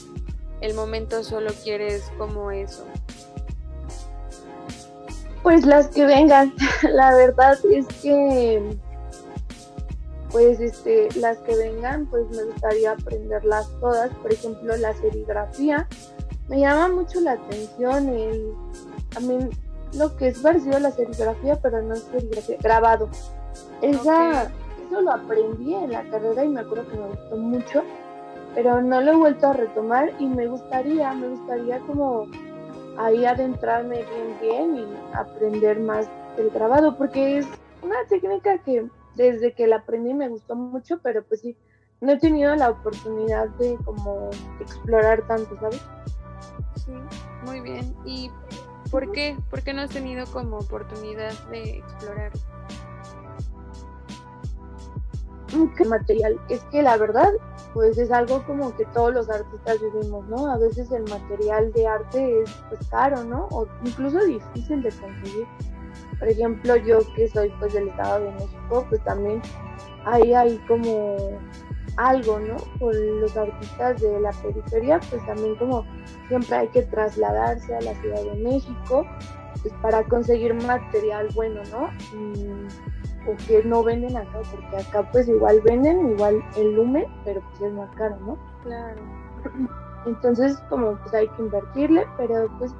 el 0.62 0.74
momento 0.74 1.24
solo 1.24 1.52
quieres 1.64 2.12
como 2.18 2.52
eso? 2.52 2.86
Pues 5.44 5.66
las 5.66 5.88
que 5.88 6.06
vengan. 6.06 6.54
La 6.94 7.16
verdad 7.16 7.58
es 7.72 7.88
que, 8.02 8.78
pues, 10.32 10.60
este, 10.60 11.10
las 11.20 11.38
que 11.40 11.56
vengan, 11.56 12.06
pues 12.08 12.30
me 12.30 12.44
gustaría 12.44 12.92
aprenderlas 12.92 13.70
todas. 13.80 14.10
Por 14.16 14.34
ejemplo, 14.34 14.76
la 14.78 14.94
serigrafía. 14.96 15.88
Me 16.48 16.60
llama 16.60 16.90
mucho 16.90 17.22
la 17.22 17.34
atención 17.34 18.10
el, 18.10 18.54
también 19.10 19.50
lo 19.94 20.16
que 20.16 20.30
es 20.30 20.40
parecido 20.40 20.78
a 20.78 20.80
la 20.80 20.92
serigrafía, 20.92 21.58
pero 21.62 21.82
no 21.82 21.94
es 21.94 22.04
serigrafía, 22.04 22.58
grabado. 22.62 23.10
Esa, 23.82 24.44
eso 24.86 25.02
lo 25.02 25.12
aprendí 25.12 25.74
en 25.74 25.92
la 25.92 26.04
carrera 26.10 26.44
y 26.44 26.50
me 26.50 26.62
acuerdo 26.62 26.88
que 26.90 26.98
me 26.98 27.08
gustó 27.08 27.38
mucho, 27.38 27.84
pero 28.54 28.82
no 28.82 29.02
lo 29.02 29.12
he 29.12 29.16
vuelto 29.16 29.48
a 29.48 29.54
retomar 29.54 30.12
y 30.20 30.28
me 30.28 30.48
gustaría, 30.48 31.14
me 31.14 31.30
gustaría 31.30 31.80
como 31.80 32.28
ahí 32.98 33.26
adentrarme 33.26 34.04
bien 34.04 34.38
bien 34.42 34.78
y 34.78 35.16
aprender 35.16 35.80
más 35.80 36.08
del 36.38 36.50
grabado 36.50 36.98
porque 36.98 37.40
es 37.40 37.48
una 37.82 37.96
técnica 38.10 38.58
que 38.60 38.88
desde 39.16 39.54
que 39.54 39.68
la 39.68 39.78
aprendí 39.78 40.14
me 40.14 40.30
gustó 40.30 40.56
mucho 40.56 41.00
pero 41.02 41.24
pues 41.24 41.42
sí 41.42 41.56
no 42.00 42.14
he 42.14 42.20
tenido 42.20 42.56
la 42.56 42.70
oportunidad 42.70 43.50
de 43.60 43.78
como 43.86 44.30
explorar 44.60 45.26
tanto 45.28 45.58
sabes 45.60 45.82
Sí, 46.86 46.94
muy 47.46 47.62
bien. 47.62 47.96
¿Y 48.06 48.32
por 48.90 49.12
qué? 49.12 49.38
¿Por 49.50 49.62
qué 49.62 49.74
no 49.74 49.82
has 49.82 49.92
tenido 49.92 50.26
como 50.28 50.58
oportunidad 50.58 51.34
de 51.50 51.78
explorar? 51.78 52.32
Qué 55.78 55.86
material 55.86 56.40
es 56.50 56.64
que 56.66 56.82
la 56.82 56.98
verdad 56.98 57.30
pues 57.74 57.98
es 57.98 58.12
algo 58.12 58.44
como 58.46 58.76
que 58.76 58.86
todos 58.88 59.14
los 59.14 59.30
artistas 59.30 59.80
vivimos 59.82 60.28
no 60.28 60.52
a 60.52 60.58
veces 60.58 60.92
el 60.92 61.04
material 61.04 61.72
de 61.74 61.88
arte 61.88 62.42
es 62.42 62.52
pues 62.70 62.88
caro 62.90 63.24
no 63.24 63.48
o 63.52 63.68
incluso 63.84 64.24
difícil 64.26 64.82
de 64.82 64.90
conseguir. 64.92 65.48
Por 66.20 66.28
ejemplo 66.28 66.76
yo 66.76 67.00
que 67.16 67.28
soy 67.30 67.52
pues 67.60 67.74
del 67.74 67.88
estado 67.88 68.26
de 68.26 68.32
México 68.32 68.86
pues 68.90 69.04
también 69.04 69.42
ahí 70.06 70.34
hay 70.34 70.58
como 70.68 71.40
algo 71.98 72.40
no 72.40 72.58
por 72.80 72.96
los 72.96 73.36
artistas 73.36 74.02
de 74.02 74.20
la 74.20 74.32
periferia 74.32 75.00
pues 75.10 75.26
también 75.26 75.56
como 75.56 75.86
siempre 76.28 76.56
hay 76.56 76.68
que 76.70 76.84
trasladarse 76.84 77.76
a 77.76 77.82
la 77.82 77.94
Ciudad 77.96 78.24
de 78.24 78.36
México 78.36 79.06
pues 79.62 79.74
para 79.82 80.04
conseguir 80.04 80.54
material 80.54 81.28
bueno 81.36 81.62
no 81.72 81.90
Mm, 82.14 82.68
o 83.28 83.36
que 83.48 83.64
no 83.64 83.84
venden 83.84 84.18
acá, 84.18 84.40
porque 84.50 84.78
acá 84.78 85.10
pues 85.12 85.28
igual 85.28 85.62
venden, 85.62 86.12
igual 86.12 86.44
el 86.56 86.76
lumen, 86.76 87.06
pero 87.24 87.42
pues 87.42 87.62
es 87.62 87.74
más 87.74 87.90
caro, 87.96 88.18
¿no? 88.26 88.38
Claro. 88.64 89.02
Entonces 90.06 90.62
como 90.70 90.96
pues 90.98 91.14
hay 91.14 91.28
que 91.30 91.42
invertirle, 91.42 92.08
pero 92.18 92.50
pues 92.58 92.74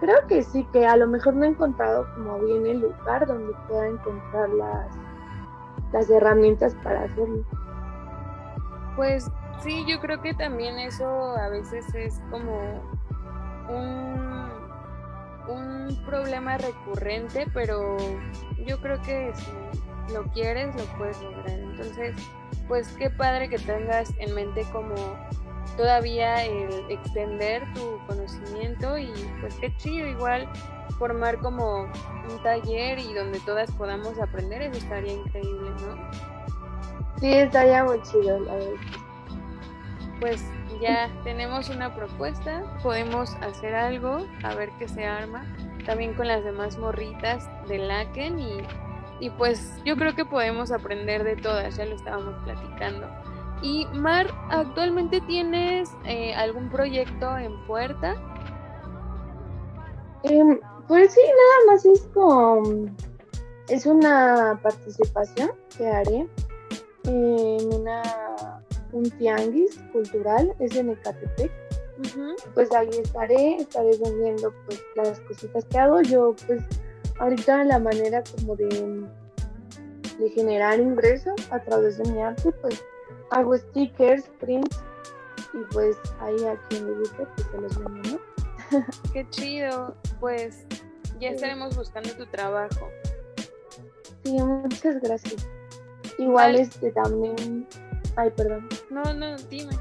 creo 0.00 0.26
que 0.26 0.42
sí, 0.42 0.64
que 0.72 0.86
a 0.86 0.96
lo 0.96 1.06
mejor 1.06 1.34
no 1.34 1.44
he 1.44 1.48
encontrado 1.48 2.06
como 2.14 2.38
bien 2.40 2.66
el 2.66 2.80
lugar 2.80 3.26
donde 3.26 3.52
pueda 3.68 3.86
encontrar 3.88 4.48
las, 4.50 4.88
las 5.92 6.10
herramientas 6.10 6.74
para 6.82 7.02
hacerlo. 7.02 7.44
Pues 8.96 9.30
sí, 9.62 9.84
yo 9.86 10.00
creo 10.00 10.20
que 10.20 10.34
también 10.34 10.78
eso 10.78 11.06
a 11.36 11.48
veces 11.48 11.94
es 11.94 12.20
como 12.30 12.58
un, 13.68 14.50
un 15.50 15.96
problema 16.04 16.58
recurrente, 16.58 17.46
pero 17.52 17.96
yo 18.66 18.80
creo 18.80 19.00
que 19.02 19.32
si 19.34 20.12
lo 20.12 20.24
quieres, 20.32 20.74
lo 20.76 20.84
puedes 20.98 21.20
lograr. 21.22 21.58
Entonces, 21.58 22.14
pues 22.68 22.88
qué 22.98 23.10
padre 23.10 23.48
que 23.48 23.58
tengas 23.58 24.12
en 24.18 24.34
mente 24.34 24.64
como 24.72 24.94
todavía 25.76 26.44
el 26.44 26.90
extender 26.90 27.62
tu 27.74 27.98
conocimiento 28.06 28.98
y 28.98 29.12
pues 29.40 29.54
qué 29.56 29.74
chido 29.76 30.06
igual 30.06 30.48
formar 30.98 31.38
como 31.38 31.84
un 31.84 32.42
taller 32.42 32.98
y 32.98 33.14
donde 33.14 33.40
todas 33.40 33.70
podamos 33.72 34.18
aprender, 34.18 34.62
eso 34.62 34.78
estaría 34.78 35.14
increíble, 35.14 35.70
¿no? 35.70 36.10
Sí, 37.20 37.32
estaría 37.32 37.84
muy 37.84 38.00
chido, 38.02 38.40
la 38.40 38.54
verdad. 38.54 38.74
pues 40.20 40.44
ya 40.80 41.10
tenemos 41.24 41.68
una 41.68 41.94
propuesta, 41.94 42.62
podemos 42.82 43.34
hacer 43.36 43.74
algo, 43.74 44.26
a 44.42 44.54
ver 44.54 44.70
qué 44.78 44.88
se 44.88 45.04
arma, 45.04 45.44
también 45.84 46.14
con 46.14 46.28
las 46.28 46.44
demás 46.44 46.78
morritas 46.78 47.48
de 47.68 47.78
Laken 47.78 48.38
y, 48.38 48.62
y 49.20 49.30
pues 49.30 49.72
yo 49.84 49.96
creo 49.96 50.14
que 50.14 50.24
podemos 50.24 50.72
aprender 50.72 51.24
de 51.24 51.36
todas, 51.36 51.76
ya 51.76 51.84
lo 51.84 51.94
estábamos 51.94 52.34
platicando. 52.44 53.08
Y 53.62 53.86
Mar, 53.92 54.26
¿actualmente 54.48 55.20
tienes 55.22 55.90
eh, 56.06 56.34
algún 56.34 56.70
proyecto 56.70 57.36
en 57.36 57.52
puerta? 57.66 58.14
Em, 60.22 60.58
pues 60.88 61.12
sí, 61.12 61.20
nada 61.20 61.72
más 61.72 61.84
es 61.84 62.08
como, 62.14 62.86
es 63.68 63.86
una 63.86 64.58
participación 64.62 65.50
que 65.76 65.88
haré 65.88 66.26
en 67.04 67.74
una, 67.74 68.59
un 68.92 69.10
tianguis 69.10 69.78
cultural, 69.92 70.54
es 70.58 70.74
en 70.76 70.90
Ecatepec. 70.90 71.50
Ujú, 71.98 72.34
pues 72.54 72.72
ahí 72.72 72.88
estaré, 72.90 73.56
estaré 73.56 73.90
vendiendo 74.02 74.54
pues 74.66 74.82
las 74.96 75.20
cositas 75.20 75.64
que 75.66 75.78
hago. 75.78 76.00
Yo 76.00 76.34
pues 76.46 76.62
ahorita 77.18 77.64
la 77.64 77.78
manera 77.78 78.22
como 78.36 78.56
de, 78.56 79.04
de 80.18 80.30
generar 80.30 80.80
ingresos 80.80 81.34
a 81.50 81.60
través 81.60 81.98
de 81.98 82.10
mi 82.10 82.22
arte, 82.22 82.50
pues 82.52 82.82
hago 83.30 83.56
stickers, 83.56 84.24
prints 84.40 84.78
y 85.52 85.58
pues 85.72 85.96
ahí 86.20 86.42
a 86.46 86.56
quien 86.68 86.86
le 86.86 86.98
guste 87.00 87.26
pues 87.36 87.46
se 87.50 87.58
los 87.60 87.78
vendo, 87.78 88.10
¿no? 88.10 88.20
Qué 89.12 89.26
chido, 89.30 89.94
pues 90.20 90.64
ya 91.20 91.28
Sí. 91.28 91.34
estaremos 91.34 91.76
buscando 91.76 92.10
tu 92.14 92.24
trabajo. 92.26 92.88
Sí, 94.24 94.32
muchas 94.42 95.00
gracias. 95.02 95.46
Igual 96.18 96.52
Vale. 96.52 96.62
este 96.62 96.90
también, 96.92 97.66
ay 98.16 98.30
perdón, 98.30 98.68
No, 98.90 99.02
no, 99.14 99.36
dime. 99.48 99.72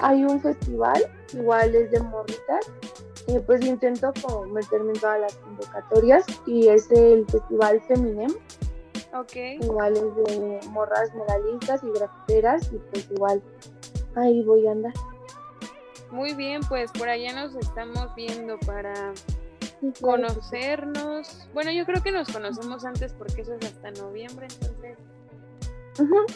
Hay 0.00 0.22
un 0.24 0.40
festival, 0.40 1.04
igual 1.32 1.74
es 1.74 1.90
de 1.90 1.98
morritas, 2.00 2.70
eh, 3.26 3.40
pues 3.44 3.64
intento 3.64 4.12
como 4.22 4.44
meterme 4.46 4.92
en 4.92 5.00
todas 5.00 5.20
las 5.20 5.34
convocatorias 5.36 6.24
y 6.46 6.68
es 6.68 6.90
el 6.92 7.26
festival 7.26 7.80
Feminem, 7.88 8.32
ok. 9.14 9.34
igual 9.62 9.94
es 9.96 10.14
de 10.16 10.60
morras 10.68 11.12
muralistas 11.14 11.82
y 11.82 11.90
grafiteras 11.90 12.70
y 12.72 12.76
pues 12.76 13.10
igual 13.10 13.42
ahí 14.14 14.42
voy 14.44 14.66
a 14.68 14.72
andar. 14.72 14.92
Muy 16.12 16.34
bien, 16.34 16.60
pues 16.68 16.92
por 16.92 17.08
allá 17.08 17.32
nos 17.34 17.56
estamos 17.56 18.14
viendo 18.14 18.58
para 18.60 19.12
conocernos. 20.00 21.48
Bueno, 21.52 21.72
yo 21.72 21.84
creo 21.84 22.00
que 22.02 22.12
nos 22.12 22.28
conocemos 22.32 22.84
antes 22.84 23.12
porque 23.12 23.42
eso 23.42 23.54
es 23.54 23.66
hasta 23.66 23.90
noviembre, 23.92 24.46
entonces, 24.52 24.98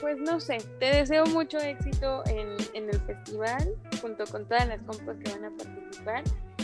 Pues 0.00 0.18
no 0.18 0.38
sé, 0.38 0.58
te 0.78 0.86
deseo 0.86 1.26
mucho 1.26 1.58
éxito 1.58 2.22
en, 2.26 2.56
en 2.74 2.88
el 2.88 3.00
festival 3.00 3.74
junto 4.00 4.24
con 4.26 4.46
todas 4.46 4.68
las 4.68 4.80
compas 4.82 5.16
que 5.24 5.32
van 5.32 5.44
a 5.46 5.50
participar. 5.56 6.22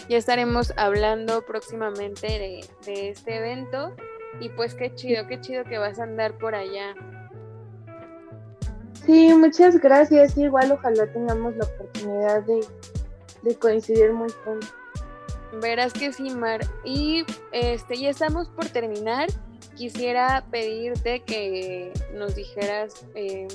Ya 0.09 0.19
estaremos 0.19 0.73
hablando 0.77 1.43
próximamente 1.43 2.27
de, 2.27 2.65
de 2.87 3.09
este 3.11 3.39
evento 3.39 3.97
y 4.41 4.49
pues 4.51 4.75
qué 4.75 4.95
chido, 4.95 5.27
qué 5.27 5.41
chido 5.41 5.65
que 5.65 5.79
vas 5.79 5.99
a 5.99 6.05
andar 6.05 6.37
por 6.39 6.55
allá. 6.55 6.95
Sí, 9.05 9.35
muchas 9.35 9.79
gracias. 9.81 10.37
Igual 10.39 10.73
ojalá 10.73 11.07
tengamos 11.13 11.57
la 11.57 11.65
oportunidad 11.65 12.43
de, 12.43 12.65
de 13.43 13.57
coincidir 13.57 14.13
muy 14.13 14.31
pronto. 14.45 14.67
Verás 15.61 15.93
que 15.93 16.13
sí, 16.13 16.31
Mar. 16.31 16.61
Y 16.85 17.25
este, 17.53 17.97
ya 17.97 18.11
estamos 18.11 18.49
por 18.49 18.67
terminar. 18.67 19.29
Quisiera 19.77 20.47
pedirte 20.51 21.21
que 21.21 21.93
nos 22.15 22.37
dijeras 22.37 23.05
eh, 23.15 23.49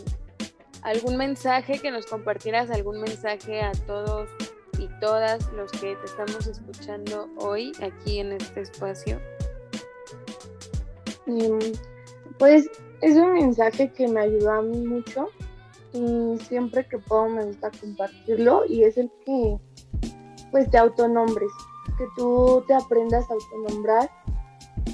algún 0.82 1.18
mensaje, 1.18 1.80
que 1.80 1.92
nos 1.92 2.06
compartieras 2.06 2.70
algún 2.72 3.02
mensaje 3.02 3.62
a 3.62 3.72
todos 3.88 4.30
y 4.78 4.88
todas 5.00 5.52
los 5.54 5.72
que 5.72 5.96
te 5.96 6.06
estamos 6.06 6.48
escuchando 6.48 7.30
hoy 7.38 7.72
aquí 7.82 8.20
en 8.20 8.34
este 8.34 8.62
espacio. 8.62 9.20
pues 12.38 12.70
es 13.02 13.16
un 13.16 13.34
mensaje 13.34 13.92
que 13.92 14.08
me 14.08 14.22
ayudó 14.22 14.52
a 14.52 14.62
mí 14.62 14.78
mucho 14.78 15.30
y 15.94 16.38
siempre 16.48 16.86
que 16.88 16.98
puedo 16.98 17.30
me 17.30 17.46
gusta 17.46 17.72
compartirlo 17.80 18.66
y 18.66 18.84
es 18.84 18.98
el 18.98 19.12
que 19.26 19.58
pues 20.52 20.70
te 20.70 20.78
autonombres, 20.78 21.52
que 21.98 22.06
tú 22.16 22.64
te 22.68 22.74
aprendas 22.74 23.30
a 23.30 23.34
autonombrar 23.34 24.10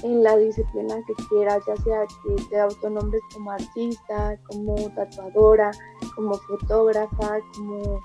en 0.06 0.22
la 0.22 0.36
disciplina 0.36 0.96
que 1.06 1.14
quieras, 1.28 1.62
ya 1.66 1.76
sea 1.78 2.06
que 2.22 2.42
te 2.48 2.60
autonombres 2.60 3.22
como 3.34 3.50
artista, 3.50 4.38
como 4.48 4.74
tatuadora, 4.94 5.72
como 6.14 6.34
fotógrafa, 6.34 7.38
como, 7.56 8.00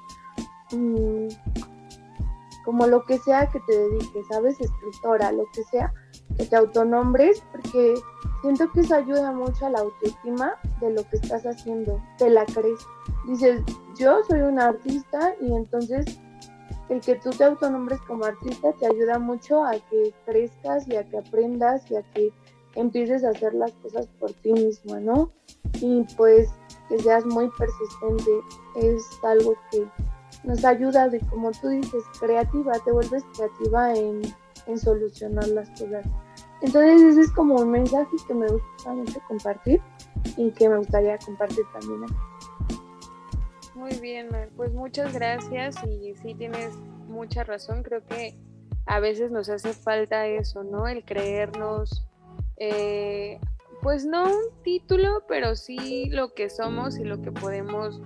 mm, 0.71 1.27
como 2.65 2.87
lo 2.87 3.05
que 3.05 3.19
sea 3.19 3.47
que 3.47 3.59
te 3.61 3.77
dediques, 3.77 4.25
¿sabes? 4.31 4.59
Escritora, 4.59 5.31
lo 5.31 5.45
que 5.53 5.63
sea, 5.65 5.93
que 6.37 6.45
te 6.45 6.55
autonombres, 6.55 7.43
porque 7.51 7.93
siento 8.41 8.71
que 8.71 8.81
eso 8.81 8.95
ayuda 8.95 9.31
mucho 9.31 9.67
a 9.67 9.69
la 9.69 9.79
autoestima 9.79 10.55
de 10.79 10.91
lo 10.91 11.07
que 11.07 11.17
estás 11.17 11.45
haciendo, 11.45 12.01
te 12.17 12.29
la 12.29 12.45
crees. 12.45 12.79
Dices, 13.27 13.61
yo 13.95 14.23
soy 14.27 14.41
una 14.41 14.69
artista 14.69 15.35
y 15.39 15.53
entonces 15.53 16.19
el 16.91 16.99
que 16.99 17.15
tú 17.15 17.29
te 17.29 17.45
autonombres 17.45 18.01
como 18.01 18.25
artista 18.25 18.73
te 18.73 18.85
ayuda 18.85 19.17
mucho 19.17 19.63
a 19.63 19.71
que 19.89 20.13
crezcas 20.25 20.85
y 20.89 20.97
a 20.97 21.07
que 21.07 21.19
aprendas 21.19 21.89
y 21.89 21.95
a 21.95 22.03
que 22.11 22.33
empieces 22.75 23.23
a 23.23 23.29
hacer 23.29 23.53
las 23.53 23.71
cosas 23.75 24.07
por 24.19 24.33
ti 24.33 24.51
mismo, 24.51 24.99
¿no? 24.99 25.31
Y 25.79 26.03
pues 26.17 26.49
que 26.89 26.99
seas 26.99 27.25
muy 27.25 27.49
persistente 27.57 28.31
es 28.75 29.05
algo 29.23 29.55
que 29.71 29.87
nos 30.43 30.65
ayuda 30.65 31.07
de, 31.07 31.21
como 31.27 31.51
tú 31.51 31.69
dices, 31.69 32.03
creativa, 32.19 32.73
te 32.83 32.91
vuelves 32.91 33.23
creativa 33.35 33.93
en, 33.93 34.21
en 34.67 34.77
solucionar 34.77 35.47
las 35.47 35.69
cosas. 35.69 36.05
Entonces 36.61 37.01
ese 37.03 37.21
es 37.21 37.31
como 37.31 37.55
un 37.55 37.71
mensaje 37.71 38.17
que 38.27 38.33
me 38.33 38.47
gusta 38.47 38.91
mucho 38.91 39.19
compartir 39.29 39.81
y 40.35 40.51
que 40.51 40.67
me 40.67 40.77
gustaría 40.77 41.17
compartir 41.19 41.63
también 41.71 42.03
aquí. 42.03 42.40
Muy 43.76 43.95
bien, 43.99 44.30
pues 44.57 44.74
muchas 44.74 45.13
gracias 45.13 45.76
y 45.86 46.13
sí 46.15 46.36
tienes 46.36 46.76
mucha 47.07 47.43
razón, 47.43 47.84
creo 47.84 48.05
que 48.05 48.38
a 48.86 48.99
veces 48.99 49.32
nos 49.32 49.49
hace 49.49 49.74
falta 49.74 50.28
eso, 50.28 50.63
¿no? 50.63 50.88
El 50.88 51.05
creernos, 51.05 52.05
eh, 52.57 53.39
pues 53.82 54.05
no 54.05 54.26
un 54.26 54.63
título, 54.63 55.24
pero 55.28 55.55
sí 55.55 56.09
lo 56.09 56.34
que 56.34 56.49
somos 56.49 56.97
y 56.97 57.03
lo 57.03 57.22
que 57.22 57.32
podemos 57.32 58.01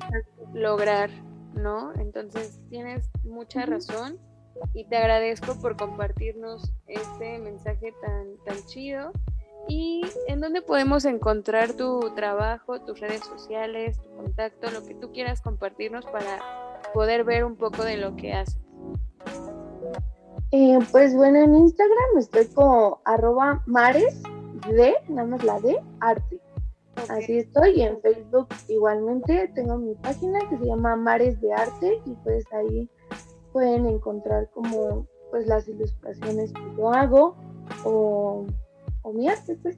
lograr, 0.53 1.09
¿no? 1.55 1.93
Entonces 1.95 2.59
tienes 2.69 3.09
mucha 3.23 3.65
razón 3.65 4.19
y 4.73 4.85
te 4.85 4.97
agradezco 4.97 5.59
por 5.59 5.75
compartirnos 5.75 6.71
este 6.87 7.39
mensaje 7.39 7.93
tan, 8.01 8.37
tan 8.45 8.65
chido 8.67 9.11
¿Y 9.67 10.03
en 10.27 10.41
dónde 10.41 10.61
podemos 10.61 11.05
encontrar 11.05 11.73
tu 11.73 12.13
trabajo, 12.15 12.81
tus 12.81 12.99
redes 12.99 13.21
sociales, 13.21 13.99
tu 14.01 14.09
contacto, 14.15 14.69
lo 14.71 14.83
que 14.85 14.93
tú 14.95 15.11
quieras 15.11 15.41
compartirnos 15.41 16.05
para 16.05 16.39
poder 16.93 17.23
ver 17.23 17.45
un 17.45 17.55
poco 17.55 17.83
de 17.83 17.97
lo 17.97 18.15
que 18.15 18.33
haces? 18.33 18.59
Eh, 20.51 20.79
pues 20.91 21.15
bueno, 21.15 21.39
en 21.39 21.55
Instagram 21.55 22.17
estoy 22.17 22.45
como 22.47 23.01
arroba 23.05 23.63
mares 23.65 24.21
de, 24.69 24.95
nada 25.09 25.27
más 25.27 25.43
la 25.43 25.59
de 25.59 25.79
arte. 25.99 26.39
Así 27.09 27.39
estoy 27.39 27.71
y 27.71 27.81
en 27.81 27.99
Facebook 28.01 28.47
igualmente 28.69 29.51
tengo 29.53 29.77
mi 29.77 29.95
página 29.95 30.39
que 30.49 30.57
se 30.57 30.65
llama 30.65 30.95
Mares 30.95 31.39
de 31.41 31.51
Arte 31.51 32.01
y 32.05 32.13
pues 32.23 32.45
ahí 32.53 32.89
pueden 33.51 33.85
encontrar 33.85 34.49
como 34.51 35.05
pues 35.29 35.45
las 35.47 35.67
ilustraciones 35.67 36.53
que 36.53 36.75
yo 36.77 36.89
hago 36.91 37.35
o 37.83 38.45
pues. 39.61 39.77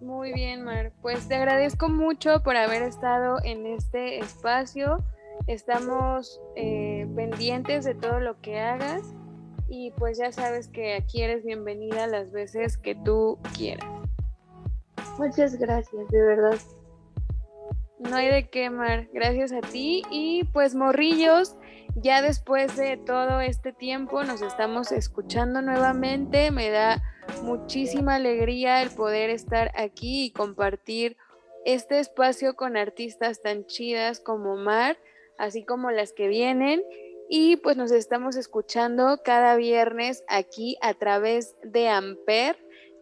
Muy 0.00 0.32
bien, 0.32 0.64
Mar. 0.64 0.92
Pues 1.02 1.28
te 1.28 1.34
agradezco 1.34 1.88
mucho 1.88 2.42
por 2.42 2.56
haber 2.56 2.82
estado 2.82 3.38
en 3.44 3.66
este 3.66 4.18
espacio. 4.18 5.04
Estamos 5.46 6.40
eh, 6.56 7.06
pendientes 7.14 7.84
de 7.84 7.94
todo 7.94 8.20
lo 8.20 8.40
que 8.40 8.58
hagas 8.60 9.02
y 9.68 9.90
pues 9.92 10.18
ya 10.18 10.32
sabes 10.32 10.68
que 10.68 10.94
aquí 10.94 11.22
eres 11.22 11.44
bienvenida 11.44 12.06
las 12.06 12.30
veces 12.32 12.76
que 12.78 12.94
tú 12.94 13.38
quieras. 13.56 13.86
Muchas 15.18 15.56
gracias, 15.56 16.08
de 16.08 16.22
verdad. 16.22 16.58
No 17.98 18.16
hay 18.16 18.28
de 18.28 18.48
qué, 18.48 18.70
Mar. 18.70 19.08
Gracias 19.12 19.52
a 19.52 19.60
ti. 19.60 20.02
Y 20.10 20.44
pues, 20.52 20.74
morrillos, 20.74 21.56
ya 21.94 22.20
después 22.20 22.76
de 22.76 22.96
todo 22.96 23.40
este 23.40 23.72
tiempo 23.72 24.24
nos 24.24 24.42
estamos 24.42 24.92
escuchando 24.92 25.62
nuevamente. 25.62 26.50
Me 26.50 26.70
da 26.70 27.02
muchísima 27.42 28.16
alegría 28.16 28.82
el 28.82 28.90
poder 28.90 29.30
estar 29.30 29.70
aquí 29.74 30.26
y 30.26 30.30
compartir 30.30 31.16
este 31.64 31.98
espacio 31.98 32.54
con 32.54 32.76
artistas 32.76 33.40
tan 33.42 33.66
chidas 33.66 34.20
como 34.20 34.56
Mar, 34.56 34.98
así 35.38 35.64
como 35.64 35.90
las 35.90 36.12
que 36.12 36.28
vienen. 36.28 36.82
Y 37.28 37.56
pues 37.56 37.76
nos 37.76 37.90
estamos 37.90 38.36
escuchando 38.36 39.20
cada 39.24 39.56
viernes 39.56 40.24
aquí 40.28 40.76
a 40.82 40.94
través 40.94 41.56
de 41.62 41.88
Amper, 41.88 42.56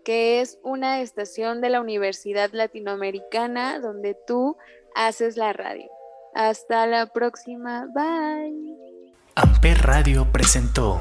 que 0.04 0.40
es 0.40 0.58
una 0.62 1.00
estación 1.00 1.60
de 1.60 1.70
la 1.70 1.80
Universidad 1.80 2.50
Latinoamericana 2.52 3.80
donde 3.80 4.16
tú 4.26 4.56
haces 4.94 5.36
la 5.36 5.52
radio. 5.52 5.90
Hasta 6.34 6.86
la 6.86 7.06
próxima. 7.06 7.88
Bye. 7.94 8.76
Amper 9.34 9.78
Radio 9.78 10.26
presentó 10.30 11.00